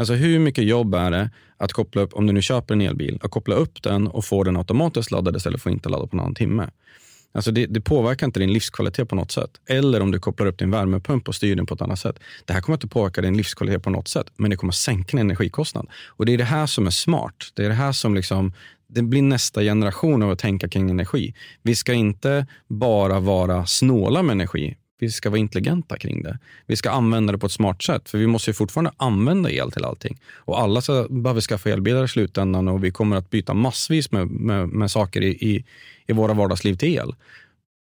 Alltså 0.02 0.14
hur 0.14 0.40
mycket 0.40 0.64
jobb 0.64 0.96
är 0.96 1.12
det 1.12 1.30
att 1.58 1.74
koppla 1.74 2.02
upp, 2.02 2.14
om 2.14 2.28
du 2.28 2.34
nu 2.34 2.42
köper 2.42 2.74
en 2.74 2.82
elbil, 2.82 3.20
att 3.24 3.32
koppla 3.32 3.56
upp 3.56 3.84
den 3.84 4.08
och 4.08 4.26
få 4.26 4.44
den 4.44 4.58
automatiskt 4.58 5.12
laddad 5.12 5.36
istället 5.36 5.62
för 5.62 5.70
att 5.70 5.74
inte 5.74 5.90
ladda 5.90 6.08
på 6.08 6.18
en 6.18 6.36
timme. 6.36 6.70
Alltså 7.32 7.52
det, 7.52 7.66
det 7.66 7.82
påverkar 7.82 8.26
inte 8.26 8.40
din 8.40 8.54
livskvalitet 8.54 9.10
på 9.10 9.16
något 9.16 9.32
sätt. 9.32 9.50
Eller 9.70 10.02
om 10.02 10.12
du 10.12 10.20
kopplar 10.20 10.48
upp 10.48 10.58
din 10.58 10.72
värmepump 10.72 11.28
och 11.28 11.36
styr 11.36 11.56
den 11.56 11.66
på 11.66 11.74
ett 11.74 11.82
annat 11.82 12.00
sätt. 12.00 12.20
Det 12.46 12.54
här 12.54 12.62
kommer 12.62 12.76
inte 12.76 12.88
påverka 12.88 13.22
din 13.22 13.38
livskvalitet 13.38 13.84
på 13.84 13.90
något 13.90 14.08
sätt, 14.08 14.28
men 14.36 14.50
det 14.50 14.56
kommer 14.56 14.74
sänka 14.74 15.18
din 15.18 15.26
energikostnad. 15.26 15.88
Och 16.08 16.26
det 16.26 16.34
är 16.34 16.38
det 16.38 16.44
här 16.44 16.66
som 16.66 16.88
är 16.88 16.92
smart. 16.92 17.52
Det 17.54 17.66
är 17.66 17.70
det 17.70 17.76
här 17.76 17.92
som 17.92 18.16
liksom, 18.16 18.54
det 18.88 19.02
blir 19.02 19.22
nästa 19.22 19.62
generation 19.62 20.24
av 20.24 20.32
att 20.32 20.40
tänka 20.40 20.70
kring 20.70 20.90
energi. 20.90 21.34
Vi 21.64 21.76
ska 21.76 21.94
inte 21.94 22.48
bara 22.68 23.20
vara 23.20 23.66
snåla 23.66 24.24
med 24.24 24.34
energi. 24.34 24.78
Vi 25.02 25.12
ska 25.12 25.30
vara 25.30 25.40
intelligenta 25.40 25.98
kring 25.98 26.24
det. 26.24 26.40
Vi 26.66 26.76
ska 26.76 26.90
använda 26.90 27.32
det 27.32 27.38
på 27.38 27.46
ett 27.46 27.52
smart 27.52 27.84
sätt. 27.84 28.10
För 28.10 28.18
vi 28.18 28.28
måste 28.28 28.50
ju 28.50 28.54
fortfarande 28.54 28.92
använda 28.98 29.52
el 29.52 29.72
till 29.72 29.86
allting. 29.86 30.18
Och 30.36 30.62
alla 30.62 30.82
ska, 30.82 31.08
behöver 31.10 31.42
skaffa 31.42 31.70
elbilar 31.70 32.04
i 32.04 32.08
slutändan 32.08 32.68
och 32.68 32.84
vi 32.84 32.92
kommer 32.92 33.16
att 33.16 33.30
byta 33.30 33.54
massvis 33.54 34.12
med, 34.12 34.28
med, 34.28 34.70
med 34.70 34.92
saker 34.92 35.22
i, 35.22 35.28
i, 35.28 35.66
i 36.08 36.14
våra 36.14 36.34
vardagsliv 36.34 36.76
till 36.76 36.96
el. 36.96 37.16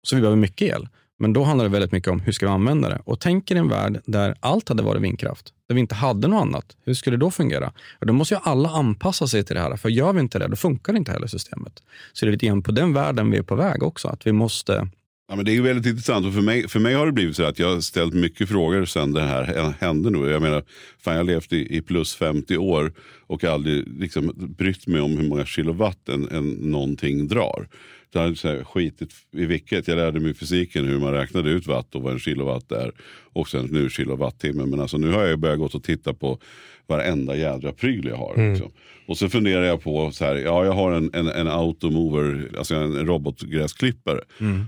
Så 0.03 0.17
vi 0.17 0.23
behöver 0.23 0.37
mycket 0.37 0.69
el. 0.69 0.89
Men 1.19 1.33
då 1.33 1.43
handlar 1.43 1.65
det 1.65 1.71
väldigt 1.71 1.93
mycket 1.93 2.11
om 2.11 2.21
hur 2.21 2.33
ska 2.33 2.47
vi 2.47 2.53
använda 2.53 2.89
det. 2.89 3.01
Och 3.05 3.21
tänk 3.21 3.51
er 3.51 3.57
en 3.57 3.69
värld 3.69 4.01
där 4.07 4.35
allt 4.41 4.69
hade 4.69 4.83
varit 4.83 5.03
vindkraft. 5.03 5.53
Där 5.69 5.75
vi 5.75 5.81
inte 5.81 5.95
hade 5.95 6.29
något 6.29 6.43
annat. 6.43 6.77
Hur 6.85 6.95
skulle 6.95 7.17
det 7.17 7.21
då 7.21 7.31
fungera? 7.31 7.73
Och 8.01 8.07
då 8.07 8.13
måste 8.13 8.35
ju 8.35 8.41
alla 8.43 8.69
anpassa 8.69 9.27
sig 9.27 9.45
till 9.45 9.57
det 9.57 9.63
här. 9.63 9.77
För 9.77 9.89
gör 9.89 10.13
vi 10.13 10.21
inte 10.21 10.39
det, 10.39 10.49
då 10.49 10.57
funkar 10.57 10.97
inte 10.97 11.13
heller 11.13 11.27
systemet. 11.27 11.83
Så 12.13 12.25
det 12.25 12.31
är 12.31 12.33
lite 12.33 12.47
grann 12.47 12.63
på 12.63 12.73
den 12.73 12.93
världen 12.93 13.31
vi 13.31 13.39
är 13.39 13.43
på 13.43 13.55
väg 13.55 13.83
också. 13.83 14.09
Att 14.09 14.27
vi 14.27 14.33
måste 14.33 14.89
Ja, 15.29 15.37
men 15.37 15.45
det 15.45 15.57
är 15.57 15.63
väldigt 15.63 15.87
intressant 15.87 16.27
och 16.27 16.35
för 16.35 16.41
mig, 16.41 16.69
för 16.69 16.81
mig 16.81 16.95
har 16.95 17.07
det 17.07 17.13
blivit 17.13 17.37
så 17.37 17.45
att 17.45 17.59
jag 17.59 17.75
har 17.75 17.81
ställt 17.81 18.15
mycket 18.15 18.49
frågor 18.49 18.85
sen 18.85 19.13
det 19.13 19.23
här 19.23 19.75
hände 19.81 20.11
nu. 20.11 20.31
Jag 20.31 20.43
menar, 20.43 20.65
fan 20.99 21.15
jag 21.15 21.21
har 21.21 21.25
levt 21.25 21.53
i, 21.53 21.77
i 21.77 21.83
plus 21.83 22.15
50 22.15 22.57
år 22.57 22.93
och 23.27 23.45
aldrig 23.45 24.01
liksom 24.01 24.33
brytt 24.37 24.87
mig 24.87 25.01
om 25.01 25.19
hur 25.19 25.29
många 25.29 25.47
kilowatt 25.47 26.09
en, 26.09 26.29
en, 26.29 26.51
någonting 26.51 27.29
drar. 27.29 27.69
Jag 28.15 28.23
hade 28.23 28.37
så 28.37 28.65
skitit 28.65 29.13
i 29.33 29.47
vilket. 29.47 29.89
Jag 29.89 29.97
lärde 29.97 30.21
mig 30.21 30.35
fysiken 30.35 30.85
hur 30.85 30.99
man 30.99 31.13
räknade 31.13 31.51
ut 31.51 31.67
watt 31.67 31.95
och 31.95 32.03
vad 32.03 32.13
en 32.13 32.19
kilowatt 32.19 32.73
är. 32.73 32.93
Och 33.33 33.49
sen 33.49 33.67
nu 33.67 33.91
kilowattimme. 33.91 34.67
Men 34.67 34.81
alltså, 34.81 34.99
nu 34.99 35.11
har 35.11 35.25
jag 35.25 35.39
börjat 35.39 35.59
gå 35.59 35.65
och 35.65 35.83
titta 35.83 36.15
på 36.15 36.39
varenda 36.87 37.37
jädra 37.37 37.73
pryl 37.73 38.07
jag 38.07 38.17
har. 38.17 38.51
Liksom. 38.51 38.73
Och 39.07 39.19
så 39.19 39.29
funderar 39.29 39.65
jag 39.65 39.83
på, 39.83 40.11
så 40.13 40.25
här, 40.25 40.35
ja 40.35 40.65
jag 40.65 40.73
har 40.73 40.93
en, 40.93 41.11
en, 41.15 41.29
en 41.29 41.49
automover, 41.49 42.51
alltså 42.59 42.75
en 42.75 43.07
robotgräsklippare. 43.07 44.21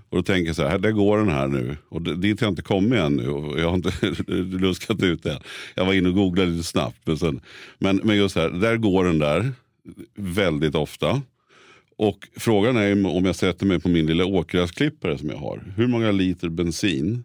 Och 0.09 0.17
då 0.17 0.23
tänker 0.23 0.47
jag 0.47 0.57
så 0.57 0.67
här, 0.67 0.79
där 0.79 0.91
går 0.91 1.19
den 1.19 1.29
här 1.29 1.47
nu. 1.47 1.77
Och 1.89 2.03
dit 2.03 2.41
har 2.41 2.47
jag 2.47 2.53
inte 2.53 2.63
kommit 2.63 2.99
ännu. 2.99 3.29
Och 3.29 3.61
jag 3.61 3.69
har 3.69 3.75
inte 3.75 3.93
luskat 4.59 5.03
ut 5.03 5.23
det. 5.23 5.41
Jag 5.75 5.85
var 5.85 5.93
inne 5.93 6.09
och 6.09 6.15
googlade 6.15 6.51
lite 6.51 6.65
snabbt. 6.65 6.99
Men, 7.05 7.19
sen, 7.19 7.41
men, 7.79 8.01
men 8.05 8.17
just 8.17 8.35
så 8.35 8.41
här, 8.41 8.51
där 8.51 8.77
går 8.77 9.05
den 9.05 9.19
där 9.19 9.53
väldigt 10.15 10.75
ofta. 10.75 11.23
Och 11.99 12.29
frågan 12.37 12.77
är 12.77 13.07
om 13.07 13.25
jag 13.25 13.37
sätter 13.37 13.67
mig 13.67 13.81
på 13.81 13.89
min 13.89 14.07
lilla 14.07 14.25
åkgräsklippare 14.25 15.19
som 15.19 15.29
jag 15.31 15.37
har. 15.37 15.63
Hur 15.77 15.87
många 15.87 16.11
liter 16.11 16.49
bensin 16.49 17.25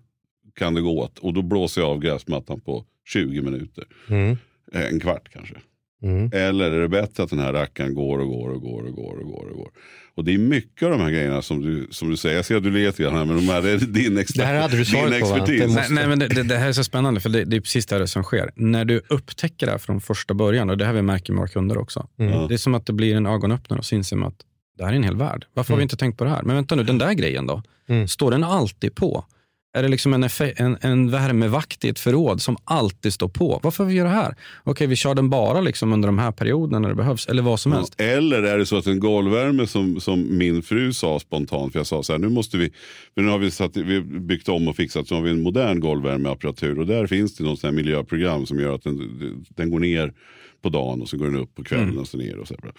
kan 0.55 0.73
det 0.73 0.81
gå 0.81 0.99
åt? 0.99 1.19
Och 1.19 1.33
då 1.33 1.41
blåser 1.41 1.81
jag 1.81 1.89
av 1.89 1.99
gräsmattan 1.99 2.61
på 2.61 2.85
20 3.07 3.41
minuter. 3.41 3.83
Mm. 4.09 4.37
En 4.73 4.99
kvart 4.99 5.29
kanske. 5.33 5.55
Mm. 6.03 6.29
Eller 6.33 6.71
är 6.71 6.81
det 6.81 6.87
bättre 6.89 7.23
att 7.23 7.29
den 7.29 7.39
här 7.39 7.53
rackaren 7.53 7.93
går 7.95 8.19
och 8.19 8.27
går 8.27 8.49
och 8.49 8.61
går 8.61 8.83
och 8.83 8.95
går 8.95 9.19
och 9.19 9.27
går 9.27 9.49
och 9.49 9.57
går. 9.57 9.69
Och 10.15 10.23
det 10.25 10.33
är 10.33 10.37
mycket 10.37 10.83
av 10.85 10.91
de 10.91 11.01
här 11.01 11.11
grejerna 11.11 11.41
som 11.41 11.61
du, 11.61 11.87
som 11.91 12.09
du 12.09 12.17
säger. 12.17 12.35
Jag 12.35 12.45
ser 12.45 12.55
att 12.55 12.63
du 12.63 12.71
ler 12.71 12.85
lite 12.85 13.03
grann 13.03 13.13
här, 13.13 13.25
men 13.25 13.35
de 13.35 13.41
här 13.49 13.67
är 13.67 13.77
din, 13.77 14.17
ex- 14.17 14.33
Det 14.33 14.45
här 14.45 14.61
hade 14.61 14.77
du 14.77 14.83
din 14.83 15.01
på, 15.01 15.07
expertis. 15.07 15.47
Det 15.61 15.67
Nej, 15.67 15.75
måste- 15.75 15.93
nej, 15.93 16.07
men 16.07 16.19
det, 16.19 16.27
det, 16.27 16.43
det 16.43 16.57
här 16.57 16.67
är 16.69 16.73
så 16.73 16.83
spännande, 16.83 17.19
för 17.19 17.29
det, 17.29 17.43
det 17.45 17.55
är 17.55 17.61
precis 17.61 17.85
det 17.85 17.95
här 17.95 18.05
som 18.05 18.23
sker. 18.23 18.51
När 18.55 18.85
du 18.85 19.01
upptäcker 19.07 19.65
det 19.65 19.71
här 19.71 19.79
från 19.79 20.01
första 20.01 20.33
början, 20.33 20.69
och 20.69 20.77
det 20.77 20.85
här 20.85 20.93
vi 20.93 21.01
märker 21.01 21.33
med 21.33 21.39
våra 21.39 21.47
kunder 21.47 21.77
också. 21.77 22.07
Mm. 22.19 22.47
Det 22.47 22.53
är 22.53 22.57
som 22.57 22.75
att 22.75 22.85
det 22.85 22.93
blir 22.93 23.15
en 23.15 23.25
ögonöppnare 23.25 23.79
och 23.79 23.85
så 23.85 23.95
inser 23.95 24.15
man 24.15 24.27
att 24.27 24.39
det 24.81 24.85
här 24.85 24.93
är 24.93 24.97
en 24.97 25.03
hel 25.03 25.17
värld. 25.17 25.45
Varför 25.53 25.73
har 25.73 25.77
vi 25.77 25.83
inte 25.83 25.97
tänkt 25.97 26.17
på 26.17 26.23
det 26.23 26.29
här? 26.29 26.43
Men 26.43 26.55
vänta 26.55 26.75
nu, 26.75 26.83
den 26.83 26.97
där 26.97 27.13
grejen 27.13 27.47
då? 27.47 27.63
Mm. 27.87 28.07
Står 28.07 28.31
den 28.31 28.43
alltid 28.43 28.95
på? 28.95 29.25
Är 29.73 29.83
det 29.83 29.89
liksom 29.89 30.13
en, 30.13 30.29
en, 30.55 30.77
en 30.81 31.11
värmevakt 31.11 31.85
i 31.85 31.89
ett 31.89 31.99
förråd 31.99 32.41
som 32.41 32.57
alltid 32.63 33.13
står 33.13 33.27
på? 33.27 33.59
Varför 33.63 33.85
vi 33.85 33.93
gör 33.93 34.03
det 34.03 34.11
här? 34.11 34.35
Okej, 34.63 34.87
vi 34.87 34.95
kör 34.95 35.15
den 35.15 35.29
bara 35.29 35.61
liksom 35.61 35.93
under 35.93 36.07
de 36.07 36.19
här 36.19 36.31
perioderna 36.31 36.79
när 36.79 36.89
det 36.89 36.95
behövs, 36.95 37.27
eller 37.27 37.41
vad 37.41 37.59
som 37.59 37.71
helst. 37.71 38.01
Eller 38.01 38.43
är 38.43 38.57
det 38.57 38.65
så 38.65 38.77
att 38.77 38.87
en 38.87 38.99
golvvärme 38.99 39.67
som, 39.67 39.99
som 39.99 40.37
min 40.37 40.63
fru 40.63 40.93
sa 40.93 41.19
spontant, 41.19 41.71
för 41.71 41.79
jag 41.79 41.87
sa 41.87 42.03
så 42.03 42.13
här, 42.13 42.19
nu 42.19 42.29
måste 42.29 42.57
vi, 42.57 42.71
för 43.13 43.21
nu 43.21 43.29
har 43.29 43.37
vi, 43.37 43.51
satt, 43.51 43.77
vi 43.77 44.01
byggt 44.01 44.49
om 44.49 44.67
och 44.67 44.75
fixat 44.75 45.07
så 45.07 45.15
har 45.15 45.21
vi 45.21 45.31
en 45.31 45.41
modern 45.41 45.79
golvvärmeapparatur 45.79 46.79
och 46.79 46.87
där 46.87 47.07
finns 47.07 47.35
det 47.35 47.43
något 47.43 47.59
sånt 47.59 47.73
här 47.73 47.83
miljöprogram 47.83 48.45
som 48.45 48.59
gör 48.59 48.75
att 48.75 48.83
den, 48.83 49.45
den 49.49 49.69
går 49.69 49.79
ner 49.79 50.13
på 50.61 50.69
dagen 50.69 51.01
och 51.01 51.09
så 51.09 51.17
går 51.17 51.25
den 51.25 51.35
upp 51.35 51.55
på 51.55 51.63
kvällen 51.63 51.97
och 51.97 52.07
så 52.07 52.17
ner. 52.17 52.37
Och 52.37 52.47
så 52.47 52.55
här. 52.61 52.71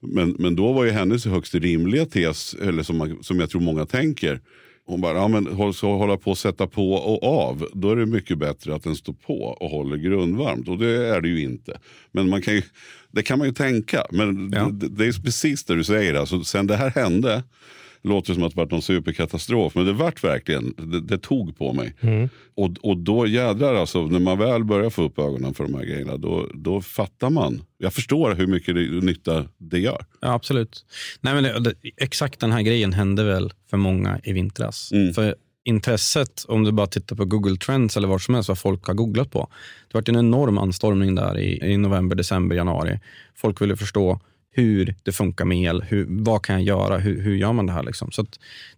Men, 0.00 0.36
men 0.38 0.56
då 0.56 0.72
var 0.72 0.84
ju 0.84 0.90
hennes 0.90 1.24
högst 1.26 1.54
rimliga 1.54 2.06
tes, 2.06 2.54
eller 2.54 2.82
som, 2.82 2.96
man, 2.98 3.18
som 3.22 3.40
jag 3.40 3.50
tror 3.50 3.60
många 3.60 3.86
tänker, 3.86 4.40
hon 4.86 5.00
bara, 5.00 5.18
ja 5.18 5.28
men 5.28 5.72
så 5.74 5.92
hålla 5.96 6.16
på 6.16 6.32
att 6.32 6.38
sätta 6.38 6.66
på 6.66 6.92
och 6.92 7.22
av, 7.24 7.66
då 7.74 7.90
är 7.90 7.96
det 7.96 8.06
mycket 8.06 8.38
bättre 8.38 8.74
att 8.74 8.82
den 8.82 8.96
står 8.96 9.12
på 9.12 9.42
och 9.42 9.70
håller 9.70 9.96
grundvarmt. 9.96 10.68
Och 10.68 10.78
det 10.78 11.06
är 11.06 11.20
det 11.20 11.28
ju 11.28 11.42
inte. 11.42 11.78
Men 12.12 12.28
man 12.28 12.42
kan 12.42 12.54
ju, 12.54 12.62
det 13.12 13.22
kan 13.22 13.38
man 13.38 13.48
ju 13.48 13.54
tänka. 13.54 14.06
Men 14.10 14.50
Ja. 14.54 14.68
det, 14.72 14.88
det 14.88 15.06
är 15.06 15.22
precis 15.22 15.64
det 15.64 15.74
du 15.74 15.84
säger. 15.84 16.14
Alltså, 16.14 16.44
sen 16.44 16.66
det 16.66 16.76
här 16.76 16.90
hände, 16.90 17.42
låter 18.02 18.34
som 18.34 18.42
att 18.42 18.54
det 18.54 18.56
varit 18.56 18.70
någon 18.70 18.82
superkatastrof, 18.82 19.74
men 19.74 19.86
det 19.86 19.92
vart 19.92 20.24
verkligen, 20.24 20.74
det, 20.76 21.00
det 21.00 21.18
tog 21.18 21.58
på 21.58 21.72
mig. 21.72 21.94
Och, 22.54 22.70
och 22.82 22.96
då 22.96 23.26
jädrar 23.26 23.74
alltså, 23.74 24.06
när 24.06 24.20
man 24.20 24.38
väl 24.38 24.64
börjar 24.64 24.90
få 24.90 25.02
upp 25.02 25.18
ögonen 25.18 25.54
för 25.54 25.64
de 25.64 25.74
här 25.74 25.84
grejerna, 25.84 26.16
då, 26.16 26.46
då 26.54 26.80
fattar 26.80 27.30
man. 27.30 27.62
Jag 27.78 27.94
förstår 27.94 28.34
hur 28.34 28.46
mycket 28.46 28.74
det, 28.74 28.80
nytta 28.80 29.44
det 29.58 29.78
gör. 29.78 30.04
Ja, 30.20 30.32
absolut. 30.32 30.84
Nej, 31.20 31.34
men 31.34 31.42
det, 31.42 31.60
det, 31.60 31.74
exakt 31.96 32.40
den 32.40 32.52
här 32.52 32.62
grejen 32.62 32.92
hände 32.92 33.24
väl 33.24 33.52
för 33.70 33.76
många 33.76 34.20
i 34.24 34.32
vintras. 34.32 34.92
Mm. 34.92 35.14
För 35.14 35.34
intresset, 35.64 36.44
om 36.48 36.64
du 36.64 36.72
bara 36.72 36.86
tittar 36.86 37.16
på 37.16 37.24
Google 37.24 37.56
Trends 37.56 37.96
eller 37.96 38.08
vad 38.08 38.22
som 38.22 38.34
helst, 38.34 38.48
vad 38.48 38.58
folk 38.58 38.86
har 38.86 38.94
googlat 38.94 39.30
på. 39.30 39.38
Det 39.88 39.96
har 39.96 40.00
varit 40.00 40.08
en 40.08 40.16
enorm 40.16 40.58
anstormning 40.58 41.14
där 41.14 41.38
i, 41.38 41.72
i 41.72 41.76
november, 41.76 42.16
december, 42.16 42.56
januari. 42.56 43.00
Folk 43.34 43.62
ville 43.62 43.76
förstå 43.76 44.20
hur 44.52 44.94
det 45.02 45.12
funkar 45.12 45.44
med 45.44 45.58
el. 45.62 45.82
Hur, 45.82 46.06
vad 46.08 46.42
kan 46.44 46.64
jag 46.64 46.78
göra? 46.78 46.98
Hur, 46.98 47.20
hur 47.22 47.36
gör 47.36 47.52
man 47.52 47.66
det 47.66 47.72
här? 47.72 47.82
Liksom? 47.82 48.10
Så 48.10 48.26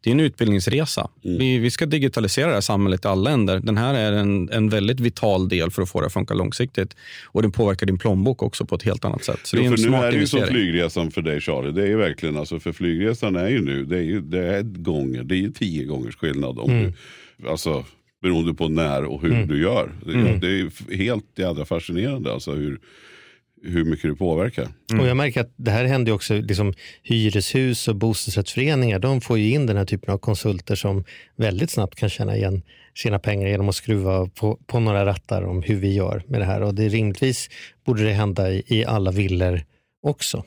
det 0.00 0.11
är 0.11 0.12
en 0.14 0.20
utbildningsresa. 0.20 1.11
Vi, 1.22 1.58
vi 1.58 1.70
ska 1.70 1.87
digitalisera 1.87 2.46
det 2.48 2.54
här 2.54 2.61
samhället 2.61 3.04
i 3.04 3.08
alla 3.08 3.30
länder. 3.30 3.61
Den 3.61 3.76
här 3.76 3.94
är 3.94 4.12
en, 4.12 4.48
en 4.52 4.68
väldigt 4.68 5.00
vital 5.00 5.48
del 5.48 5.70
för 5.70 5.82
att 5.82 5.88
få 5.90 6.00
det 6.00 6.06
att 6.06 6.12
funka 6.12 6.35
långsiktigt. 6.35 6.96
Och 7.26 7.42
den 7.42 7.52
påverkar 7.52 7.87
din 7.87 7.98
plånbok 7.98 8.42
också 8.42 8.64
på 8.66 8.74
ett 8.74 8.82
helt 8.82 9.04
annat 9.04 9.24
sätt. 9.24 9.40
Så 9.44 9.56
det 9.56 9.62
är 9.62 9.64
Jo, 9.66 9.70
en 9.72 9.78
för 9.78 9.90
nu 9.90 9.96
är 9.96 10.12
det 10.12 10.18
ju 10.18 10.26
som 10.26 10.46
flygresan 10.46 11.11
för 11.11 11.22
dig 11.22 11.40
Charlie. 11.40 11.72
Det 11.72 11.82
är 11.82 11.87
ju 11.87 11.96
verkligen, 11.96 12.37
alltså, 12.37 12.61
för 12.61 12.72
flygresan 12.72 13.37
är 13.37 13.48
ju 13.48 13.61
nu, 13.64 13.85
det 13.85 13.96
är 13.96 14.02
ju 14.02 14.20
det 14.20 14.46
är 14.56 14.62
gånger, 14.62 15.22
det 15.24 15.37
är 15.44 15.48
tio 15.50 15.85
gångers 15.85 16.16
skillnad. 16.16 16.58
Om 16.58 16.70
Mm. 16.70 16.92
du, 17.37 17.48
alltså, 17.48 17.85
beroende 18.22 18.54
på 18.54 18.68
när 18.68 19.04
och 19.04 19.22
hur 19.22 19.44
du 19.46 19.62
gör. 19.62 19.92
Det, 20.06 20.12
Mm. 20.12 20.40
det 20.40 20.46
är 20.61 20.96
helt 20.96 21.24
jädra 21.37 21.64
fascinerande 21.64 22.32
alltså, 22.32 22.52
hur, 22.54 22.78
hur 23.64 23.85
mycket 23.85 24.11
det 24.11 24.16
påverkar. 24.16 24.68
Och 25.01 25.07
jag 25.07 25.16
märker 25.16 25.40
att 25.40 25.53
det 25.57 25.70
här 25.70 25.85
händer 25.85 26.12
också, 26.12 26.35
liksom, 26.35 26.75
hyreshus 27.03 27.88
och 27.88 27.96
bostadsrättsföreningar, 27.96 28.98
de 28.98 29.20
får 29.20 29.38
ju 29.38 29.51
in 29.51 29.66
den 29.66 29.77
här 29.77 29.85
typen 29.85 30.14
av 30.14 30.18
konsulter 30.18 30.75
som 30.75 31.05
väldigt 31.37 31.70
snabbt 31.70 31.94
kan 31.94 32.09
tjäna 32.09 32.37
igen 32.37 32.62
sina 32.94 33.18
pengar 33.18 33.48
genom 33.48 33.68
att 33.68 33.75
skruva 33.75 34.27
på, 34.27 34.59
på 34.66 34.81
några 34.81 35.07
rattar 35.07 35.42
om 35.42 35.62
hur 35.62 35.77
vi 35.77 35.94
gör 35.94 36.22
med 36.27 36.40
det 36.40 36.44
här. 36.44 36.61
Och 36.61 36.75
det 36.75 36.88
rimligtvis 36.88 37.48
borde 37.87 38.05
det 38.05 38.12
hända 38.12 38.53
i, 38.53 38.64
i 38.66 38.85
alla 38.85 39.11
villor 39.11 39.61
också. 40.03 40.44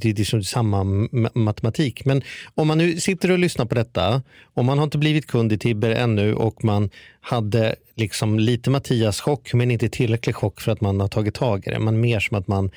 Det, 0.00 0.12
det, 0.12 0.22
är 0.22 0.24
som 0.24 0.42
samma 0.44 0.84
ma- 0.84 1.30
matematik. 1.34 2.04
Men 2.04 2.22
om 2.54 2.68
man 2.68 2.78
nu 2.78 3.00
sitter 3.00 3.30
och 3.30 3.38
lyssnar 3.38 3.66
på 3.66 3.74
detta, 3.74 4.22
om 4.54 4.66
man 4.66 4.78
har 4.78 4.84
inte 4.84 4.98
blivit 4.98 5.26
kund 5.26 5.52
i 5.52 5.58
Tibber 5.58 5.90
ännu 5.90 6.34
och 6.34 6.64
man 6.64 6.90
hade 7.20 7.76
liksom 7.94 8.38
lite 8.38 8.70
Mattias-chock 8.70 9.54
men 9.54 9.70
inte 9.70 9.88
tillräcklig 9.88 10.34
chock 10.36 10.60
för 10.60 10.72
att 10.72 10.80
man 10.80 11.00
har 11.00 11.08
tagit 11.08 11.34
tag 11.34 11.66
i 11.66 11.70
det. 11.70 11.78
Man 11.78 12.00
mer 12.00 12.20
som 12.20 12.38
att 12.38 12.48
man 12.48 12.70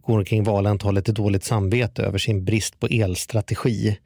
går 0.00 0.18
omkring 0.18 0.44
valet 0.44 0.82
har 0.82 0.92
lite 0.92 1.12
dåligt 1.12 1.44
samvete 1.44 2.02
över 2.02 2.18
sin 2.18 2.44
brist 2.44 2.80
på 2.80 2.86
elstrategi. 2.86 3.98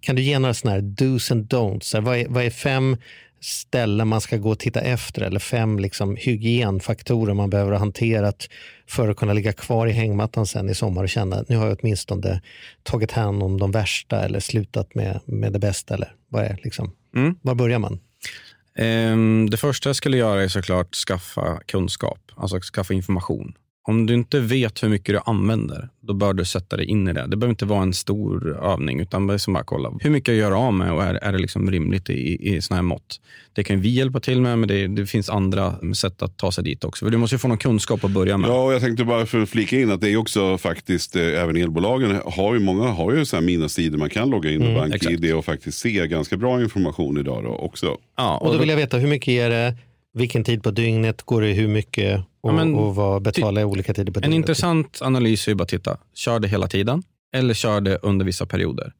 Kan 0.00 0.16
du 0.16 0.22
ge 0.22 0.38
några 0.38 0.54
sådana 0.54 0.74
här 0.74 0.82
dos 0.82 1.30
and 1.30 1.46
don'ts? 1.52 2.00
Vad 2.00 2.18
är, 2.18 2.26
vad 2.28 2.44
är 2.44 2.50
fem 2.50 2.96
ställen 3.40 4.08
man 4.08 4.20
ska 4.20 4.36
gå 4.36 4.50
och 4.50 4.58
titta 4.58 4.80
efter 4.80 5.22
eller 5.22 5.40
fem 5.40 5.78
liksom, 5.78 6.16
hygienfaktorer 6.16 7.34
man 7.34 7.50
behöver 7.50 7.72
ha 7.72 7.78
hanterat 7.78 8.48
för 8.88 9.08
att 9.08 9.16
kunna 9.16 9.32
ligga 9.32 9.52
kvar 9.52 9.86
i 9.86 9.92
hängmattan 9.92 10.46
sen 10.46 10.70
i 10.70 10.74
sommar 10.74 11.02
och 11.02 11.08
känna 11.08 11.36
att 11.36 11.48
nu 11.48 11.56
har 11.56 11.66
jag 11.66 11.78
åtminstone 11.80 12.42
tagit 12.82 13.12
hand 13.12 13.42
om 13.42 13.60
de 13.60 13.70
värsta 13.70 14.24
eller 14.24 14.40
slutat 14.40 14.94
med, 14.94 15.20
med 15.24 15.52
det 15.52 15.58
bästa. 15.58 15.94
Eller 15.94 16.12
vad 16.28 16.44
är 16.44 16.60
liksom? 16.64 16.92
Mm. 17.16 17.34
Var 17.42 17.54
börjar 17.54 17.78
man? 17.78 18.00
Ehm, 18.78 19.50
Det 19.50 19.56
första 19.56 19.88
jag 19.88 19.96
skulle 19.96 20.16
göra 20.16 20.42
är 20.42 20.48
såklart 20.48 20.94
skaffa 20.94 21.60
kunskap, 21.66 22.20
alltså 22.36 22.60
skaffa 22.60 22.94
information. 22.94 23.54
Om 23.88 24.06
du 24.06 24.14
inte 24.14 24.40
vet 24.40 24.82
hur 24.82 24.88
mycket 24.88 25.14
du 25.14 25.20
använder, 25.24 25.88
då 26.00 26.14
bör 26.14 26.32
du 26.32 26.44
sätta 26.44 26.76
dig 26.76 26.86
in 26.86 27.08
i 27.08 27.12
det. 27.12 27.26
Det 27.26 27.36
behöver 27.36 27.50
inte 27.50 27.64
vara 27.64 27.82
en 27.82 27.94
stor 27.94 28.58
övning, 28.64 29.00
utan 29.00 29.26
det 29.26 29.34
är 29.34 29.38
som 29.38 29.52
bara 29.54 29.64
kolla 29.64 29.92
hur 30.00 30.10
mycket 30.10 30.28
jag 30.28 30.36
gör 30.36 30.52
av 30.52 30.72
med 30.72 30.92
och 30.92 31.02
är, 31.02 31.14
är 31.14 31.32
det 31.32 31.38
liksom 31.38 31.70
rimligt 31.70 32.10
i, 32.10 32.54
i 32.54 32.62
såna 32.62 32.76
här 32.76 32.82
mått. 32.82 33.20
Det 33.52 33.64
kan 33.64 33.80
vi 33.80 33.88
hjälpa 33.88 34.20
till 34.20 34.40
med, 34.40 34.58
men 34.58 34.68
det, 34.68 34.86
det 34.86 35.06
finns 35.06 35.30
andra 35.30 35.94
sätt 35.94 36.22
att 36.22 36.36
ta 36.36 36.52
sig 36.52 36.64
dit 36.64 36.84
också. 36.84 37.04
För 37.06 37.10
du 37.10 37.18
måste 37.18 37.34
ju 37.34 37.38
få 37.38 37.48
någon 37.48 37.58
kunskap 37.58 38.04
att 38.04 38.10
börja 38.10 38.38
med. 38.38 38.50
Ja, 38.50 38.64
och 38.64 38.72
jag 38.72 38.80
tänkte 38.80 39.04
bara 39.04 39.26
för 39.26 39.42
att 39.42 39.48
flika 39.48 39.80
in 39.80 39.90
att 39.90 40.00
det 40.00 40.10
är 40.10 40.16
också 40.16 40.58
faktiskt, 40.58 41.16
eh, 41.16 41.42
även 41.42 41.56
elbolagen 41.56 42.20
har 42.24 42.54
ju 42.54 42.60
många 42.60 42.88
har 42.88 43.12
ju 43.14 43.24
så 43.24 43.36
här 43.36 43.42
mina-sidor 43.42 43.98
man 43.98 44.10
kan 44.10 44.30
logga 44.30 44.50
in 44.50 44.58
med 44.58 44.68
Mm, 44.68 44.92
exakt. 44.92 45.04
BankID 45.04 45.34
och 45.34 45.44
faktiskt 45.44 45.78
se 45.78 46.06
ganska 46.06 46.36
bra 46.36 46.62
information 46.62 47.18
idag 47.18 47.44
då 47.44 47.50
också. 47.50 47.96
Ja, 48.16 48.38
Och 48.38 48.52
då 48.52 48.58
vill 48.58 48.68
jag 48.68 48.76
veta 48.76 48.98
hur 48.98 49.08
mycket 49.08 49.28
är 49.28 49.50
det, 49.50 49.76
vilken 50.18 50.44
tid 50.44 50.62
på 50.62 50.70
dygnet 50.70 51.22
går 51.22 51.42
det 51.42 51.52
hur 51.52 51.68
mycket 51.68 52.20
och, 52.40 52.50
Ja, 52.50 52.54
men 52.56 52.74
och 52.74 52.94
vad 52.94 53.22
betalar 53.22 53.60
jag 53.60 53.70
olika 53.70 53.94
tider 53.94 54.12
på 54.12 54.18
En 54.18 54.22
dygnet? 54.22 54.36
intressant 54.36 54.98
analys 55.02 55.46
är 55.46 55.50
ju 55.50 55.54
bara 55.54 55.62
att 55.62 55.68
titta, 55.68 55.96
kör 56.14 56.40
det 56.40 56.48
hela 56.48 56.68
tiden 56.68 57.02
eller 57.34 57.54
kör 57.54 57.80
det 57.80 57.96
under 58.02 58.26
vissa 58.26 58.46
perioder. 58.46 58.92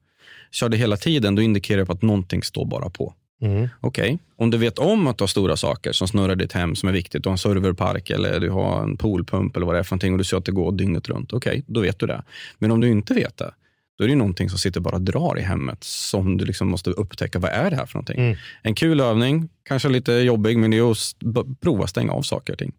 Kör 0.51 0.69
det 0.69 0.77
hela 0.77 0.97
tiden, 0.97 1.35
då 1.35 1.41
indikerar 1.41 1.79
det 1.79 1.85
på 1.85 1.91
att 1.91 2.01
någonting 2.01 2.43
står 2.43 2.65
bara 2.65 2.89
på. 2.89 3.13
Mm. 3.41 3.67
Okej, 3.81 4.19
om 4.35 4.49
du 4.51 4.57
vet 4.57 4.79
om 4.79 5.07
att 5.07 5.17
du 5.17 5.21
har 5.21 5.27
stora 5.27 5.57
saker 5.57 5.91
som 5.91 6.07
snurrar 6.07 6.35
ditt 6.35 6.53
hem 6.53 6.75
som 6.75 6.89
är 6.89 6.93
viktigt, 6.93 7.23
du 7.23 7.29
har 7.29 7.31
en 7.31 7.37
serverpark 7.37 8.09
eller 8.09 8.39
du 8.39 8.49
har 8.49 8.83
en 8.83 8.97
poolpump 8.97 9.55
eller 9.55 9.65
vad 9.65 9.75
det 9.75 9.79
är 9.79 9.83
för 9.83 9.93
någonting 9.95 10.11
och 10.13 10.17
du 10.17 10.23
ser 10.23 10.37
att 10.37 10.45
det 10.45 10.51
går 10.51 10.71
dygnet 10.71 11.09
runt. 11.09 11.33
Okej, 11.33 11.63
då 11.67 11.79
vet 11.81 11.99
du 11.99 12.07
det. 12.07 12.23
Men 12.57 12.71
om 12.71 12.79
du 12.79 12.89
inte 12.89 13.13
vet 13.13 13.37
det, 13.37 13.51
då 13.99 14.03
är 14.03 14.07
det 14.07 14.11
ju 14.11 14.17
någonting 14.17 14.49
som 14.49 14.59
sitter 14.59 14.79
bara 14.79 14.95
och 14.95 15.01
drar 15.01 15.39
i 15.39 15.41
hemmet 15.41 15.83
som 15.83 16.37
du 16.37 16.45
liksom 16.45 16.67
måste 16.67 16.89
upptäcka. 16.89 17.39
Vad 17.39 17.51
är 17.51 17.69
det 17.69 17.75
här 17.75 17.85
för 17.85 17.95
någonting? 17.95 18.19
Mm. 18.19 18.37
En 18.61 18.75
kul 18.75 18.99
övning, 18.99 19.49
kanske 19.63 19.89
lite 19.89 20.13
jobbig, 20.13 20.57
men 20.57 20.71
det 20.71 20.77
är 20.77 20.91
att 20.91 21.61
prova 21.61 21.87
stänga 21.87 22.11
av 22.11 22.21
saker 22.21 22.53
och 22.53 22.59
ting. 22.59 22.71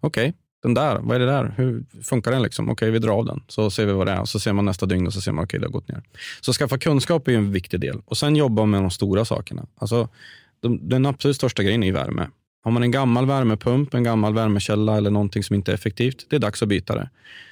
Okej, 0.00 0.34
den 0.62 0.74
där, 0.74 0.98
vad 1.02 1.16
är 1.16 1.20
det 1.20 1.26
där? 1.26 1.54
Hur 1.56 1.84
funkar 2.02 2.30
den? 2.30 2.42
Liksom? 2.42 2.70
Okej, 2.70 2.90
vi 2.90 2.98
drar 2.98 3.12
av 3.12 3.24
den. 3.24 3.40
Så 3.48 3.70
ser 3.70 3.86
vi 3.86 3.92
vad 3.92 4.06
det 4.06 4.12
är. 4.12 4.24
Så 4.24 4.40
ser 4.40 4.52
man 4.52 4.64
nästa 4.64 4.86
dygn 4.86 5.06
och 5.06 5.12
så 5.12 5.20
ser 5.20 5.32
man, 5.32 5.44
okej, 5.44 5.60
det 5.60 5.66
har 5.66 5.72
gått 5.72 5.88
ner. 5.88 6.02
Så 6.40 6.52
skaffa 6.52 6.78
kunskap 6.78 7.28
är 7.28 7.32
ju 7.32 7.38
en 7.38 7.52
viktig 7.52 7.80
del. 7.80 8.02
Och 8.04 8.16
sen 8.16 8.36
jobba 8.36 8.64
med 8.64 8.82
de 8.82 8.90
stora 8.90 9.24
sakerna. 9.24 9.66
Alltså, 9.76 10.08
de, 10.60 10.88
den 10.88 11.06
absolut 11.06 11.36
största 11.36 11.62
grejen 11.62 11.82
är 11.82 11.86
ju 11.86 11.92
värme. 11.92 12.28
Har 12.64 12.70
man 12.70 12.82
en 12.82 12.90
gammal 12.90 13.26
värmepump, 13.26 13.94
en 13.94 14.04
gammal 14.04 14.34
värmekälla 14.34 14.96
eller 14.96 15.10
någonting 15.10 15.42
som 15.42 15.56
inte 15.56 15.72
är 15.72 15.74
effektivt, 15.74 16.26
det 16.30 16.36
är 16.36 16.40
dags 16.40 16.62
att 16.62 16.68
byta 16.68 16.94
det. 16.94 17.10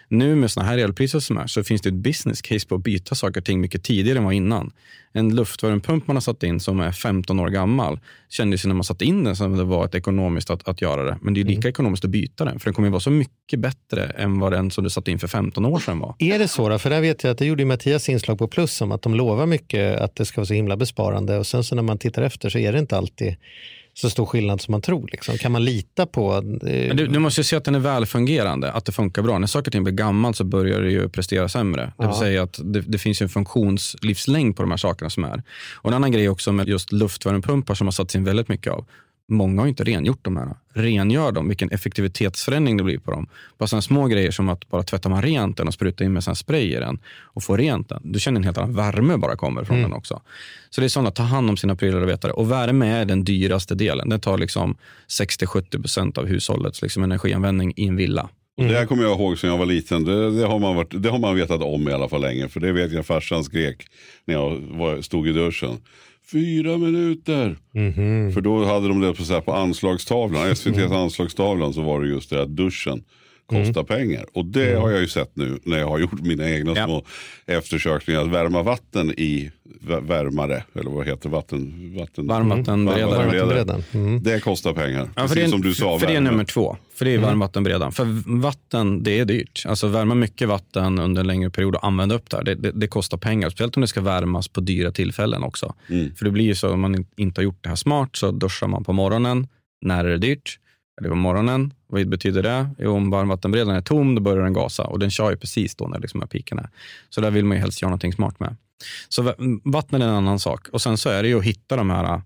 Nu 0.09 0.35
med 0.35 0.51
såna 0.51 0.67
här 0.67 0.79
elpriser 0.79 1.21
som 1.21 1.39
är 1.39 1.47
så 1.47 1.65
finns 1.65 1.83
det 1.83 1.89
ett 1.89 1.95
business 1.95 2.43
case 2.43 2.67
på 2.69 2.75
att 2.75 2.83
byta 2.83 3.15
saker 3.15 3.41
och 3.41 3.45
ting 3.45 3.61
mycket 3.61 3.85
tidigare 3.85 4.19
än 4.19 4.25
vad 4.25 4.35
innan. 4.35 4.73
En 5.13 5.35
luftvärmepump 5.35 6.07
man 6.07 6.17
har 6.17 6.21
satt 6.21 6.43
in 6.43 6.61
som 6.61 6.81
är 6.81 6.93
15 6.93 7.41
år 7.41 7.49
gammal 7.49 8.01
kändes 8.29 8.65
ju 8.65 8.69
när 8.69 8.75
man 8.75 8.85
satte 8.85 9.05
in 9.05 9.25
den 9.25 9.37
som 9.37 9.57
det 9.57 9.65
var 9.65 9.85
ett 9.85 9.95
ekonomiskt 9.95 10.51
att, 10.51 10.69
att 10.69 10.83
göra 10.83 11.03
det. 11.03 11.19
Men 11.23 11.35
det 11.35 11.41
är 11.41 11.45
lika 11.45 11.69
ekonomiskt 11.69 12.05
att 12.05 12.11
byta 12.11 12.45
den, 12.45 12.59
för 12.59 12.65
den 12.65 12.75
kommer 12.75 12.89
ju 12.89 12.93
vara 12.93 13.01
så 13.01 13.11
mycket 13.11 13.61
bättre 13.61 14.05
än 14.05 14.39
vad 14.39 14.53
den 14.53 14.71
som 14.71 14.85
du 14.85 14.91
satte 14.91 15.11
in 15.11 15.19
för 15.19 15.29
15 15.29 15.65
år 15.65 15.79
sedan 15.79 15.99
var. 15.99 16.15
Är 16.19 16.39
det 16.39 16.49
så? 16.49 16.69
Då? 16.69 16.79
För 16.79 16.91
där 16.91 17.01
vet 17.01 17.25
jag 17.25 17.31
att 17.31 17.39
det 17.39 17.47
gjorde 17.47 17.63
ju 17.63 17.67
Mattias 17.67 18.09
inslag 18.09 18.39
på 18.39 18.49
Plus 18.49 18.81
om 18.81 18.93
att 18.93 19.03
de 19.03 19.15
lovar 19.15 19.47
mycket 19.47 20.01
att 20.01 20.17
det 20.17 20.25
ska 20.25 20.41
vara 20.41 20.47
så 20.47 20.55
himla 20.55 20.77
besparande 20.77 21.39
och 21.39 21.47
sen 21.47 21.65
så 21.65 21.75
när 21.75 21.83
man 21.83 21.99
tittar 21.99 22.23
efter 22.23 22.51
så 22.51 22.59
är 22.59 22.73
det 22.73 22.79
inte 22.79 22.97
alltid 22.97 23.37
så 24.01 24.11
stor 24.11 24.27
skillnad 24.27 24.61
som 24.61 24.73
man 24.73 24.83
tror. 24.83 25.09
Liksom. 25.13 25.39
Kan 25.39 25.53
man 25.53 25.65
lita 25.65 26.07
på... 26.07 26.35
Eh, 26.37 26.43
Men 26.43 26.97
du, 26.97 27.07
du 27.07 27.19
måste 27.19 27.41
ju 27.41 27.45
se 27.45 27.57
att 27.57 27.65
den 27.65 27.75
är 27.75 27.79
välfungerande, 27.79 28.73
att 28.73 28.85
det 28.85 28.93
funkar 28.93 29.23
bra. 29.23 29.39
När 29.39 29.47
saker 29.47 29.69
och 29.69 29.73
ting 29.73 29.85
blir 29.85 29.95
gammalt 29.95 30.37
så 30.37 30.45
börjar 30.45 30.81
det 30.81 30.91
ju 30.91 31.09
prestera 31.09 31.49
sämre. 31.49 31.83
Det 31.99 32.03
vill 32.07 32.13
Ja. 32.15 32.21
säga 32.21 32.43
att 32.43 32.61
det, 32.65 32.81
det 32.81 32.99
finns 32.99 33.23
en 33.23 33.29
funktionslivslängd 33.29 34.57
på 34.57 34.63
de 34.63 34.71
här 34.71 34.77
sakerna 34.79 35.11
som 35.11 35.25
är. 35.25 35.43
Och 35.75 35.91
en 35.91 35.95
annan 35.95 36.13
grej 36.13 36.29
också 36.29 36.53
med 36.53 36.69
just 36.69 36.93
luftvärmepumpar 36.93 37.75
som 37.75 37.87
har 37.87 37.93
satts 37.93 38.15
in 38.17 38.25
väldigt 38.25 38.49
mycket 38.49 38.73
av. 38.73 38.87
Många 39.31 39.63
har 39.63 39.69
inte 39.69 39.85
rengjort 39.85 40.25
de 40.25 40.37
här. 40.37 40.49
Rengör 40.75 41.33
dem, 41.33 41.49
vilken 41.49 41.71
effektivitetsförändring 41.71 42.77
det 42.77 42.85
blir 42.85 42.99
på 42.99 43.11
dem. 43.11 43.27
Bara 43.59 43.67
sådana 43.67 43.83
små 43.83 44.07
grejer 44.07 44.31
som 44.31 44.49
att 44.49 44.69
bara 44.69 44.83
tvättar 44.83 45.11
man 45.11 45.23
rent 45.23 45.57
den 45.57 45.69
och 45.69 45.75
sprutar 45.75 46.05
in 46.05 46.13
med 46.13 46.25
sån 46.25 46.37
spray 46.37 46.77
i 46.77 46.81
den 46.81 46.99
och 47.07 47.43
får 47.43 47.59
rent 47.59 47.89
den. 47.89 48.01
Du 48.05 48.21
känner 48.21 48.41
en 48.41 48.45
helt 48.45 48.59
annan 48.59 48.75
värme 48.75 49.17
bara 49.17 49.37
kommer 49.37 49.65
från 49.65 49.83
den 49.83 49.93
också. 49.93 50.23
Så 50.71 50.81
det 50.81 50.87
är 50.87 50.89
sådana, 50.89 51.11
ta 51.11 51.23
hand 51.23 51.51
om 51.51 51.57
sina 51.57 51.77
prylar 51.77 52.01
och 52.01 52.09
veta 52.09 52.29
det. 52.29 52.35
Och 52.35 52.53
värme 52.53 52.87
är 52.87 53.05
den 53.05 53.25
dyraste 53.25 53.75
delen. 53.75 54.09
Den 54.09 54.21
tar 54.21 54.39
liksom 54.39 54.77
60-70% 55.09 56.19
av 56.19 56.27
hushållets 56.27 56.83
liksom 56.83 57.03
energianvändning 57.03 57.73
i 57.77 57.87
en 57.87 57.97
villa. 57.97 58.29
Och 58.59 58.65
Det 58.65 58.75
här 58.75 58.87
kommer 58.87 59.03
jag 59.03 59.21
ihåg 59.21 59.39
sedan 59.39 59.51
jag 59.51 59.59
var 59.59 59.67
liten. 59.67 60.05
Det, 60.05 60.41
det, 60.41 60.47
har 60.47 60.59
man 60.59 60.77
varit, 60.77 61.03
det 61.03 61.11
har 61.11 61.19
man 61.19 61.37
vetat 61.37 61.63
om 61.63 61.89
i 61.89 61.93
alla 61.93 62.09
fall 62.09 62.21
länge. 62.21 62.49
För 62.49 62.61
det 62.61 62.73
vet 62.73 62.93
jag 62.93 63.07
farsan 63.07 63.45
skrek 63.45 63.87
när 64.25 64.35
jag 64.35 64.51
var, 64.71 65.01
stod 65.01 65.29
i 65.29 65.33
duschen. 65.33 65.77
Fyra 66.33 66.79
minuter. 66.79 67.57
Mhm. 67.75 68.33
För 68.33 68.41
då 68.41 68.65
hade 68.65 68.89
de 68.89 69.01
det 69.01 69.15
på, 69.15 69.25
så 69.25 69.33
här, 69.33 69.41
på 69.41 69.53
anslagstavlan. 69.53 70.51
SVTs 70.51 70.93
anslagstavlan 70.93 71.75
så 71.75 71.83
var 71.83 72.03
det 72.03 72.09
just 72.09 72.31
det 72.31 72.43
att 72.43 72.57
duschen 72.57 73.05
kostar 73.49 73.83
pengar. 73.83 74.27
Och 74.35 74.45
det 74.45 74.75
har 74.75 74.91
jag 74.91 75.01
ju 75.01 75.09
sett 75.09 75.31
nu 75.37 75.59
när 75.65 75.79
jag 75.79 75.87
har 75.89 75.99
gjort 75.99 76.21
mina 76.21 76.51
egna 76.51 76.73
Ja. 76.77 76.85
små 76.85 77.05
eftersökningar. 77.47 78.21
Att 78.23 78.29
värma 78.29 78.63
vatten 78.63 79.11
i 79.11 79.51
vä- 79.87 80.07
värmare, 80.09 80.65
eller 80.75 80.91
vad 80.91 81.07
heter 81.07 81.29
vatten? 81.29 81.95
vatten 81.99 82.27
Varmvattenberedare. 82.27 83.07
Varmvattenberedaren. 83.17 83.83
Mm. 83.95 84.23
Det 84.23 84.41
kostar 84.41 84.73
pengar. 84.73 85.11
Ja, 85.15 85.23
för 85.23 85.23
Precis 85.23 85.35
det 85.35 85.43
är, 85.43 85.49
som 85.49 85.61
du 85.63 85.75
sa. 85.75 85.99
För 85.99 86.07
det 86.07 86.13
är 86.13 86.15
värme. 86.15 86.31
nummer 86.31 86.45
två. 86.45 86.77
För 86.95 87.05
det 87.05 87.15
är 87.15 87.19
varmvattenberedaren. 87.19 87.93
För 87.93 88.39
vatten, 88.41 89.03
det 89.03 89.19
är 89.19 89.25
dyrt. 89.25 89.65
Alltså 89.69 89.89
värma 89.89 90.15
mycket 90.15 90.49
vatten 90.49 90.99
under 90.99 91.21
en 91.21 91.27
längre 91.27 91.51
period 91.51 91.75
och 91.75 91.87
använda 91.87 92.15
upp 92.15 92.31
det 92.31 92.37
här, 92.37 92.45
det, 92.45 92.55
det, 92.55 92.73
det 92.73 92.89
kostar 92.89 93.19
pengar. 93.19 93.51
Speciellt 93.51 93.77
om 93.77 93.81
det 93.81 93.87
ska 93.89 94.01
värmas 94.01 94.49
på 94.49 94.61
dyra 94.61 94.93
tillfällen 94.93 95.43
också. 95.43 95.75
För 96.17 96.25
det 96.25 96.31
blir 96.31 96.45
ju 96.45 96.55
så 96.55 96.73
om 96.73 96.81
man 96.81 96.95
in- 96.95 97.07
inte 97.17 97.41
har 97.41 97.45
gjort 97.45 97.59
det 97.63 97.69
här 97.69 97.77
smart 97.77 98.17
så 98.17 98.31
duschar 98.31 98.67
man 98.67 98.85
på 98.85 98.93
morgonen. 98.93 99.47
När 99.83 100.05
är 100.05 100.09
det 100.09 100.19
dyrt? 100.19 100.59
Eller 101.01 101.09
på 101.11 101.17
morgonen. 101.17 101.73
Vad 101.89 102.09
betyder 102.09 102.43
det? 102.43 102.69
Jo, 102.79 102.93
om 102.97 103.11
varmvattenberedaren 103.11 103.77
är 103.77 103.83
tom, 103.83 104.15
då 104.15 104.21
börjar 104.23 104.43
den 104.45 104.53
gasa. 104.53 104.83
Och 104.83 104.99
den 104.99 105.11
kör 105.11 105.31
ju 105.31 105.37
precis 105.37 105.75
då 105.75 105.87
när 105.87 105.99
liksom 105.99 106.23
är. 106.23 106.69
Så 107.09 107.21
där 107.21 107.31
vill 107.31 107.45
man 107.45 107.57
ju 107.57 107.61
helst 107.61 107.83
göra 107.83 107.91
någonting 107.91 108.13
smart 108.13 108.41
med. 108.41 108.57
Så 109.09 109.23
va- 109.23 109.35
vatten 109.65 110.03
är 110.03 110.09
en 110.09 110.15
annan 110.15 110.39
sak. 110.39 110.69
Och 110.69 110.83
sen 110.83 110.97
så 110.97 111.09
är 111.09 111.23
det 111.23 111.29
ju 111.29 111.39
att 111.39 111.45
hitta 111.45 111.77
de 111.77 111.91
här 111.91 112.23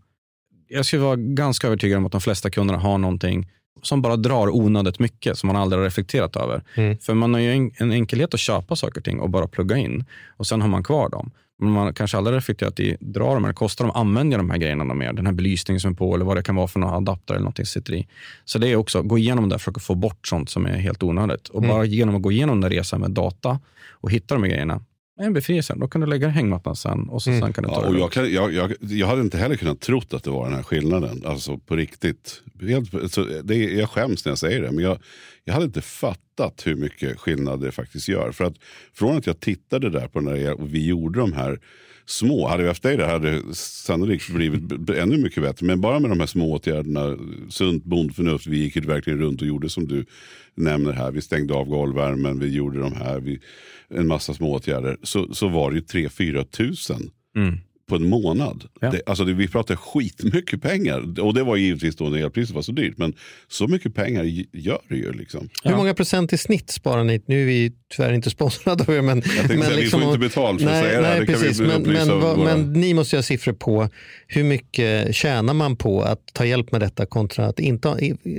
jag 0.72 0.86
skulle 0.86 1.02
vara 1.02 1.16
ganska 1.16 1.66
övertygad 1.66 1.98
om 1.98 2.06
att 2.06 2.12
de 2.12 2.20
flesta 2.20 2.50
kunderna 2.50 2.78
har 2.78 2.98
någonting 2.98 3.50
som 3.82 4.02
bara 4.02 4.16
drar 4.16 4.56
onödigt 4.56 4.98
mycket 4.98 5.38
som 5.38 5.46
man 5.46 5.56
aldrig 5.56 5.78
har 5.78 5.84
reflekterat 5.84 6.36
över. 6.36 6.62
Mm. 6.74 6.98
För 6.98 7.14
man 7.14 7.34
har 7.34 7.40
ju 7.40 7.52
en, 7.52 7.70
en 7.76 7.92
enkelhet 7.92 8.34
att 8.34 8.40
köpa 8.40 8.76
saker 8.76 9.00
och 9.00 9.04
ting 9.04 9.20
och 9.20 9.30
bara 9.30 9.48
plugga 9.48 9.76
in 9.76 10.04
och 10.36 10.46
sen 10.46 10.60
har 10.60 10.68
man 10.68 10.84
kvar 10.84 11.08
dem. 11.08 11.30
Men 11.62 11.72
man 11.72 11.94
kanske 11.94 12.16
aldrig 12.16 12.36
reflekterat 12.36 12.80
i, 12.80 12.96
drar 13.00 13.34
de 13.34 13.44
eller 13.44 13.54
kostar 13.54 13.84
de, 13.84 13.90
använder 13.96 14.38
de 14.38 14.50
här 14.50 14.58
grejerna 14.58 14.94
mer? 14.94 15.12
Den 15.12 15.26
här 15.26 15.32
belysningen 15.32 15.80
som 15.80 15.90
är 15.90 15.94
på 15.94 16.14
eller 16.14 16.24
vad 16.24 16.36
det 16.36 16.42
kan 16.42 16.56
vara 16.56 16.68
för 16.68 16.80
några 16.80 16.94
adapter 16.94 17.34
eller 17.34 17.42
någonting 17.42 17.66
som 17.66 17.80
sitter 17.80 17.94
i. 17.94 18.06
Så 18.44 18.58
det 18.58 18.68
är 18.68 18.76
också, 18.76 19.02
gå 19.02 19.18
igenom 19.18 19.48
det, 19.48 19.58
försöka 19.58 19.80
få 19.80 19.94
bort 19.94 20.26
sånt 20.26 20.50
som 20.50 20.66
är 20.66 20.76
helt 20.76 21.02
onödigt. 21.02 21.48
Och 21.48 21.62
bara 21.62 21.84
genom 21.84 22.16
att 22.16 22.22
gå 22.22 22.32
igenom 22.32 22.60
den 22.60 22.70
resan 22.70 23.00
med 23.00 23.10
data 23.10 23.60
och 23.90 24.10
hitta 24.10 24.34
de 24.34 24.42
här 24.42 24.50
grejerna, 24.50 24.80
en 25.20 25.32
befrielse. 25.32 25.74
Då 25.76 25.88
kan 25.88 26.00
du 26.00 26.06
lägga 26.06 26.28
hängmattan 26.28 26.76
sen 26.76 27.08
och 27.08 27.22
så 27.22 27.30
sen 27.40 27.52
kan 27.52 27.64
du 27.64 27.70
ta 27.70 27.82
Ja, 27.82 27.88
och 27.88 27.98
jag, 27.98 28.12
kan, 28.12 28.32
jag, 28.32 28.52
jag, 28.52 28.72
jag 28.80 29.06
hade 29.06 29.20
inte 29.20 29.38
heller 29.38 29.56
kunnat 29.56 29.80
trott 29.80 30.14
att 30.14 30.24
det 30.24 30.30
var 30.30 30.44
den 30.44 30.54
här 30.54 30.62
skillnaden. 30.62 31.22
Alltså 31.26 31.58
på 31.58 31.76
riktigt. 31.76 32.42
Helt, 32.60 33.12
så 33.12 33.24
det, 33.44 33.54
är- 33.54 33.78
jag 33.78 33.90
skäms 33.90 34.24
när 34.24 34.30
jag 34.30 34.38
säger 34.38 34.62
det. 34.62 34.72
Men 34.72 34.84
jag, 34.84 34.98
jag 35.44 35.54
hade 35.54 35.64
inte 35.66 35.80
fattat 35.80 36.66
hur 36.66 36.76
mycket 36.76 37.18
skillnad 37.20 37.60
det 37.60 37.72
faktiskt 37.72 38.08
gör. 38.08 38.32
För 38.32 38.44
att 38.44 38.54
från 38.94 39.16
att 39.16 39.26
jag 39.26 39.40
tittade 39.40 39.90
där 39.90 40.08
på 40.08 40.20
när 40.20 40.60
och 40.60 40.74
vi 40.74 40.86
gjorde 40.86 41.20
de 41.20 41.32
här 41.32 41.60
små. 42.06 42.48
Hade 42.48 42.62
vi 42.62 42.68
haft 42.68 42.82
dig 42.82 42.96
där 42.96 43.08
hade 43.08 43.30
det 43.30 43.54
sannolikt 43.54 44.28
blivit 44.30 44.90
ännu 44.90 45.18
mycket 45.18 45.42
bättre. 45.42 45.66
Men 45.66 45.80
bara 45.80 45.98
med 46.00 46.10
de 46.10 46.20
här 46.20 46.26
små 46.26 46.52
åtgärderna. 46.52 47.16
Sunt 47.48 47.84
bondförnuft. 47.84 48.46
Vi 48.46 48.58
gick 48.58 48.76
ju 48.76 48.82
verkligen 48.82 49.18
runt 49.18 49.40
och 49.40 49.46
gjorde 49.46 49.68
som 49.68 49.88
du 49.88 50.04
nämner 50.54 50.92
här. 50.92 51.10
Vi 51.10 51.20
stängde 51.20 51.54
av 51.54 51.66
golvvärmen. 51.66 52.38
Vi 52.38 52.48
gjorde 52.48 52.80
de 52.80 52.92
här. 52.92 53.20
Vi, 53.20 53.40
en 53.88 54.06
massa 54.06 54.34
små 54.34 54.52
åtgärder. 54.52 54.96
Så, 55.02 55.34
så 55.34 55.48
var 55.48 55.70
det 55.70 55.76
ju 55.76 55.82
3-4 56.08 56.44
tusen 56.44 57.10
Mm 57.36 57.58
på 57.88 57.96
en 57.96 58.08
månad. 58.08 58.64
Ja. 58.80 58.90
Det, 58.90 59.00
alltså 59.06 59.24
det, 59.24 59.32
vi 59.32 59.48
pratar 59.48 59.76
skitmycket 59.76 60.62
pengar. 60.62 61.20
Och 61.20 61.34
det 61.34 61.42
var 61.42 61.56
givetvis 61.56 61.96
då 61.96 62.04
när 62.08 62.18
elpriset 62.18 62.54
var 62.54 62.62
så 62.62 62.72
dyrt. 62.72 62.98
Men 62.98 63.14
så 63.48 63.66
mycket 63.68 63.94
pengar 63.94 64.24
gör 64.52 64.80
det 64.88 64.96
ju. 64.96 65.12
Liksom. 65.12 65.48
Hur 65.64 65.76
många 65.76 65.94
procent 65.94 66.32
i 66.32 66.38
snitt 66.38 66.70
sparar 66.70 67.04
ni? 67.04 67.22
Nu 67.26 67.42
är 67.42 67.46
vi 67.46 67.72
tyvärr 67.96 68.12
inte 68.12 68.30
sponsrade 68.36 68.84
av 68.84 68.94
er. 68.94 69.02
Men, 69.02 69.22
men 69.48 69.62
säga, 69.62 69.76
vi 69.76 69.86
får 69.86 70.02
inte 70.02 70.18
betalt 70.18 70.60
för 70.62 70.68
att 70.68 70.72
nej, 70.74 70.82
säga 70.84 71.00
det 71.00 71.06
här. 71.06 71.12
Nej, 71.18 71.20
Det 71.26 71.32
kan 71.32 71.40
vi 71.42 71.48
precis. 71.48 71.60
Men, 71.66 71.82
men, 71.82 72.08
vad, 72.20 72.36
våra- 72.36 72.56
men 72.56 72.72
ni 72.72 72.94
måste 72.94 73.16
ju 73.16 73.18
ha 73.18 73.22
siffror 73.22 73.52
på 73.52 73.88
hur 74.26 74.44
mycket 74.44 75.14
tjänar 75.14 75.54
man 75.54 75.76
på 75.76 76.02
att 76.02 76.20
ta 76.32 76.44
hjälp 76.46 76.72
med 76.72 76.80
detta 76.80 77.06
kontra 77.06 77.46
att 77.46 77.60
inte 77.60 77.88
ha, 77.88 77.98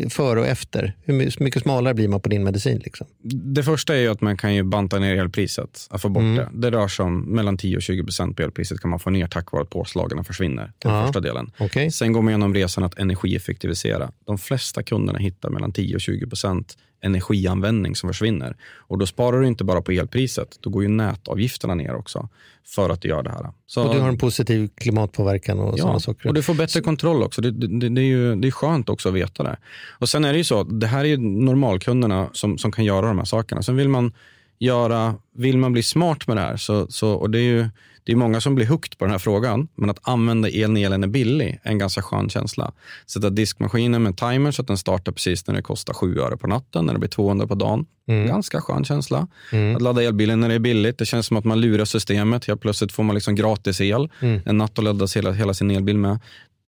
före 0.10 0.40
och 0.40 0.48
efter. 0.48 0.94
Hur 1.04 1.14
my- 1.14 1.30
mycket 1.40 1.62
smalare 1.64 1.94
blir 1.94 2.08
man 2.08 2.20
på 2.22 2.30
din 2.30 2.44
medicin? 2.44 2.82
Liksom? 2.84 3.08
Det 3.56 3.64
första 3.64 3.96
är 3.96 4.00
ju 4.02 4.08
att 4.08 4.22
man 4.22 4.38
kan 4.38 4.56
ju 4.56 4.64
banta 4.64 5.00
ner 5.00 5.16
elpriset, 5.18 5.88
att 5.90 6.02
få 6.02 6.10
bort 6.10 6.24
Mm. 6.24 6.36
det. 6.36 6.50
Det 6.70 6.78
rör 6.78 6.88
sig 6.88 7.06
om 7.06 7.22
mellan 7.22 7.58
10 7.58 7.76
och 7.76 7.82
20 7.82 8.04
procent 8.04 8.38
på 8.38 8.44
elpriset 8.44 8.80
kan 8.80 8.90
man 8.90 9.00
få 9.00 9.10
ner 9.10 9.28
tack 9.34 9.52
vare 9.52 9.64
att 9.64 9.70
påslagen 9.70 10.24
försvinner. 10.24 10.72
Den 10.80 10.92
Ja. 10.94 11.06
första 11.06 11.20
delen. 11.20 11.52
Okej? 11.60 11.92
Sen 11.92 12.14
går 12.14 12.22
man 12.22 12.30
igenom 12.30 12.54
resan 12.54 12.84
att 12.84 12.98
energieffektivisera. 13.00 14.12
De 14.26 14.38
flesta 14.38 14.84
kunderna 14.84 15.20
hittar 15.20 15.50
mellan 15.50 15.72
10 15.72 15.96
och 15.96 16.02
20 16.02 16.28
procent 16.28 16.78
energianvändning 17.02 17.96
som 17.96 18.10
försvinner. 18.10 18.56
Och 18.76 18.98
då 18.98 19.06
sparar 19.06 19.42
du 19.42 19.48
inte 19.48 19.64
bara 19.64 19.82
på 19.82 19.92
elpriset, 19.92 20.58
då 20.62 20.70
går 20.70 20.84
ju 20.84 20.90
nätavgifterna 20.90 21.76
ner 21.76 21.96
också 21.96 22.30
för 22.76 22.90
att 22.90 23.02
du 23.02 23.08
gör 23.10 23.24
det 23.24 23.30
här. 23.30 23.52
Så, 23.66 23.84
Och 23.88 23.96
du 23.96 24.00
har 24.02 24.10
en 24.10 24.18
positiv 24.18 24.70
klimatpåverkan 24.76 25.60
och 25.60 25.80
sådana 25.80 25.96
Ja, 25.96 26.00
saker? 26.00 26.28
och 26.30 26.34
du 26.34 26.44
får 26.44 26.54
bättre 26.54 26.82
kontroll 26.82 27.24
också. 27.24 27.42
Det, 27.42 27.52
det, 27.52 27.90
det, 27.90 28.02
är 28.02 28.06
ju, 28.06 28.36
det 28.36 28.48
är 28.48 28.52
skönt 28.52 28.90
också 28.90 29.10
att 29.10 29.16
veta 29.16 29.44
det. 29.44 29.58
Och 30.00 30.10
Sen 30.10 30.26
är 30.26 30.32
det 30.32 30.38
ju 30.38 30.44
så 30.44 30.64
det 30.64 30.88
här 30.88 31.00
är 31.00 31.06
ju 31.10 31.18
normalkunderna 31.18 32.30
som, 32.34 32.58
som 32.58 32.72
kan 32.72 32.86
göra 32.86 33.08
de 33.08 33.18
här 33.18 33.26
sakerna. 33.26 33.62
Sen 33.64 33.76
vill 33.76 33.90
man 33.90 34.12
göra, 34.60 35.16
vill 35.36 35.58
man 35.58 35.74
bli 35.74 35.84
smart 35.84 36.28
med 36.28 36.38
det 36.38 36.42
här, 36.42 36.58
så, 36.58 36.88
så, 36.90 37.12
och 37.12 37.30
det 37.30 37.40
är 37.40 37.44
ju 37.44 37.70
det 38.06 38.12
är 38.12 38.16
många 38.16 38.42
som 38.42 38.56
blir 38.56 38.66
hooked 38.66 38.98
på 38.98 39.06
den 39.06 39.12
här 39.12 39.20
frågan, 39.20 39.68
men 39.76 39.90
att 39.90 40.00
använda 40.02 40.50
el 40.50 40.72
när 40.72 40.86
elen 40.86 41.04
är 41.04 41.08
billig 41.08 41.60
är 41.64 41.72
en 41.72 41.78
ganska 41.78 42.02
skön 42.02 42.30
känsla. 42.30 42.72
Sätta 43.08 43.30
diskmaskinen 43.30 44.04
med 44.04 44.18
timer 44.18 44.52
så 44.52 44.62
att 44.62 44.68
den 44.68 44.78
startar 44.78 45.12
precis 45.12 45.48
när 45.48 45.56
det 45.56 45.62
kostar 45.62 45.94
7 45.94 46.20
öre 46.20 46.38
på 46.38 46.48
natten, 46.48 46.86
när 46.86 46.94
det 46.94 47.00
blir 47.00 47.10
200 47.10 47.48
på 47.48 47.56
dagen. 47.56 47.86
Ganska 48.08 48.62
skön 48.62 48.86
känsla. 48.86 49.28
Att 49.76 49.82
ladda 49.82 50.04
elbilen 50.04 50.40
när 50.40 50.50
det 50.50 50.56
är 50.56 50.60
billigt, 50.60 50.98
det 50.98 51.06
känns 51.06 51.26
som 51.26 51.38
att 51.38 51.46
man 51.46 51.62
lurar 51.62 51.86
systemet. 51.86 52.46
Helt 52.46 52.62
plötsligt 52.62 52.92
får 52.92 53.04
man 53.04 53.16
liksom 53.16 53.36
gratis 53.36 53.82
el 53.82 54.10
en 54.46 54.58
natt 54.58 54.80
att 54.80 54.84
ladda 54.84 55.08
hela, 55.16 55.32
hela 55.32 55.54
sin 55.54 55.72
elbil 55.72 55.98
med. 55.98 56.20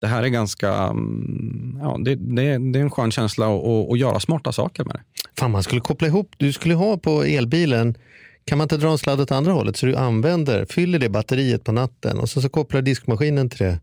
Det 0.02 0.08
här 0.08 0.24
är 0.24 0.28
ganska, 0.28 0.74
mm, 0.74 1.80
ja, 1.82 1.98
det, 2.00 2.16
det, 2.16 2.72
det 2.72 2.80
är 2.80 2.84
en 2.84 2.92
skön 2.92 3.12
känsla 3.12 3.46
att, 3.46 3.66
att, 3.66 3.92
att 3.92 4.00
göra 4.00 4.20
smarta 4.20 4.52
saker 4.52 4.84
med 4.84 4.96
det. 4.96 5.02
Fan, 5.38 5.52
man 5.52 5.64
skulle 5.64 5.82
koppla 5.82 6.08
ihop, 6.08 6.36
du 6.38 6.54
skulle 6.54 6.74
ha 6.76 6.98
på 6.98 7.24
elbilen, 7.24 7.98
kan 8.46 8.58
man 8.58 8.66
inte 8.66 8.78
dra 8.78 8.92
en 8.92 8.98
sladd 8.98 9.22
åt 9.22 9.32
andra 9.32 9.52
hållet 9.52 9.78
så 9.78 9.86
du 9.86 9.96
använder, 9.96 10.66
fyller 10.66 11.00
det 11.00 11.10
batteriet 11.10 11.64
på 11.64 11.72
natten 11.72 12.20
och 12.20 12.30
så, 12.30 12.42
så 12.42 12.50
kopplar 12.50 12.82
diskmaskinen 12.82 13.50
till 13.50 13.60
det 13.66 13.80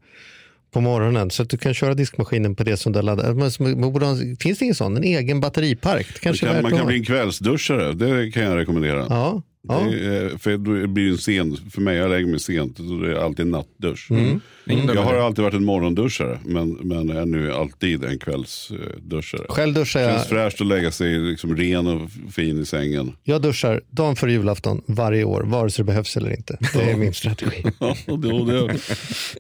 på 0.72 0.80
morgonen 0.80 1.30
så 1.30 1.42
att 1.42 1.51
du 1.51 1.59
kan 1.59 1.74
köra 1.74 1.94
diskmaskinen 1.94 2.55
på 2.55 2.64
det 2.64 2.76
som 2.76 2.92
du 2.92 2.98
har 2.98 3.03
laddat. 3.03 3.36
Man 3.36 4.36
Finns 4.40 4.59
det 4.59 4.64
ingen 4.64 4.74
sån? 4.74 4.96
En 4.96 5.05
egen 5.05 5.40
batteripark? 5.40 6.07
Det 6.07 6.12
Man 6.12 6.20
kanske 6.20 6.46
är 6.46 6.53
kan, 6.55 6.62
man 6.62 6.72
kan 6.72 6.86
bli 6.86 6.96
en 6.96 7.05
kvällsduschare. 7.05 7.92
Det 7.92 8.30
kan 8.30 8.42
jag 8.42 8.57
rekommendera. 8.57 9.07
Ja, 9.09 9.42
Ja. 9.68 9.80
Det 9.80 10.38
för 10.38 10.57
då 10.57 10.86
blir 10.86 11.05
det 11.05 11.11
en 11.11 11.18
sen, 11.18 11.57
för 11.70 11.80
mig, 11.80 11.96
jag 11.96 12.11
lägger 12.11 12.26
mig 12.26 12.40
sent, 12.40 12.76
så 12.76 12.82
det 12.82 13.12
är 13.12 13.24
alltid 13.24 13.44
en 13.44 13.51
nattdusch. 13.51 14.11
Mm. 14.11 14.40
Ingen 14.70 14.94
Jag 14.94 15.02
har 15.02 15.14
alltid 15.14 15.44
varit 15.44 15.54
en 15.54 15.64
morgonduschare, 15.64 16.38
men, 16.44 16.70
men 16.72 17.10
är 17.10 17.26
nu 17.26 17.52
alltid 17.52 18.04
en 18.04 18.18
kvällsduschare. 18.18 19.42
Själv 19.48 19.74
duschar 19.74 20.00
Känns 20.00 20.16
jag, 20.18 20.28
fräscht 20.28 20.60
att 20.60 20.66
lägga 20.66 20.90
sig 20.90 21.18
liksom 21.18 21.56
ren 21.56 21.86
och 21.86 22.10
fin 22.32 22.60
i 22.62 22.66
sängen. 22.66 23.12
jag 23.24 23.42
duschar 23.42 23.80
dagen 23.90 24.16
före 24.16 24.32
julafton 24.32 24.82
varje 24.86 25.24
år, 25.24 25.42
vare 25.42 25.70
sig 25.70 25.82
det 25.82 25.86
behövs 25.86 26.16
eller 26.16 26.30
inte. 26.36 26.58
Det 26.74 26.90
är 26.90 26.96
min 26.96 27.14
strategi. 27.14 27.62
Ja, 27.80 27.96
det, 28.06 28.44
det, 28.44 28.78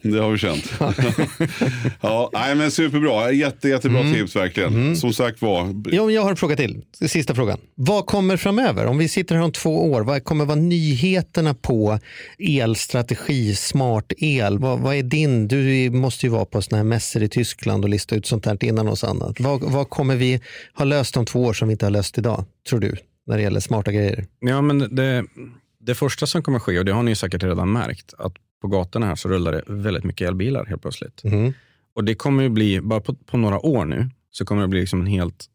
det 0.02 0.18
har 0.18 0.30
vi 0.30 0.38
känt. 0.38 0.72
ja, 2.00 2.30
nej, 2.32 2.54
men 2.54 2.70
superbra, 2.70 3.32
Jätte, 3.32 3.68
jättebra 3.68 4.00
Mm. 4.00 4.14
tips 4.14 4.36
verkligen. 4.36 4.96
Som 4.96 5.12
sagt 5.12 5.42
var, 5.42 5.82
Jo, 5.92 6.10
jag 6.10 6.22
har 6.22 6.30
en 6.30 6.36
fråga 6.36 6.56
till. 6.56 6.82
Sista 7.06 7.34
frågan. 7.34 7.58
Vad 7.74 8.06
kommer 8.06 8.36
framöver? 8.36 8.86
Om 8.86 8.98
vi 8.98 9.08
sitter 9.08 9.34
här 9.34 9.42
om 9.42 9.52
två 9.52 9.90
år, 9.92 10.00
vad 10.00 10.24
kommer 10.24 10.44
vara 10.44 10.56
nyheterna 10.58 11.54
på 11.54 11.98
elstrategi, 12.38 13.54
smart 13.54 14.12
el? 14.18 14.58
Vad, 14.58 14.78
vad 14.80 14.94
är 14.94 15.02
din? 15.20 15.48
Du 15.48 15.90
måste 15.90 16.26
ju 16.26 16.30
vara 16.32 16.44
på 16.44 16.62
såna 16.62 16.76
här 16.76 16.84
mässor 16.84 17.22
i 17.22 17.28
Tyskland 17.28 17.84
och 17.84 17.90
lista 17.90 18.16
ut 18.16 18.26
sånt 18.26 18.46
här 18.46 18.64
innan 18.64 18.88
oss 18.88 19.04
annat. 19.04 19.40
Vad, 19.40 19.62
vad 19.62 19.90
kommer 19.90 20.16
vi 20.16 20.40
ha 20.74 20.84
löst 20.84 21.16
om 21.16 21.26
två 21.26 21.42
år 21.42 21.52
som 21.52 21.68
vi 21.68 21.72
inte 21.72 21.86
har 21.86 21.90
löst 21.90 22.18
idag, 22.18 22.44
tror 22.68 22.80
du, 22.80 22.96
när 23.26 23.36
det 23.36 23.42
gäller 23.42 23.60
smarta 23.60 23.92
grejer? 23.92 24.26
Ja, 24.40 24.62
men 24.62 24.78
det, 24.96 25.24
det 25.80 25.94
första 25.94 26.26
som 26.26 26.42
kommer 26.42 26.58
ske, 26.58 26.78
och 26.78 26.84
det 26.84 26.92
har 26.92 27.02
ni 27.02 27.14
säkert 27.14 27.42
redan 27.42 27.72
märkt, 27.72 28.14
att 28.18 28.32
på 28.62 28.68
gatorna 28.68 29.06
här 29.06 29.14
så 29.14 29.28
rullar 29.28 29.52
det 29.52 29.62
väldigt 29.66 30.04
mycket 30.04 30.28
elbilar 30.28 30.64
helt 30.64 30.82
plötsligt. 30.82 31.24
Mm. 31.24 31.52
Och 31.94 32.04
det 32.04 32.14
kommer 32.14 32.42
ju 32.42 32.48
bli, 32.48 32.80
bara 32.80 33.00
på, 33.00 33.14
på 33.14 33.36
några 33.36 33.66
år 33.66 33.84
nu, 33.84 34.10
så 34.30 34.44
kommer 34.44 34.62
det 34.62 34.68
bli 34.68 34.80
liksom 34.80 35.00
en 35.00 35.06
helt, 35.06 35.46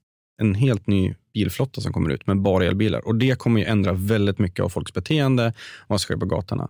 en 0.41 0.55
helt 0.55 0.87
ny 0.87 1.13
bilflotta 1.33 1.81
som 1.81 1.93
kommer 1.93 2.09
ut 2.09 2.27
med 2.27 2.41
bara 2.41 2.65
elbilar. 2.65 3.07
Och 3.07 3.15
det 3.15 3.39
kommer 3.39 3.59
ju 3.59 3.65
ändra 3.65 3.93
väldigt 3.93 4.39
mycket 4.39 4.65
av 4.65 4.69
folks 4.69 4.93
beteende 4.93 5.47
och 5.47 5.85
vad 5.87 6.01
som 6.01 6.05
sker 6.05 6.17
på 6.17 6.25
gatorna. 6.25 6.69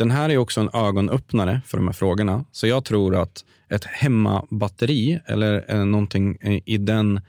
Den 0.00 0.10
här 0.10 0.28
är 0.28 0.38
också 0.38 0.60
en 0.60 0.70
ögonöppnare 0.72 1.60
för 1.66 1.76
de 1.76 1.86
här 1.86 1.92
frågorna. 1.92 2.44
Så 2.52 2.66
jag 2.66 2.84
tror 2.84 3.16
att 3.16 3.44
ett 3.68 3.84
hemmabatteri 3.84 5.20
eller 5.26 5.64
eh, 5.68 5.84
någonting 5.84 6.36
eh, 6.40 6.62
i 6.66 6.76
den 6.78 7.20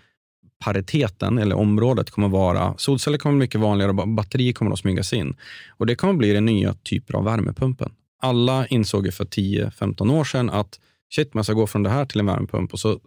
pariteten 0.63 1.37
eller 1.37 1.55
området 1.55 2.11
kommer 2.11 2.27
vara, 2.27 2.73
solceller 2.77 3.17
kommer 3.17 3.35
bli 3.35 3.45
mycket 3.45 3.61
vanligare 3.61 3.91
och 3.91 4.07
batterier 4.07 4.53
kommer 4.53 4.71
att 4.71 4.79
smygas 4.79 5.13
in. 5.13 5.35
Och 5.69 5.85
det 5.85 5.95
kommer 5.95 6.13
bli 6.13 6.33
den 6.33 6.45
nya 6.45 6.73
typen 6.73 7.15
av 7.15 7.23
värmepumpen. 7.23 7.91
Alla 8.21 8.67
insåg 8.67 9.05
ju 9.05 9.11
för 9.11 9.25
10-15 9.25 10.11
år 10.13 10.23
sedan 10.23 10.49
att 10.49 10.79
shit, 11.15 11.33
man 11.33 11.43
ska 11.43 11.53
gå 11.53 11.67
från 11.67 11.83
det 11.83 11.89
här 11.89 12.05
till 12.05 12.19
en 12.19 12.25
värmepump 12.25 12.73
och 12.73 12.79
så 12.79 12.99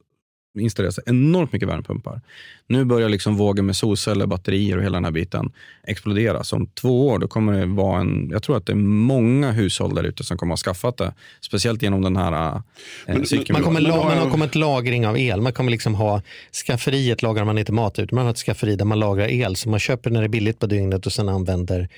installeras 0.59 0.99
enormt 1.07 1.53
mycket 1.53 1.69
värmepumpar. 1.69 2.21
Nu 2.67 2.85
börjar 2.85 3.09
liksom 3.09 3.37
vågen 3.37 3.67
med 3.67 3.77
solceller, 3.77 4.27
batterier 4.27 4.77
och 4.77 4.83
hela 4.83 4.97
den 4.97 5.05
här 5.05 5.13
biten 5.13 5.53
explodera. 5.87 6.45
Så 6.45 6.57
om 6.57 6.67
två 6.67 7.09
år 7.09 7.19
då 7.19 7.29
kommer 7.29 7.53
det 7.53 7.67
vara 7.67 8.01
en, 8.01 8.29
jag 8.31 8.43
tror 8.43 8.57
att 8.57 8.67
det 8.67 8.73
är 8.73 8.77
många 8.77 9.53
hushåll 9.53 9.95
där 9.95 10.05
ute 10.05 10.25
som 10.25 10.39
kommer 10.39 10.55
att 10.55 10.61
ha 10.61 10.73
skaffat 10.73 10.97
det. 10.97 11.15
Speciellt 11.41 11.83
genom 11.83 12.03
den 12.03 12.17
här 12.17 12.63
eh, 13.07 13.23
cykeln. 13.23 13.53
Man 13.53 13.63
kommer, 13.63 13.81
la, 13.81 14.05
man 14.05 14.19
har 14.19 14.31
kommit 14.31 14.55
lagring 14.55 15.07
av 15.07 15.19
el. 15.19 15.41
Man 15.41 15.53
kommer 15.53 15.71
liksom 15.71 15.95
ha, 15.95 16.23
skafferiet 16.67 17.23
lagar 17.23 17.45
man 17.45 17.59
inte 17.59 17.73
mat 17.73 17.99
ut. 17.99 18.13
Man 18.13 18.25
har 18.25 18.31
ett 18.31 18.39
skafferi 18.39 18.77
där 18.77 18.85
man 18.85 19.01
lagrar 19.01 19.29
el. 19.29 19.57
Så 19.57 19.69
man 19.69 19.81
köper 19.81 20.11
när 20.11 20.21
det 20.21 20.27
är 20.27 20.29
billigt 20.29 20.59
på 20.59 20.67
dygnet 20.67 21.07
och 21.07 21.13
sen 21.13 21.29
använder, 21.29 21.89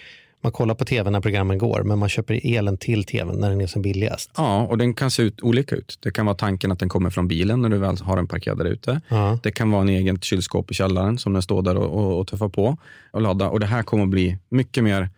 man 0.47 0.53
kollar 0.53 0.74
på 0.74 0.84
tv 0.84 1.11
när 1.11 1.20
programmen 1.20 1.59
går, 1.59 1.82
men 1.82 1.99
man 1.99 2.09
köper 2.09 2.40
elen 2.44 2.76
till 2.78 3.05
tvn 3.05 3.40
när 3.40 3.51
den 3.51 3.61
är 3.61 3.66
som 3.66 3.82
billigast. 3.82 4.30
Ja, 4.36 4.66
och 4.66 4.78
den 4.78 4.94
kan 4.94 5.11
se 5.11 5.22
ut 5.22 5.40
olika 5.40 5.76
ut. 5.76 5.99
Det 6.03 6.11
kan 6.11 6.26
vara 6.26 6.36
tanken 6.36 6.72
att 6.72 6.78
den 6.78 6.88
kommer 6.88 7.11
från 7.11 7.28
bilen 7.28 7.62
när 7.62 7.68
du 7.68 7.78
väl 7.78 7.99
har 7.99 8.16
den 8.16 8.26
parkerad 8.26 8.59
där 8.59 8.64
ute. 8.64 9.01
Ja. 9.09 9.38
Det 9.42 9.51
kan 9.51 9.70
vara 9.70 9.82
en 9.82 9.88
egen 9.88 10.20
kylskåp 10.20 10.70
i 10.70 10.74
källaren 10.74 11.18
som 11.18 11.32
den 11.32 11.42
står 11.42 11.62
där 11.62 11.76
och, 11.76 12.01
och, 12.01 12.20
och 12.20 12.26
tuffar 12.26 12.49
på 12.49 12.76
och 13.11 13.20
laddar. 13.20 13.49
Och 13.49 13.61
det 13.61 13.66
här 13.66 13.82
kommer 13.82 14.03
att 14.03 14.11
bli 14.11 14.38
mycket 14.49 14.84
mer, 14.84 15.11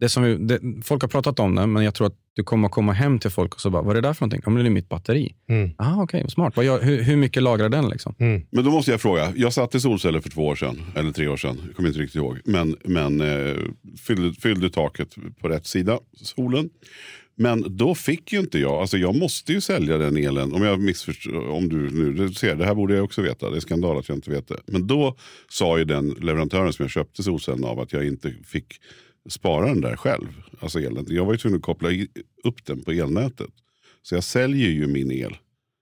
det 0.00 0.08
som 0.08 0.22
vi, 0.22 0.36
det, 0.36 0.60
folk 0.84 1.02
har 1.02 1.08
pratat 1.08 1.40
om 1.40 1.54
det, 1.54 1.66
men 1.66 1.84
jag 1.84 1.94
tror 1.94 2.06
att 2.06 2.16
du 2.36 2.44
kommer 2.44 2.66
att 2.66 2.72
komma 2.72 2.92
hem 2.92 3.18
till 3.18 3.30
folk 3.30 3.54
och 3.54 3.60
så 3.60 3.70
bara, 3.70 3.82
vad 3.82 3.96
är 3.96 4.02
det 4.02 4.08
där 4.08 4.14
för 4.14 4.22
någonting? 4.22 4.42
Ja, 4.44 4.50
men 4.50 4.64
det 4.64 4.68
är 4.68 4.70
mitt 4.70 4.88
batteri. 4.88 5.34
Mm. 5.48 5.70
Ah, 5.78 6.02
okej, 6.02 6.30
smart. 6.30 6.56
Vad 6.56 6.64
gör, 6.64 6.82
hur, 6.82 7.02
hur 7.02 7.16
mycket 7.16 7.42
lagrar 7.42 7.68
den? 7.68 7.88
Liksom? 7.88 8.14
Men 8.50 8.64
då 8.64 8.70
måste 8.70 8.90
jag 8.90 9.00
fråga, 9.00 9.32
jag 9.36 9.52
satte 9.52 9.80
solceller 9.80 10.20
för 10.20 10.30
två 10.30 10.46
år 10.46 10.54
sedan, 10.54 10.80
eller 10.94 11.12
tre 11.12 11.28
år 11.28 11.36
sedan, 11.36 11.58
jag 11.66 11.76
kommer 11.76 11.88
inte 11.88 12.00
riktigt 12.00 12.16
ihåg. 12.16 12.40
Men, 12.44 12.76
men 12.84 13.20
eh, 13.20 13.56
fyllde, 14.06 14.40
fyllde 14.40 14.70
taket 14.70 15.14
på 15.40 15.48
rätt 15.48 15.66
sida, 15.66 15.98
solen. 16.22 16.70
Men 17.38 17.76
då 17.76 17.94
fick 17.94 18.32
ju 18.32 18.38
inte 18.38 18.58
jag, 18.58 18.72
alltså 18.72 18.98
jag 18.98 19.16
måste 19.16 19.52
ju 19.52 19.60
sälja 19.60 19.98
den 19.98 20.16
elen, 20.16 20.52
om 20.52 20.62
jag 20.62 20.80
missförstår, 20.80 21.48
om 21.48 21.68
du 21.68 21.90
nu, 21.90 22.12
du 22.12 22.34
ser, 22.34 22.56
det 22.56 22.64
här 22.64 22.74
borde 22.74 22.94
jag 22.94 23.04
också 23.04 23.22
veta, 23.22 23.50
det 23.50 23.56
är 23.56 23.60
skandal 23.60 23.98
att 23.98 24.08
jag 24.08 24.18
inte 24.18 24.30
vet 24.30 24.48
det. 24.48 24.60
Men 24.66 24.86
då 24.86 25.16
sa 25.50 25.78
ju 25.78 25.84
den 25.84 26.08
leverantören 26.08 26.72
som 26.72 26.82
jag 26.82 26.90
köpte 26.90 27.22
solcellen 27.22 27.64
av 27.64 27.80
att 27.80 27.92
jag 27.92 28.06
inte 28.06 28.34
fick 28.44 28.80
spara 29.28 29.66
den 29.66 29.80
där 29.80 29.96
själv, 29.96 30.26
alltså 30.60 30.80
elen. 30.80 31.06
Jag 31.08 31.24
var 31.24 31.32
ju 31.32 31.38
tvungen 31.38 31.56
att 31.56 31.62
koppla 31.62 31.88
upp 32.44 32.64
den 32.64 32.82
på 32.82 32.92
elnätet. 32.92 33.50
Så 34.02 34.14
jag 34.14 34.24
säljer 34.24 34.68
ju 34.68 34.86
min 34.86 35.12
el. 35.12 35.36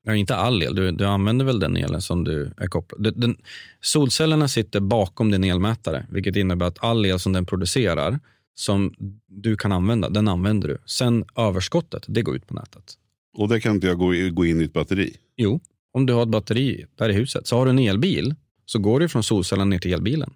Ja, 0.06 0.14
inte 0.14 0.36
all 0.36 0.62
el, 0.62 0.74
du, 0.74 0.90
du 0.90 1.04
använder 1.04 1.44
väl 1.44 1.60
den 1.60 1.76
elen 1.76 2.02
som 2.02 2.24
du 2.24 2.52
är 2.56 2.66
kopplad 2.66 3.02
den, 3.02 3.20
den, 3.20 3.36
Solcellerna 3.80 4.48
sitter 4.48 4.80
bakom 4.80 5.30
din 5.30 5.44
elmätare, 5.44 6.06
vilket 6.10 6.36
innebär 6.36 6.66
att 6.66 6.84
all 6.84 7.06
el 7.06 7.18
som 7.18 7.32
den 7.32 7.46
producerar, 7.46 8.20
som 8.54 8.94
du 9.26 9.56
kan 9.56 9.72
använda, 9.72 10.08
den 10.08 10.28
använder 10.28 10.68
du. 10.68 10.78
Sen 10.86 11.24
överskottet, 11.36 12.04
det 12.08 12.22
går 12.22 12.36
ut 12.36 12.46
på 12.46 12.54
nätet. 12.54 12.94
Och 13.36 13.48
det 13.48 13.60
kan 13.60 13.74
inte 13.74 13.86
jag 13.86 13.98
gå, 13.98 14.12
gå 14.32 14.46
in 14.46 14.60
i 14.60 14.64
ett 14.64 14.72
batteri. 14.72 15.16
Jo, 15.36 15.60
om 15.92 16.06
du 16.06 16.12
har 16.12 16.22
ett 16.22 16.28
batteri 16.28 16.84
där 16.94 17.08
i 17.08 17.12
huset. 17.12 17.46
Så 17.46 17.56
har 17.56 17.66
du 17.66 17.70
en 17.70 17.78
elbil 17.78 18.34
så 18.66 18.78
går 18.78 19.00
det 19.00 19.08
från 19.08 19.22
solcellen 19.22 19.70
ner 19.70 19.78
till 19.78 19.92
elbilen. 19.92 20.32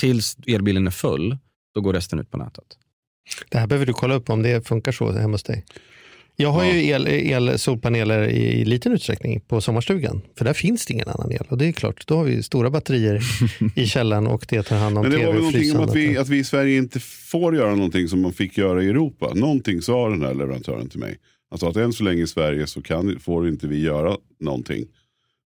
Tills 0.00 0.36
elbilen 0.46 0.86
är 0.86 0.90
full, 0.90 1.36
då 1.78 1.82
går 1.82 1.92
resten 1.92 2.18
ut 2.18 2.30
på 2.30 2.36
nätet. 2.38 2.64
Det 3.50 3.58
här 3.58 3.66
behöver 3.66 3.86
du 3.86 3.92
kolla 3.92 4.14
upp 4.14 4.30
om 4.30 4.42
det 4.42 4.68
funkar 4.68 4.92
så 4.92 5.12
hemma 5.12 5.34
hos 5.34 5.42
dig. 5.42 5.64
Jag 6.36 6.48
har 6.52 6.64
Ja. 6.64 6.72
ju 6.74 6.86
el, 6.86 7.08
el, 7.08 7.58
solpaneler 7.58 8.28
i, 8.28 8.60
i 8.60 8.64
liten 8.64 8.92
utsträckning 8.92 9.40
på 9.40 9.60
sommarstugan. 9.60 10.20
För 10.38 10.44
där 10.44 10.52
finns 10.52 10.86
det 10.86 10.92
ingen 10.92 11.08
annan 11.08 11.32
el. 11.32 11.46
Och 11.48 11.58
det 11.58 11.66
är 11.66 11.72
klart, 11.72 12.06
då 12.06 12.16
har 12.16 12.24
vi 12.24 12.42
stora 12.42 12.70
batterier 12.70 13.20
i 13.74 13.86
källaren 13.94 14.26
och 14.26 14.46
det 14.48 14.62
tar 14.62 14.76
hand 14.76 14.98
om 14.98 15.02
Men 15.02 15.10
det 15.10 15.16
var 15.16 15.24
tv 15.24 15.32
väl 15.32 15.46
och 15.46 15.52
någonting 15.52 15.76
om 15.76 15.84
att 15.84 15.96
vi, 15.96 16.18
att 16.18 16.28
vi 16.28 16.38
i 16.38 16.44
Sverige 16.44 16.78
inte 16.78 17.00
får 17.00 17.56
göra 17.56 17.74
någonting 17.74 18.08
som 18.08 18.20
man 18.22 18.32
fick 18.32 18.58
göra 18.58 18.82
i 18.82 18.88
Europa. 18.88 19.32
Någonting 19.34 19.82
sa 19.82 20.08
den 20.08 20.22
här 20.22 20.34
leverantören 20.34 20.88
till 20.88 21.00
mig. 21.00 21.16
Alltså 21.50 21.66
att 21.68 21.76
än 21.76 21.92
så 21.92 22.04
länge 22.04 22.22
i 22.22 22.26
Sverige 22.26 22.66
så 22.66 22.82
kan, 22.82 23.20
får 23.20 23.48
inte 23.48 23.66
vi 23.66 23.80
göra 23.80 24.16
någonting. 24.40 24.84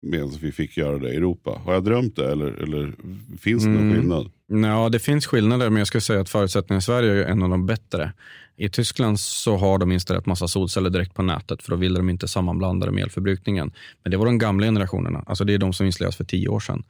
Medan 0.03 0.31
vi 0.41 0.53
fick 0.53 0.76
göra 0.76 0.99
det 0.99 1.12
i 1.12 1.16
Europa. 1.16 1.61
Har 1.64 1.74
jag 1.74 1.85
drömt 1.85 2.16
det 2.16 2.33
eller, 2.33 2.62
eller 2.62 2.93
finns 3.41 3.64
det 3.64 3.70
någon 3.70 3.83
Mm. 3.83 3.97
skillnad? 3.97 4.31
Ja, 4.49 4.89
det 4.89 4.99
finns 4.99 5.27
skillnader, 5.27 5.71
men 5.71 5.79
jag 5.79 5.87
skulle 5.87 6.01
säga 6.01 6.21
att 6.21 6.29
förutsättningarna 6.29 6.79
i 6.79 6.83
Sverige 6.83 7.25
är 7.25 7.29
en 7.29 7.43
av 7.43 7.49
de 7.51 7.67
bättre. 7.67 8.13
I 8.57 8.69
Tyskland 8.69 9.21
så 9.21 9.57
har 9.57 9.79
de 9.79 9.93
installerat 9.93 10.27
massa 10.27 10.49
solceller 10.49 10.91
direkt 10.91 11.15
på 11.15 11.23
nätet, 11.23 11.63
för 11.63 11.71
då 11.71 11.77
vill 11.77 11.95
de 11.95 12.11
inte 12.11 12.29
sammanblanda 12.29 12.87
det 12.87 12.93
med 12.93 13.03
elförbrukningen. 13.03 13.73
Men 14.03 14.11
det 14.11 14.17
var 14.17 14.27
de 14.27 14.39
gamla 14.39 14.67
generationerna, 14.67 15.25
alltså 15.27 15.45
det 15.45 15.55
är 15.55 15.59
de 15.59 15.73
som 15.73 15.87
installerades 15.87 16.17
för 16.17 16.25
tio 16.25 16.49
år 16.49 16.61
sedan. 16.61 16.85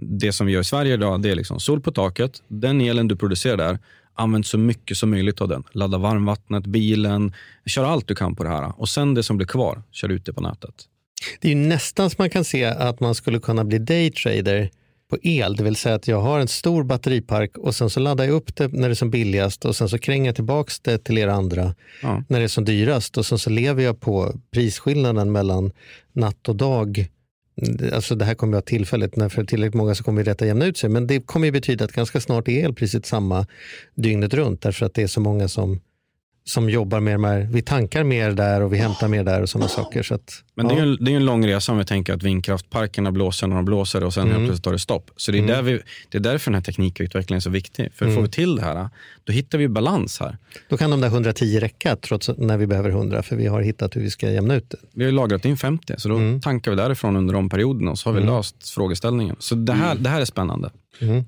Det 0.00 0.32
som 0.32 0.46
vi 0.46 0.52
gör 0.52 0.60
i 0.60 0.64
Sverige 0.64 0.94
idag, 0.94 1.22
det 1.22 1.30
är 1.30 1.34
liksom 1.34 1.60
sol 1.60 1.80
på 1.80 1.92
taket, 1.92 2.42
den 2.48 2.80
elen 2.80 3.08
du 3.08 3.16
producerar 3.16 3.56
där, 3.56 3.78
använd 4.14 4.46
så 4.46 4.58
mycket 4.58 4.96
som 4.96 5.10
möjligt 5.10 5.40
av 5.40 5.48
den. 5.48 5.64
Ladda 5.72 5.98
varmvattnet, 5.98 6.66
bilen, 6.66 7.32
kör 7.66 7.84
allt 7.84 8.08
du 8.08 8.14
kan 8.14 8.36
på 8.36 8.44
det 8.44 8.50
här. 8.50 8.80
Och 8.80 8.88
sen 8.88 9.14
det 9.14 9.22
som 9.22 9.36
blir 9.36 9.46
kvar, 9.46 9.82
kör 9.90 10.08
ut 10.08 10.24
det 10.24 10.32
på 10.32 10.40
nätet. 10.40 10.74
Det 11.40 11.48
är 11.48 11.52
ju 11.52 11.58
nästan 11.58 12.10
som 12.10 12.16
man 12.18 12.30
kan 12.30 12.44
se 12.44 12.64
att 12.64 13.00
man 13.00 13.14
skulle 13.14 13.38
kunna 13.38 13.64
bli 13.64 13.78
daytrader 13.78 14.70
på 15.08 15.18
el. 15.22 15.56
Det 15.56 15.64
vill 15.64 15.76
säga 15.76 15.94
att 15.94 16.08
jag 16.08 16.20
har 16.20 16.40
en 16.40 16.48
stor 16.48 16.84
batteripark 16.84 17.58
och 17.58 17.74
sen 17.74 17.90
så 17.90 18.00
laddar 18.00 18.24
jag 18.24 18.34
upp 18.34 18.56
det 18.56 18.68
när 18.72 18.88
det 18.88 18.92
är 18.92 18.94
som 18.94 19.10
billigast 19.10 19.64
och 19.64 19.76
sen 19.76 19.88
så 19.88 19.98
kränger 19.98 20.26
jag 20.26 20.34
tillbaka 20.34 20.72
det 20.82 20.98
till 20.98 21.18
er 21.18 21.28
andra 21.28 21.74
Ja. 22.02 22.22
när 22.28 22.38
det 22.38 22.44
är 22.44 22.48
som 22.48 22.64
dyrast 22.64 23.18
och 23.18 23.26
sen 23.26 23.38
så 23.38 23.50
lever 23.50 23.82
jag 23.82 24.00
på 24.00 24.32
prisskillnaden 24.50 25.32
mellan 25.32 25.72
natt 26.12 26.48
och 26.48 26.56
dag. 26.56 27.08
Alltså 27.92 28.14
det 28.14 28.24
här 28.24 28.34
kommer 28.34 28.52
vara 28.52 28.62
tillfälligt, 28.62 29.16
när 29.16 29.28
för 29.28 29.44
tillräckligt 29.44 29.74
många 29.74 29.94
så 29.94 30.04
kommer 30.04 30.24
detta 30.24 30.46
jämna 30.46 30.64
ut 30.64 30.76
sig. 30.76 30.90
Men 30.90 31.06
det 31.06 31.20
kommer 31.20 31.46
ju 31.46 31.52
betyda 31.52 31.84
att 31.84 31.92
ganska 31.92 32.20
snart 32.20 32.48
är 32.48 32.64
elpriset 32.64 33.06
samma 33.06 33.46
dygnet 33.94 34.34
runt 34.34 34.62
därför 34.62 34.86
att 34.86 34.94
det 34.94 35.02
är 35.02 35.06
så 35.06 35.20
många 35.20 35.48
som, 35.48 35.80
som 36.48 36.70
jobbar 36.70 37.00
mer 37.00 37.16
med, 37.18 37.48
vi 37.52 37.62
tankar 37.62 38.04
mer 38.04 38.30
där 38.30 38.60
och 38.60 38.72
vi 38.72 38.76
hämtar 38.78 39.08
mer 39.08 39.24
där 39.24 39.42
och 39.42 39.48
sådana 39.48 39.68
saker. 39.68 40.02
Så 40.02 40.14
att, 40.14 40.42
Men 40.54 40.68
det 40.68 40.74
är 40.74 40.84
ju 40.84 40.92
en, 40.92 41.04
det 41.04 41.12
är 41.12 41.16
en 41.16 41.24
lång 41.24 41.46
resa 41.46 41.72
om 41.72 41.78
vi 41.78 41.84
tänker 41.84 42.12
att 42.14 42.22
vindkraftparkerna 42.22 43.12
blåser 43.12 43.46
när 43.46 43.56
de 43.56 43.64
blåser 43.64 44.04
och 44.04 44.14
sen 44.14 44.22
Mm. 44.22 44.34
helt 44.34 44.46
plötsligt 44.46 44.64
tar 44.64 44.72
det 44.72 44.78
stopp. 44.78 45.10
Så 45.16 45.32
det 45.32 45.38
är, 45.38 45.46
där 45.46 45.62
vi, 45.62 45.80
det 46.08 46.18
är 46.18 46.22
därför 46.22 46.50
den 46.50 46.54
här 46.54 46.62
teknikutvecklingen 46.62 47.36
är 47.36 47.40
så 47.40 47.50
viktig. 47.50 47.88
För 47.94 48.10
får 48.10 48.22
vi 48.22 48.28
till 48.28 48.56
det 48.56 48.62
här, 48.62 48.88
då 49.24 49.32
hittar 49.32 49.58
vi 49.58 49.68
balans 49.68 50.20
här. 50.20 50.36
Då 50.68 50.76
kan 50.76 50.90
de 50.90 51.00
där 51.00 51.08
110 51.08 51.58
räcka 51.60 51.96
trots 51.96 52.30
när 52.38 52.56
vi 52.56 52.66
behöver 52.66 52.90
100 52.90 53.22
för 53.22 53.36
vi 53.36 53.46
har 53.46 53.60
hittat 53.60 53.96
hur 53.96 54.00
vi 54.00 54.10
ska 54.10 54.30
jämna 54.30 54.54
ut 54.54 54.70
det. 54.70 54.76
Vi 54.94 55.04
har 55.04 55.12
lagrat 55.12 55.44
in 55.44 55.56
50, 55.56 55.94
så 55.98 56.08
då 56.08 56.14
Mm. 56.16 56.40
tankar 56.40 56.70
vi 56.70 56.76
därifrån 56.76 57.16
under 57.16 57.34
de 57.34 57.48
perioderna 57.48 57.90
och 57.90 57.98
så 57.98 58.08
har 58.08 58.14
vi 58.20 58.26
löst 58.26 58.70
frågeställningen. 58.70 59.36
Så 59.38 59.54
det 59.54 59.72
här, 59.72 59.94
det 59.94 60.08
här 60.08 60.20
är 60.20 60.24
spännande. 60.24 60.70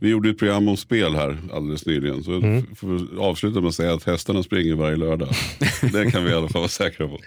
Vi 0.01 0.09
gjorde 0.09 0.31
ett 0.31 0.39
program 0.39 0.69
om 0.69 0.77
spel 0.77 1.15
här 1.15 1.39
alldeles 1.53 1.87
nyligen. 1.87 2.23
Så 2.25 2.33
Mm. 2.33 2.67
får 2.77 3.21
avsluta 3.21 3.61
med 3.61 3.69
att 3.69 3.75
säga 3.75 3.93
att 3.95 4.05
hästarna 4.05 4.43
springer 4.43 4.75
varje 4.75 4.97
lördag. 4.97 5.29
det 5.93 6.11
kan 6.11 6.25
vi 6.25 6.31
i 6.31 6.35
alla 6.35 6.49
fall 6.49 6.61
vara 6.61 6.69
säkra 6.69 7.09
på. 7.09 7.19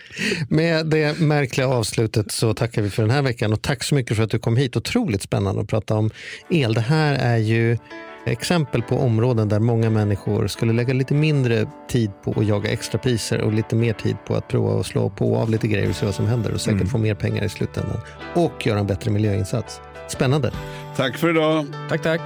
Med 0.49 0.85
det 0.85 1.19
märkliga 1.19 1.67
avslutet 1.67 2.31
så 2.31 2.53
tackar 2.53 2.81
vi 2.81 2.89
för 2.89 3.03
den 3.03 3.11
här 3.11 3.21
veckan 3.21 3.53
och 3.53 3.61
tack 3.61 3.83
så 3.83 3.95
mycket 3.95 4.17
för 4.17 4.23
att 4.23 4.29
du 4.31 4.39
kom 4.39 4.57
hit. 4.57 4.75
Otroligt 4.75 5.21
spännande 5.21 5.61
att 5.61 5.67
prata 5.67 5.95
om 5.95 6.09
el. 6.49 6.73
Det 6.73 6.81
här 6.81 7.15
är 7.15 7.37
ju 7.37 7.77
Exempel 8.25 8.81
på 8.81 8.97
områden 8.97 9.49
där 9.49 9.59
många 9.59 9.89
människor 9.89 10.47
skulle 10.47 10.73
lägga 10.73 10.93
lite 10.93 11.13
mindre 11.13 11.65
tid 11.89 12.11
på 12.23 12.31
att 12.39 12.47
jaga 12.47 12.69
extrapriser 12.69 13.41
och 13.41 13.53
lite 13.53 13.75
mer 13.75 13.93
tid 13.93 14.15
på 14.27 14.35
att 14.35 14.47
prova 14.47 14.79
att 14.79 14.85
slå 14.85 15.09
på 15.09 15.31
och 15.31 15.37
av 15.41 15.49
lite 15.49 15.67
grejer 15.67 15.89
och 15.89 15.95
se 15.95 16.05
vad 16.05 16.15
som 16.15 16.25
händer 16.27 16.53
och 16.53 16.61
säkert 16.61 16.87
få 16.87 16.97
mer 16.97 17.15
pengar 17.15 17.43
i 17.43 17.49
slutändan. 17.49 17.97
Och 18.35 18.65
göra 18.67 18.79
en 18.79 18.87
bättre 18.87 19.11
miljöinsats. 19.11 19.81
Spännande. 20.07 20.51
Tack 20.95 21.17
för 21.17 21.29
idag. 21.29 21.65
Tack, 21.89 22.01
tack. 22.01 22.21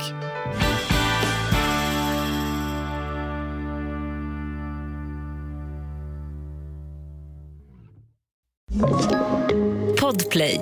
Podplay. 10.00 10.62